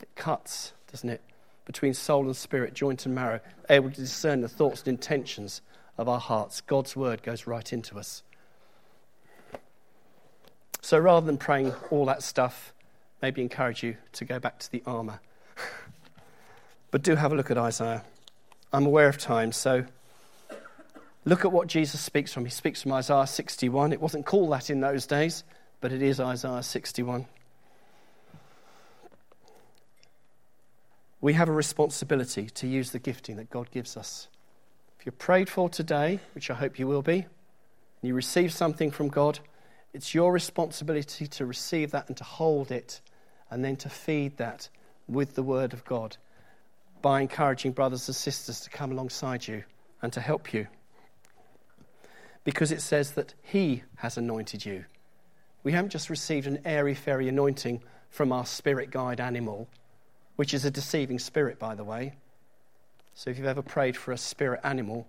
it 0.00 0.08
cuts, 0.16 0.72
doesn't 0.90 1.10
it, 1.10 1.20
between 1.68 1.92
soul 1.92 2.24
and 2.24 2.34
spirit, 2.34 2.72
joint 2.72 3.04
and 3.04 3.14
marrow, 3.14 3.40
able 3.68 3.90
to 3.90 4.00
discern 4.00 4.40
the 4.40 4.48
thoughts 4.48 4.80
and 4.80 4.88
intentions 4.88 5.60
of 5.98 6.08
our 6.08 6.18
hearts. 6.18 6.62
God's 6.62 6.96
word 6.96 7.22
goes 7.22 7.46
right 7.46 7.72
into 7.74 7.98
us. 7.98 8.22
So 10.80 10.98
rather 10.98 11.26
than 11.26 11.36
praying 11.36 11.74
all 11.90 12.06
that 12.06 12.22
stuff, 12.22 12.72
maybe 13.20 13.42
encourage 13.42 13.82
you 13.82 13.98
to 14.14 14.24
go 14.24 14.38
back 14.38 14.58
to 14.60 14.72
the 14.72 14.82
armour. 14.86 15.20
but 16.90 17.02
do 17.02 17.16
have 17.16 17.32
a 17.32 17.36
look 17.36 17.50
at 17.50 17.58
Isaiah. 17.58 18.02
I'm 18.72 18.86
aware 18.86 19.10
of 19.10 19.18
time, 19.18 19.52
so 19.52 19.84
look 21.26 21.44
at 21.44 21.52
what 21.52 21.66
Jesus 21.66 22.00
speaks 22.00 22.32
from. 22.32 22.46
He 22.46 22.50
speaks 22.50 22.80
from 22.80 22.94
Isaiah 22.94 23.26
61. 23.26 23.92
It 23.92 24.00
wasn't 24.00 24.24
called 24.24 24.52
that 24.52 24.70
in 24.70 24.80
those 24.80 25.06
days, 25.06 25.44
but 25.82 25.92
it 25.92 26.00
is 26.00 26.18
Isaiah 26.18 26.62
61. 26.62 27.26
We 31.20 31.32
have 31.34 31.48
a 31.48 31.52
responsibility 31.52 32.46
to 32.46 32.66
use 32.66 32.92
the 32.92 32.98
gifting 32.98 33.36
that 33.36 33.50
God 33.50 33.70
gives 33.70 33.96
us. 33.96 34.28
If 34.98 35.06
you're 35.06 35.12
prayed 35.12 35.48
for 35.48 35.68
today, 35.68 36.20
which 36.34 36.50
I 36.50 36.54
hope 36.54 36.78
you 36.78 36.86
will 36.86 37.02
be, 37.02 37.18
and 37.18 37.26
you 38.02 38.14
receive 38.14 38.52
something 38.52 38.90
from 38.90 39.08
God, 39.08 39.40
it's 39.92 40.14
your 40.14 40.32
responsibility 40.32 41.26
to 41.26 41.46
receive 41.46 41.90
that 41.90 42.08
and 42.08 42.16
to 42.18 42.24
hold 42.24 42.70
it 42.70 43.00
and 43.50 43.64
then 43.64 43.76
to 43.76 43.88
feed 43.88 44.36
that 44.36 44.68
with 45.08 45.34
the 45.34 45.42
Word 45.42 45.72
of 45.72 45.84
God. 45.84 46.16
by 47.02 47.20
encouraging 47.20 47.72
brothers 47.72 48.08
and 48.08 48.16
sisters 48.16 48.60
to 48.60 48.70
come 48.70 48.92
alongside 48.92 49.46
you 49.46 49.64
and 50.02 50.12
to 50.12 50.20
help 50.20 50.52
you. 50.52 50.66
Because 52.44 52.72
it 52.72 52.80
says 52.80 53.12
that 53.12 53.34
He 53.42 53.82
has 53.96 54.16
anointed 54.16 54.64
you. 54.64 54.84
We 55.62 55.72
haven't 55.72 55.90
just 55.90 56.08
received 56.10 56.46
an 56.46 56.60
airy 56.64 56.94
fairy 56.94 57.28
anointing 57.28 57.82
from 58.10 58.32
our 58.32 58.46
spirit 58.46 58.90
guide 58.90 59.20
animal, 59.20 59.68
which 60.38 60.54
is 60.54 60.64
a 60.64 60.70
deceiving 60.70 61.18
spirit, 61.18 61.58
by 61.58 61.74
the 61.74 61.82
way. 61.82 62.14
So 63.12 63.28
if 63.28 63.38
you've 63.38 63.46
ever 63.48 63.60
prayed 63.60 63.96
for 63.96 64.12
a 64.12 64.16
spirit 64.16 64.60
animal, 64.62 65.08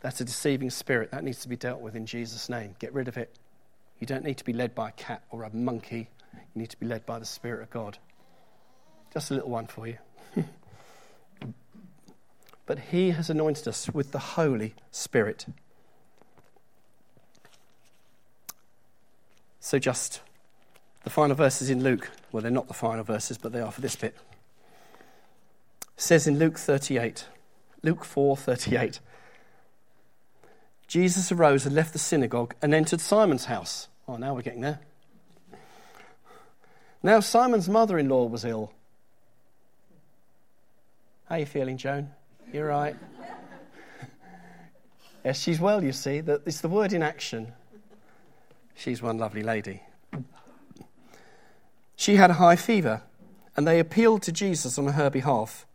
that's 0.00 0.20
a 0.20 0.26
deceiving 0.26 0.68
spirit. 0.68 1.10
That 1.10 1.24
needs 1.24 1.40
to 1.40 1.48
be 1.48 1.56
dealt 1.56 1.80
with 1.80 1.96
in 1.96 2.04
Jesus' 2.04 2.50
name. 2.50 2.76
Get 2.78 2.92
rid 2.92 3.08
of 3.08 3.16
it. 3.16 3.34
You 3.98 4.06
don't 4.06 4.24
need 4.24 4.36
to 4.36 4.44
be 4.44 4.52
led 4.52 4.74
by 4.74 4.90
a 4.90 4.92
cat 4.92 5.22
or 5.30 5.44
a 5.44 5.56
monkey. 5.56 6.10
You 6.34 6.60
need 6.60 6.68
to 6.68 6.76
be 6.76 6.84
led 6.84 7.06
by 7.06 7.18
the 7.18 7.24
Spirit 7.24 7.62
of 7.62 7.70
God. 7.70 7.96
Just 9.14 9.30
a 9.30 9.34
little 9.34 9.48
one 9.48 9.68
for 9.68 9.86
you. 9.86 9.96
but 12.66 12.78
He 12.90 13.12
has 13.12 13.30
anointed 13.30 13.66
us 13.66 13.88
with 13.88 14.12
the 14.12 14.18
Holy 14.18 14.74
Spirit. 14.90 15.46
So, 19.60 19.78
just 19.78 20.20
the 21.06 21.10
final 21.10 21.36
verses 21.36 21.70
in 21.70 21.84
Luke. 21.84 22.10
Well, 22.32 22.42
they're 22.42 22.50
not 22.50 22.66
the 22.66 22.74
final 22.74 23.04
verses, 23.04 23.38
but 23.38 23.52
they 23.52 23.60
are 23.60 23.70
for 23.70 23.80
this 23.80 23.94
bit. 23.94 24.16
It 25.96 26.00
says 26.00 26.26
in 26.26 26.36
Luke 26.36 26.58
38, 26.58 27.28
Luke 27.84 28.04
4 28.04 28.36
38. 28.36 28.98
Jesus 30.88 31.30
arose 31.30 31.64
and 31.64 31.76
left 31.76 31.92
the 31.92 32.00
synagogue 32.00 32.56
and 32.60 32.74
entered 32.74 33.00
Simon's 33.00 33.44
house. 33.44 33.86
Oh, 34.08 34.16
now 34.16 34.34
we're 34.34 34.42
getting 34.42 34.62
there. 34.62 34.80
Now 37.04 37.20
Simon's 37.20 37.68
mother 37.68 38.00
in 38.00 38.08
law 38.08 38.26
was 38.26 38.44
ill. 38.44 38.72
How 41.28 41.36
are 41.36 41.38
you 41.38 41.46
feeling, 41.46 41.76
Joan? 41.76 42.10
You're 42.52 42.66
right. 42.66 42.96
yes, 45.24 45.40
she's 45.40 45.60
well, 45.60 45.84
you 45.84 45.92
see. 45.92 46.16
It's 46.16 46.62
the 46.62 46.68
word 46.68 46.92
in 46.92 47.04
action. 47.04 47.52
She's 48.74 49.00
one 49.00 49.18
lovely 49.18 49.44
lady. 49.44 49.82
She 51.96 52.16
had 52.16 52.30
a 52.30 52.34
high 52.34 52.56
fever, 52.56 53.02
and 53.56 53.66
they 53.66 53.80
appealed 53.80 54.22
to 54.22 54.32
Jesus 54.32 54.78
on 54.78 54.86
her 54.86 55.10
behalf. 55.10 55.66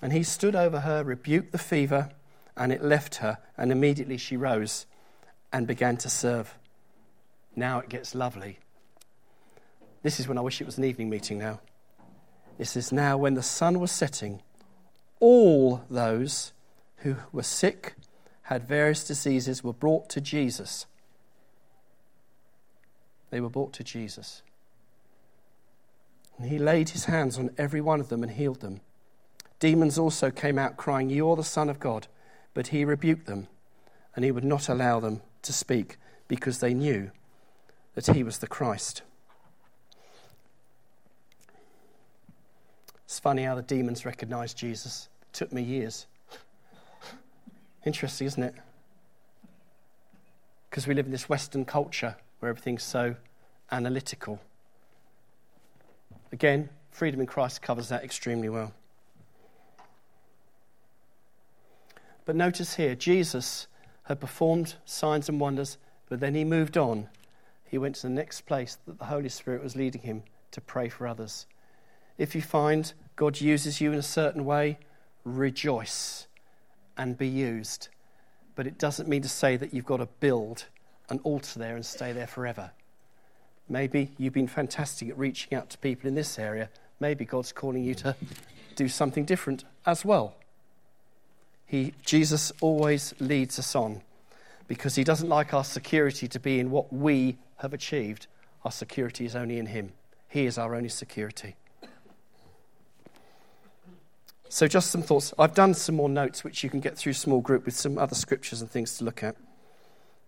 And 0.00 0.12
he 0.12 0.22
stood 0.22 0.54
over 0.54 0.80
her, 0.80 1.02
rebuked 1.02 1.52
the 1.52 1.58
fever 1.58 2.10
and 2.56 2.72
it 2.72 2.82
left 2.82 3.16
her, 3.16 3.38
and 3.56 3.72
immediately 3.72 4.16
she 4.16 4.36
rose 4.36 4.86
and 5.52 5.66
began 5.66 5.96
to 5.98 6.08
serve. 6.10 6.54
Now 7.56 7.78
it 7.78 7.88
gets 7.88 8.14
lovely. 8.14 8.58
This 10.02 10.18
is 10.20 10.28
when 10.28 10.38
I 10.38 10.42
wish 10.42 10.60
it 10.60 10.66
was 10.66 10.78
an 10.78 10.84
evening 10.84 11.10
meeting 11.10 11.38
now. 11.38 11.60
This 12.58 12.76
is 12.76 12.92
now 12.92 13.16
when 13.16 13.34
the 13.34 13.42
sun 13.42 13.80
was 13.80 13.90
setting. 13.90 14.42
All 15.20 15.82
those 15.88 16.52
who 16.98 17.16
were 17.32 17.42
sick, 17.42 17.94
had 18.42 18.64
various 18.64 19.06
diseases, 19.06 19.64
were 19.64 19.72
brought 19.72 20.08
to 20.10 20.20
Jesus. 20.20 20.86
They 23.30 23.40
were 23.40 23.48
brought 23.48 23.72
to 23.74 23.84
Jesus. 23.84 24.42
And 26.38 26.48
he 26.48 26.58
laid 26.58 26.90
his 26.90 27.04
hands 27.04 27.38
on 27.38 27.50
every 27.58 27.80
one 27.80 28.00
of 28.00 28.08
them 28.08 28.22
and 28.22 28.32
healed 28.32 28.60
them. 28.60 28.80
Demons 29.60 29.98
also 29.98 30.30
came 30.30 30.58
out, 30.58 30.76
crying, 30.76 31.08
You 31.08 31.30
are 31.30 31.36
the 31.36 31.44
Son 31.44 31.68
of 31.68 31.78
God. 31.78 32.08
But 32.54 32.68
he 32.68 32.84
rebuked 32.84 33.26
them, 33.26 33.48
and 34.14 34.24
he 34.24 34.30
would 34.30 34.44
not 34.44 34.68
allow 34.68 35.00
them 35.00 35.22
to 35.42 35.52
speak 35.52 35.96
because 36.28 36.58
they 36.58 36.74
knew 36.74 37.10
that 37.94 38.06
he 38.08 38.22
was 38.22 38.38
the 38.38 38.46
Christ. 38.46 39.02
It's 43.04 43.18
funny 43.18 43.42
how 43.42 43.54
the 43.54 43.62
demons 43.62 44.06
recognized 44.06 44.56
Jesus. 44.56 45.08
It 45.22 45.34
took 45.34 45.52
me 45.52 45.62
years. 45.62 46.06
Interesting, 47.84 48.26
isn't 48.26 48.42
it? 48.42 48.54
Because 50.70 50.86
we 50.86 50.94
live 50.94 51.06
in 51.06 51.12
this 51.12 51.28
Western 51.28 51.64
culture 51.64 52.16
where 52.38 52.48
everything's 52.48 52.82
so 52.82 53.16
analytical. 53.70 54.40
Again, 56.32 56.70
freedom 56.90 57.20
in 57.20 57.26
Christ 57.26 57.62
covers 57.62 57.90
that 57.90 58.02
extremely 58.02 58.48
well. 58.48 58.72
But 62.24 62.36
notice 62.36 62.74
here, 62.76 62.94
Jesus 62.94 63.66
had 64.04 64.20
performed 64.20 64.74
signs 64.84 65.28
and 65.28 65.38
wonders, 65.38 65.76
but 66.08 66.20
then 66.20 66.34
he 66.34 66.44
moved 66.44 66.76
on. 66.76 67.08
He 67.64 67.78
went 67.78 67.96
to 67.96 68.02
the 68.02 68.10
next 68.10 68.42
place 68.42 68.78
that 68.86 68.98
the 68.98 69.06
Holy 69.06 69.28
Spirit 69.28 69.62
was 69.62 69.76
leading 69.76 70.02
him 70.02 70.22
to 70.52 70.60
pray 70.60 70.88
for 70.88 71.06
others. 71.06 71.46
If 72.18 72.34
you 72.34 72.42
find 72.42 72.92
God 73.16 73.40
uses 73.40 73.80
you 73.80 73.92
in 73.92 73.98
a 73.98 74.02
certain 74.02 74.44
way, 74.44 74.78
rejoice 75.24 76.26
and 76.96 77.16
be 77.16 77.28
used. 77.28 77.88
But 78.54 78.66
it 78.66 78.78
doesn't 78.78 79.08
mean 79.08 79.22
to 79.22 79.28
say 79.28 79.56
that 79.56 79.72
you've 79.72 79.86
got 79.86 79.98
to 79.98 80.06
build 80.20 80.66
an 81.08 81.20
altar 81.24 81.58
there 81.58 81.74
and 81.74 81.84
stay 81.84 82.12
there 82.12 82.26
forever. 82.26 82.70
Maybe 83.72 84.10
you've 84.18 84.34
been 84.34 84.48
fantastic 84.48 85.08
at 85.08 85.16
reaching 85.16 85.56
out 85.56 85.70
to 85.70 85.78
people 85.78 86.06
in 86.06 86.14
this 86.14 86.38
area. 86.38 86.68
Maybe 87.00 87.24
God's 87.24 87.52
calling 87.52 87.82
you 87.82 87.94
to 87.94 88.14
do 88.76 88.86
something 88.86 89.24
different 89.24 89.64
as 89.86 90.04
well. 90.04 90.34
He, 91.64 91.94
Jesus 92.04 92.52
always 92.60 93.14
leads 93.18 93.58
us 93.58 93.74
on 93.74 94.02
because 94.68 94.96
he 94.96 95.04
doesn't 95.04 95.30
like 95.30 95.54
our 95.54 95.64
security 95.64 96.28
to 96.28 96.38
be 96.38 96.60
in 96.60 96.70
what 96.70 96.92
we 96.92 97.38
have 97.56 97.72
achieved. 97.72 98.26
Our 98.62 98.70
security 98.70 99.24
is 99.24 99.34
only 99.34 99.56
in 99.56 99.64
him. 99.64 99.94
He 100.28 100.44
is 100.44 100.58
our 100.58 100.74
only 100.74 100.90
security. 100.90 101.56
So, 104.50 104.68
just 104.68 104.90
some 104.90 105.00
thoughts. 105.00 105.32
I've 105.38 105.54
done 105.54 105.72
some 105.72 105.94
more 105.94 106.10
notes 106.10 106.44
which 106.44 106.62
you 106.62 106.68
can 106.68 106.80
get 106.80 106.98
through 106.98 107.14
small 107.14 107.40
group 107.40 107.64
with 107.64 107.74
some 107.74 107.96
other 107.96 108.14
scriptures 108.14 108.60
and 108.60 108.70
things 108.70 108.98
to 108.98 109.04
look 109.04 109.22
at. 109.22 109.34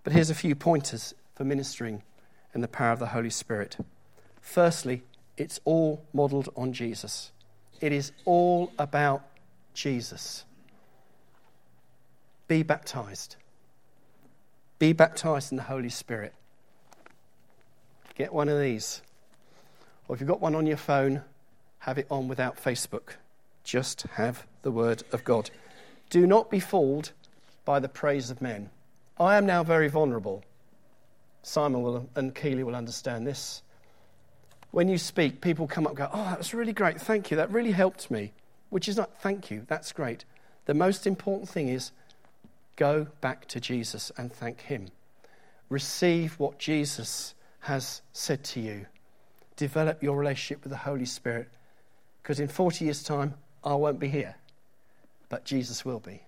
But 0.02 0.14
here's 0.14 0.30
a 0.30 0.34
few 0.34 0.54
pointers 0.54 1.12
for 1.34 1.44
ministering 1.44 2.02
in 2.54 2.60
the 2.60 2.68
power 2.68 2.92
of 2.92 2.98
the 2.98 3.08
Holy 3.08 3.30
Spirit. 3.30 3.76
Firstly, 4.40 5.02
it's 5.36 5.60
all 5.64 6.04
modeled 6.12 6.48
on 6.56 6.72
Jesus. 6.72 7.32
It 7.80 7.92
is 7.92 8.12
all 8.24 8.72
about 8.78 9.22
Jesus. 9.74 10.44
Be 12.46 12.62
baptized. 12.62 13.36
Be 14.78 14.92
baptized 14.92 15.50
in 15.50 15.56
the 15.56 15.64
Holy 15.64 15.88
Spirit. 15.88 16.34
Get 18.14 18.32
one 18.32 18.48
of 18.48 18.60
these. 18.60 19.02
Or 20.06 20.14
if 20.14 20.20
you've 20.20 20.28
got 20.28 20.40
one 20.40 20.54
on 20.54 20.66
your 20.66 20.76
phone, 20.76 21.22
have 21.80 21.98
it 21.98 22.06
on 22.10 22.28
without 22.28 22.56
Facebook. 22.56 23.14
Just 23.64 24.02
have 24.14 24.46
the 24.62 24.70
Word 24.70 25.02
of 25.10 25.24
God. 25.24 25.50
Do 26.10 26.26
not 26.26 26.50
be 26.50 26.60
fooled 26.60 27.12
by 27.64 27.80
the 27.80 27.88
praise 27.88 28.30
of 28.30 28.42
men. 28.42 28.70
I 29.18 29.36
am 29.36 29.46
now 29.46 29.62
very 29.62 29.88
vulnerable. 29.88 30.44
Simon 31.44 31.82
will, 31.82 32.08
and 32.16 32.34
Keeley 32.34 32.64
will 32.64 32.74
understand 32.74 33.26
this. 33.26 33.62
When 34.72 34.88
you 34.88 34.98
speak, 34.98 35.40
people 35.40 35.68
come 35.68 35.86
up 35.86 35.90
and 35.90 35.98
go, 35.98 36.10
Oh, 36.12 36.24
that 36.24 36.38
was 36.38 36.52
really 36.52 36.72
great. 36.72 37.00
Thank 37.00 37.30
you. 37.30 37.36
That 37.36 37.52
really 37.52 37.70
helped 37.70 38.10
me. 38.10 38.32
Which 38.70 38.88
is 38.88 38.96
not, 38.96 39.20
thank 39.20 39.50
you. 39.50 39.64
That's 39.68 39.92
great. 39.92 40.24
The 40.66 40.74
most 40.74 41.06
important 41.06 41.48
thing 41.48 41.68
is 41.68 41.92
Go 42.76 43.06
back 43.20 43.46
to 43.48 43.60
Jesus 43.60 44.10
and 44.16 44.32
thank 44.32 44.62
Him. 44.62 44.88
Receive 45.68 46.38
what 46.38 46.58
Jesus 46.58 47.34
has 47.60 48.02
said 48.12 48.44
to 48.44 48.60
you. 48.60 48.86
Develop 49.56 50.02
your 50.02 50.16
relationship 50.16 50.64
with 50.64 50.70
the 50.70 50.78
Holy 50.78 51.04
Spirit. 51.04 51.48
Because 52.22 52.40
in 52.40 52.48
40 52.48 52.84
years' 52.84 53.02
time, 53.02 53.34
I 53.62 53.74
won't 53.74 54.00
be 54.00 54.08
here, 54.08 54.34
but 55.28 55.44
Jesus 55.44 55.84
will 55.84 56.00
be. 56.00 56.22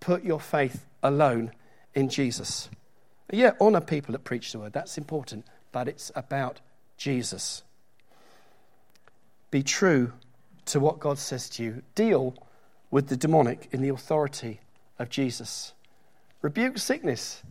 Put 0.00 0.24
your 0.24 0.40
faith 0.40 0.86
alone 1.02 1.52
in 1.94 2.08
Jesus. 2.08 2.70
Yeah, 3.32 3.52
honour 3.60 3.80
people 3.80 4.12
that 4.12 4.24
preach 4.24 4.52
the 4.52 4.58
word. 4.58 4.72
That's 4.72 4.98
important. 4.98 5.44
But 5.72 5.88
it's 5.88 6.10
about 6.14 6.60
Jesus. 6.96 7.62
Be 9.50 9.62
true 9.62 10.12
to 10.66 10.80
what 10.80 11.00
God 11.00 11.18
says 11.18 11.48
to 11.50 11.62
you. 11.62 11.82
Deal 11.94 12.34
with 12.90 13.08
the 13.08 13.16
demonic 13.16 13.68
in 13.72 13.82
the 13.82 13.88
authority 13.88 14.60
of 14.98 15.08
Jesus. 15.08 15.72
Rebuke 16.42 16.78
sickness. 16.78 17.42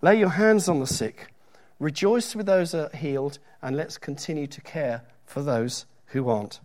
Lay 0.00 0.18
your 0.18 0.30
hands 0.30 0.68
on 0.68 0.80
the 0.80 0.86
sick. 0.86 1.32
Rejoice 1.78 2.34
with 2.34 2.46
those 2.46 2.72
who 2.72 2.78
are 2.78 2.90
healed, 2.96 3.38
and 3.62 3.76
let's 3.76 3.98
continue 3.98 4.46
to 4.46 4.60
care 4.60 5.02
for 5.24 5.42
those 5.42 5.86
who 6.06 6.28
aren't. 6.28 6.60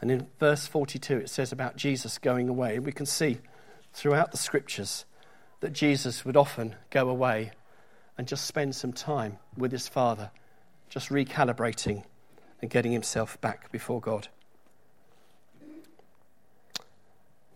And 0.00 0.10
in 0.10 0.26
verse 0.38 0.66
42, 0.66 1.18
it 1.18 1.30
says 1.30 1.52
about 1.52 1.76
Jesus 1.76 2.18
going 2.18 2.48
away. 2.48 2.78
We 2.78 2.92
can 2.92 3.06
see 3.06 3.38
throughout 3.92 4.30
the 4.30 4.36
scriptures 4.36 5.04
that 5.60 5.72
Jesus 5.72 6.24
would 6.24 6.36
often 6.36 6.74
go 6.90 7.08
away 7.08 7.52
and 8.16 8.26
just 8.26 8.46
spend 8.46 8.74
some 8.74 8.92
time 8.92 9.38
with 9.56 9.72
his 9.72 9.88
Father, 9.88 10.30
just 10.88 11.08
recalibrating 11.08 12.04
and 12.60 12.70
getting 12.70 12.92
himself 12.92 13.40
back 13.40 13.70
before 13.70 14.00
God. 14.00 14.28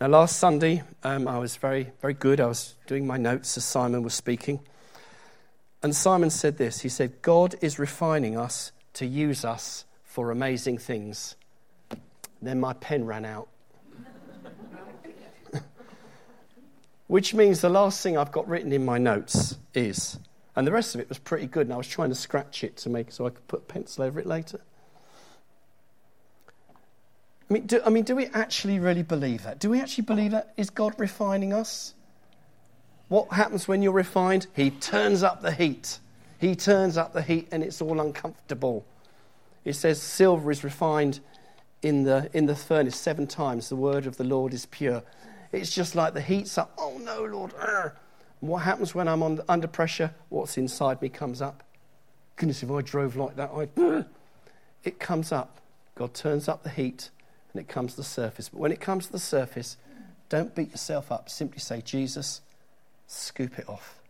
Now, 0.00 0.08
last 0.08 0.38
Sunday, 0.38 0.82
um, 1.04 1.28
I 1.28 1.38
was 1.38 1.56
very, 1.56 1.92
very 2.00 2.14
good. 2.14 2.40
I 2.40 2.46
was 2.46 2.74
doing 2.86 3.06
my 3.06 3.16
notes 3.16 3.56
as 3.56 3.64
Simon 3.64 4.02
was 4.02 4.14
speaking. 4.14 4.60
And 5.82 5.94
Simon 5.94 6.30
said 6.30 6.58
this 6.58 6.80
He 6.80 6.88
said, 6.88 7.22
God 7.22 7.54
is 7.60 7.78
refining 7.78 8.36
us 8.36 8.72
to 8.94 9.06
use 9.06 9.44
us 9.44 9.84
for 10.02 10.30
amazing 10.30 10.78
things. 10.78 11.36
Then 12.40 12.58
my 12.58 12.72
pen 12.72 13.04
ran 13.04 13.24
out. 13.24 13.48
Which 17.12 17.34
means 17.34 17.60
the 17.60 17.68
last 17.68 18.02
thing 18.02 18.16
I've 18.16 18.32
got 18.32 18.48
written 18.48 18.72
in 18.72 18.86
my 18.86 18.96
notes 18.96 19.58
is, 19.74 20.18
and 20.56 20.66
the 20.66 20.72
rest 20.72 20.94
of 20.94 21.00
it 21.02 21.10
was 21.10 21.18
pretty 21.18 21.44
good, 21.46 21.66
and 21.66 21.74
I 21.74 21.76
was 21.76 21.86
trying 21.86 22.08
to 22.08 22.14
scratch 22.14 22.64
it 22.64 22.78
to 22.78 22.88
make 22.88 23.12
so 23.12 23.26
I 23.26 23.28
could 23.28 23.46
put 23.48 23.58
a 23.58 23.64
pencil 23.64 24.04
over 24.04 24.18
it 24.18 24.24
later. 24.24 24.62
I 27.50 27.52
mean, 27.52 27.66
do, 27.66 27.82
I 27.84 27.90
mean, 27.90 28.04
do 28.04 28.16
we 28.16 28.28
actually 28.28 28.78
really 28.78 29.02
believe 29.02 29.42
that? 29.42 29.58
Do 29.58 29.68
we 29.68 29.78
actually 29.78 30.04
believe 30.04 30.30
that? 30.30 30.54
Is 30.56 30.70
God 30.70 30.94
refining 30.96 31.52
us? 31.52 31.92
What 33.08 33.30
happens 33.30 33.68
when 33.68 33.82
you're 33.82 33.92
refined? 33.92 34.46
He 34.56 34.70
turns 34.70 35.22
up 35.22 35.42
the 35.42 35.52
heat. 35.52 35.98
He 36.38 36.56
turns 36.56 36.96
up 36.96 37.12
the 37.12 37.20
heat 37.20 37.46
and 37.52 37.62
it's 37.62 37.82
all 37.82 38.00
uncomfortable. 38.00 38.86
It 39.66 39.74
says 39.74 40.00
silver 40.00 40.50
is 40.50 40.64
refined 40.64 41.20
in 41.82 42.04
the, 42.04 42.30
in 42.32 42.46
the 42.46 42.56
furnace 42.56 42.96
seven 42.96 43.26
times. 43.26 43.68
The 43.68 43.76
word 43.76 44.06
of 44.06 44.16
the 44.16 44.24
Lord 44.24 44.54
is 44.54 44.64
pure. 44.64 45.02
It's 45.52 45.72
just 45.72 45.94
like 45.94 46.14
the 46.14 46.20
heat's 46.20 46.56
up. 46.58 46.72
Oh 46.78 46.98
no, 46.98 47.24
Lord. 47.24 47.52
What 48.40 48.58
happens 48.58 48.94
when 48.94 49.06
I'm 49.06 49.22
on, 49.22 49.40
under 49.48 49.68
pressure? 49.68 50.12
What's 50.28 50.58
inside 50.58 51.00
me 51.00 51.08
comes 51.08 51.40
up. 51.40 51.62
Goodness, 52.36 52.62
if 52.62 52.70
I 52.70 52.80
drove 52.80 53.14
like 53.14 53.36
that, 53.36 53.50
I'd. 53.54 54.06
It 54.82 54.98
comes 54.98 55.30
up. 55.30 55.60
God 55.94 56.14
turns 56.14 56.48
up 56.48 56.62
the 56.62 56.70
heat 56.70 57.10
and 57.52 57.60
it 57.60 57.68
comes 57.68 57.92
to 57.92 57.98
the 57.98 58.04
surface. 58.04 58.48
But 58.48 58.58
when 58.58 58.72
it 58.72 58.80
comes 58.80 59.06
to 59.06 59.12
the 59.12 59.18
surface, 59.18 59.76
don't 60.28 60.54
beat 60.54 60.70
yourself 60.70 61.12
up. 61.12 61.28
Simply 61.28 61.60
say, 61.60 61.82
Jesus, 61.82 62.40
scoop 63.06 63.58
it 63.58 63.68
off. 63.68 64.00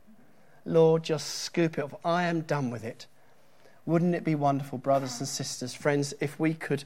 Lord, 0.65 1.03
just 1.03 1.27
scoop 1.27 1.77
it 1.77 1.85
off. 1.85 1.95
I 2.05 2.25
am 2.25 2.43
done 2.43 2.71
with 2.71 2.85
it. 2.85 3.07
Wouldn't 3.85 4.15
it 4.15 4.23
be 4.23 4.37
wonderful, 4.37 4.79
brothers 4.79 5.19
and 5.19 5.29
sisters, 5.29 5.75
friends, 5.75 6.15
if 6.21 6.39
we 6.39 6.55
could 6.55 6.85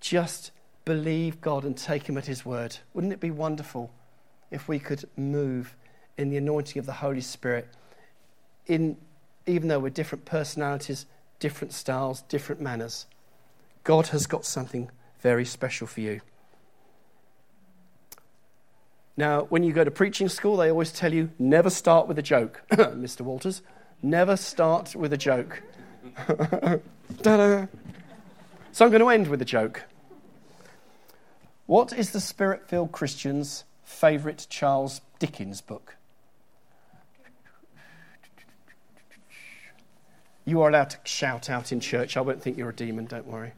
just 0.00 0.50
believe 0.90 1.40
God 1.40 1.64
and 1.64 1.76
take 1.76 2.08
Him 2.08 2.18
at 2.18 2.26
His 2.26 2.44
word? 2.44 2.76
Wouldn't 2.94 3.12
it 3.12 3.20
be 3.20 3.30
wonderful 3.30 3.92
if 4.50 4.66
we 4.66 4.80
could 4.80 5.04
move 5.16 5.76
in 6.18 6.30
the 6.30 6.36
anointing 6.36 6.80
of 6.80 6.86
the 6.86 6.94
Holy 6.94 7.20
Spirit, 7.20 7.68
in, 8.66 8.96
even 9.46 9.68
though 9.68 9.78
we're 9.78 9.90
different 9.90 10.24
personalities, 10.24 11.06
different 11.38 11.72
styles, 11.72 12.22
different 12.22 12.60
manners? 12.60 13.06
God 13.84 14.08
has 14.08 14.26
got 14.26 14.44
something 14.44 14.90
very 15.20 15.44
special 15.44 15.86
for 15.86 16.00
you. 16.00 16.22
Now, 19.16 19.42
when 19.42 19.62
you 19.62 19.72
go 19.72 19.84
to 19.84 19.92
preaching 19.92 20.28
school, 20.28 20.56
they 20.56 20.70
always 20.70 20.90
tell 20.90 21.14
you 21.14 21.30
never 21.38 21.70
start 21.70 22.08
with 22.08 22.18
a 22.18 22.22
joke, 22.22 22.62
Mr. 22.72 23.20
Walters. 23.20 23.62
Never 24.02 24.36
start 24.36 24.96
with 24.96 25.12
a 25.12 25.16
joke. 25.16 25.62
so 26.26 26.80
I'm 27.22 28.90
going 28.90 28.98
to 28.98 29.08
end 29.08 29.28
with 29.28 29.40
a 29.40 29.44
joke. 29.44 29.84
What 31.70 31.92
is 31.92 32.10
the 32.10 32.18
spirit 32.20 32.66
filled 32.66 32.90
Christian's 32.90 33.62
favourite 33.84 34.48
Charles 34.50 35.02
Dickens 35.20 35.60
book? 35.60 35.94
You 40.44 40.62
are 40.62 40.68
allowed 40.68 40.90
to 40.90 40.98
shout 41.04 41.48
out 41.48 41.70
in 41.70 41.78
church. 41.78 42.16
I 42.16 42.22
won't 42.22 42.42
think 42.42 42.58
you're 42.58 42.70
a 42.70 42.74
demon, 42.74 43.04
don't 43.04 43.28
worry. 43.28 43.52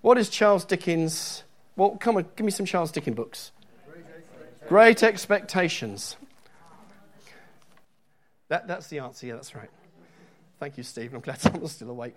What 0.00 0.18
is 0.18 0.30
Charles 0.30 0.64
Dickens? 0.64 1.44
Well, 1.76 1.90
come 1.90 2.16
on, 2.16 2.26
give 2.34 2.44
me 2.44 2.50
some 2.50 2.66
Charles 2.66 2.90
Dickens 2.90 3.14
books. 3.14 3.52
Great 4.66 5.04
expectations. 5.04 6.16
That, 8.48 8.66
that's 8.66 8.88
the 8.88 8.98
answer. 8.98 9.28
Yeah, 9.28 9.34
that's 9.34 9.54
right. 9.54 9.70
Thank 10.58 10.76
you, 10.76 10.82
Stephen. 10.82 11.14
I'm 11.14 11.22
glad 11.22 11.40
someone's 11.40 11.70
still 11.70 11.90
awake. 11.90 12.16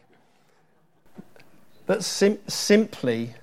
But 1.86 2.04
sim- 2.04 2.40
simply, 2.48 3.36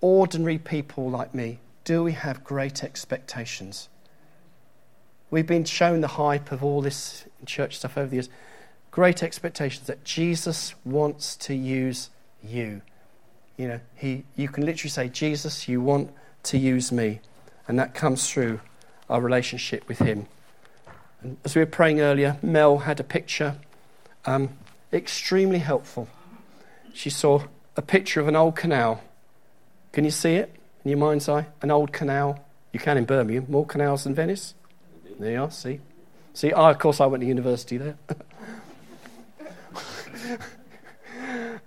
ordinary 0.00 0.58
people 0.58 1.10
like 1.10 1.34
me, 1.34 1.60
do 1.84 2.02
we 2.02 2.12
have 2.12 2.44
great 2.44 2.82
expectations? 2.82 3.88
We've 5.30 5.46
been 5.46 5.64
shown 5.64 6.00
the 6.00 6.08
hype 6.08 6.52
of 6.52 6.62
all 6.62 6.80
this 6.80 7.24
church 7.46 7.78
stuff 7.78 7.98
over 7.98 8.08
the 8.08 8.16
years. 8.16 8.28
Great 8.90 9.22
expectations 9.22 9.86
that 9.86 10.04
Jesus 10.04 10.74
wants 10.84 11.36
to 11.36 11.54
use 11.54 12.10
you. 12.42 12.82
You 13.56 13.68
know, 13.68 13.80
he, 13.94 14.24
you 14.36 14.48
can 14.48 14.64
literally 14.64 14.90
say, 14.90 15.08
Jesus, 15.08 15.68
you 15.68 15.80
want 15.80 16.12
to 16.44 16.58
use 16.58 16.92
me. 16.92 17.20
And 17.68 17.78
that 17.78 17.94
comes 17.94 18.30
through 18.30 18.60
our 19.10 19.20
relationship 19.20 19.88
with 19.88 19.98
Him. 19.98 20.26
And 21.22 21.36
as 21.44 21.54
we 21.54 21.60
were 21.60 21.66
praying 21.66 22.00
earlier, 22.00 22.38
Mel 22.42 22.78
had 22.78 23.00
a 23.00 23.04
picture, 23.04 23.56
um, 24.24 24.50
extremely 24.92 25.58
helpful. 25.58 26.08
She 26.92 27.10
saw 27.10 27.42
a 27.76 27.82
picture 27.82 28.20
of 28.20 28.28
an 28.28 28.36
old 28.36 28.56
canal. 28.56 29.02
Can 29.96 30.04
you 30.04 30.10
see 30.10 30.34
it 30.34 30.54
in 30.84 30.90
your 30.90 30.98
mind's 30.98 31.26
eye? 31.26 31.46
An 31.62 31.70
old 31.70 31.90
canal. 31.90 32.44
You 32.70 32.78
can 32.78 32.98
in 32.98 33.06
Birmingham. 33.06 33.46
More 33.48 33.64
canals 33.64 34.04
than 34.04 34.14
Venice. 34.14 34.52
There 35.18 35.32
you 35.32 35.40
are, 35.40 35.50
see? 35.50 35.80
See, 36.34 36.52
I, 36.52 36.72
of 36.72 36.78
course, 36.78 37.00
I 37.00 37.06
went 37.06 37.22
to 37.22 37.26
university 37.26 37.78
there. 37.78 37.96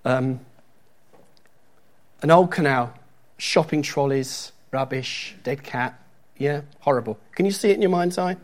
um, 0.05 0.41
an 2.21 2.29
old 2.29 2.51
canal, 2.51 2.93
shopping 3.39 3.81
trolleys, 3.81 4.51
rubbish, 4.69 5.35
dead 5.41 5.63
cat. 5.63 5.99
Yeah, 6.37 6.61
horrible. 6.81 7.17
Can 7.31 7.47
you 7.47 7.51
see 7.51 7.71
it 7.71 7.77
in 7.77 7.81
your 7.81 7.89
mind's 7.89 8.19
eye? 8.19 8.37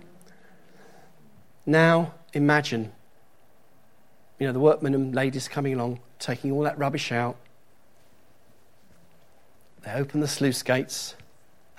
Now 1.67 2.15
imagine, 2.33 2.91
you 4.39 4.47
know, 4.47 4.53
the 4.53 4.59
workmen 4.59 4.95
and 4.95 5.13
ladies 5.13 5.47
coming 5.47 5.75
along, 5.75 5.99
taking 6.17 6.51
all 6.51 6.63
that 6.63 6.79
rubbish 6.79 7.11
out. 7.11 7.35
They 9.85 9.91
open 9.93 10.19
the 10.19 10.27
sluice 10.27 10.63
gates, 10.63 11.15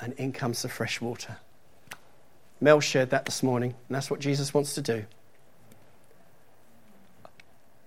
and 0.00 0.12
in 0.14 0.32
comes 0.32 0.62
the 0.62 0.68
fresh 0.68 1.00
water. 1.00 1.38
Mel 2.60 2.80
shared 2.80 3.10
that 3.10 3.24
this 3.24 3.42
morning, 3.42 3.74
and 3.88 3.94
that's 3.94 4.10
what 4.10 4.20
Jesus 4.20 4.54
wants 4.54 4.74
to 4.74 4.82
do. 4.82 5.04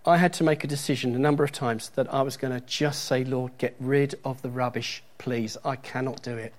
I 0.06 0.18
had 0.18 0.34
to 0.34 0.44
make 0.44 0.64
a 0.64 0.68
decision 0.68 1.16
a 1.16 1.20
number 1.20 1.44
of 1.44 1.52
times 1.52 1.90
that 1.92 2.14
I 2.14 2.22
was 2.22 2.36
going 2.36 2.54
to 2.54 2.66
just 2.66 3.06
say, 3.06 3.24
Lord, 3.24 3.52
get 3.58 3.76
rid 3.80 4.16
of 4.26 4.42
the 4.42 4.50
rubbish, 4.50 5.04
please. 5.18 5.58
I 5.64 5.76
cannot 5.76 6.22
do 6.22 6.36
it. 6.36 6.54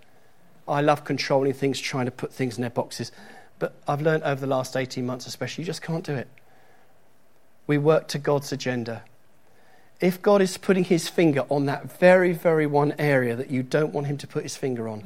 I 0.66 0.80
love 0.80 1.04
controlling 1.04 1.52
things, 1.52 1.80
trying 1.80 2.06
to 2.06 2.12
put 2.12 2.32
things 2.32 2.56
in 2.56 2.62
their 2.62 2.70
boxes. 2.70 3.12
But 3.58 3.74
I've 3.86 4.00
learned 4.00 4.22
over 4.22 4.40
the 4.40 4.46
last 4.46 4.76
18 4.76 5.04
months, 5.04 5.26
especially, 5.26 5.62
you 5.62 5.66
just 5.66 5.82
can't 5.82 6.04
do 6.04 6.14
it. 6.14 6.28
We 7.66 7.76
work 7.76 8.08
to 8.08 8.18
God's 8.18 8.52
agenda. 8.52 9.02
If 10.00 10.22
God 10.22 10.40
is 10.40 10.56
putting 10.56 10.84
his 10.84 11.08
finger 11.08 11.44
on 11.50 11.66
that 11.66 11.98
very, 11.98 12.32
very 12.32 12.66
one 12.66 12.94
area 12.98 13.36
that 13.36 13.50
you 13.50 13.62
don't 13.62 13.92
want 13.92 14.06
him 14.06 14.16
to 14.18 14.26
put 14.26 14.42
his 14.42 14.56
finger 14.56 14.88
on, 14.88 15.04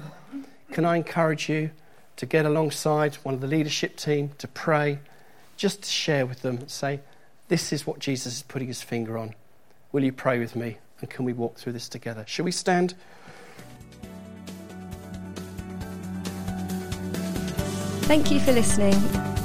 can 0.73 0.85
I 0.85 0.97
encourage 0.97 1.49
you 1.49 1.71
to 2.17 2.27
get 2.27 2.47
alongside 2.47 3.17
one 3.17 3.35
of 3.35 3.41
the 3.41 3.49
leadership 3.49 3.97
team 3.97 4.31
to 4.39 4.47
pray, 4.47 5.01
just 5.57 5.83
to 5.83 5.91
share 5.91 6.27
with 6.27 6.43
them, 6.43 6.59
and 6.59 6.71
say, 6.71 7.01
this 7.49 7.73
is 7.73 7.87
what 7.87 7.99
Jesus 7.99 8.37
is 8.37 8.43
putting 8.43 8.69
his 8.69 8.83
finger 8.83 9.19
on. 9.19 9.35
Will 9.91 10.05
you 10.05 10.13
pray 10.13 10.39
with 10.39 10.55
me? 10.55 10.79
And 11.01 11.11
can 11.11 11.25
we 11.25 11.33
walk 11.33 11.57
through 11.57 11.73
this 11.73 11.89
together? 11.89 12.25
Shall 12.29 12.45
we 12.45 12.53
stand? 12.53 12.95
Thank 18.03 18.31
you 18.31 18.39
for 18.39 18.53
listening. 18.53 19.34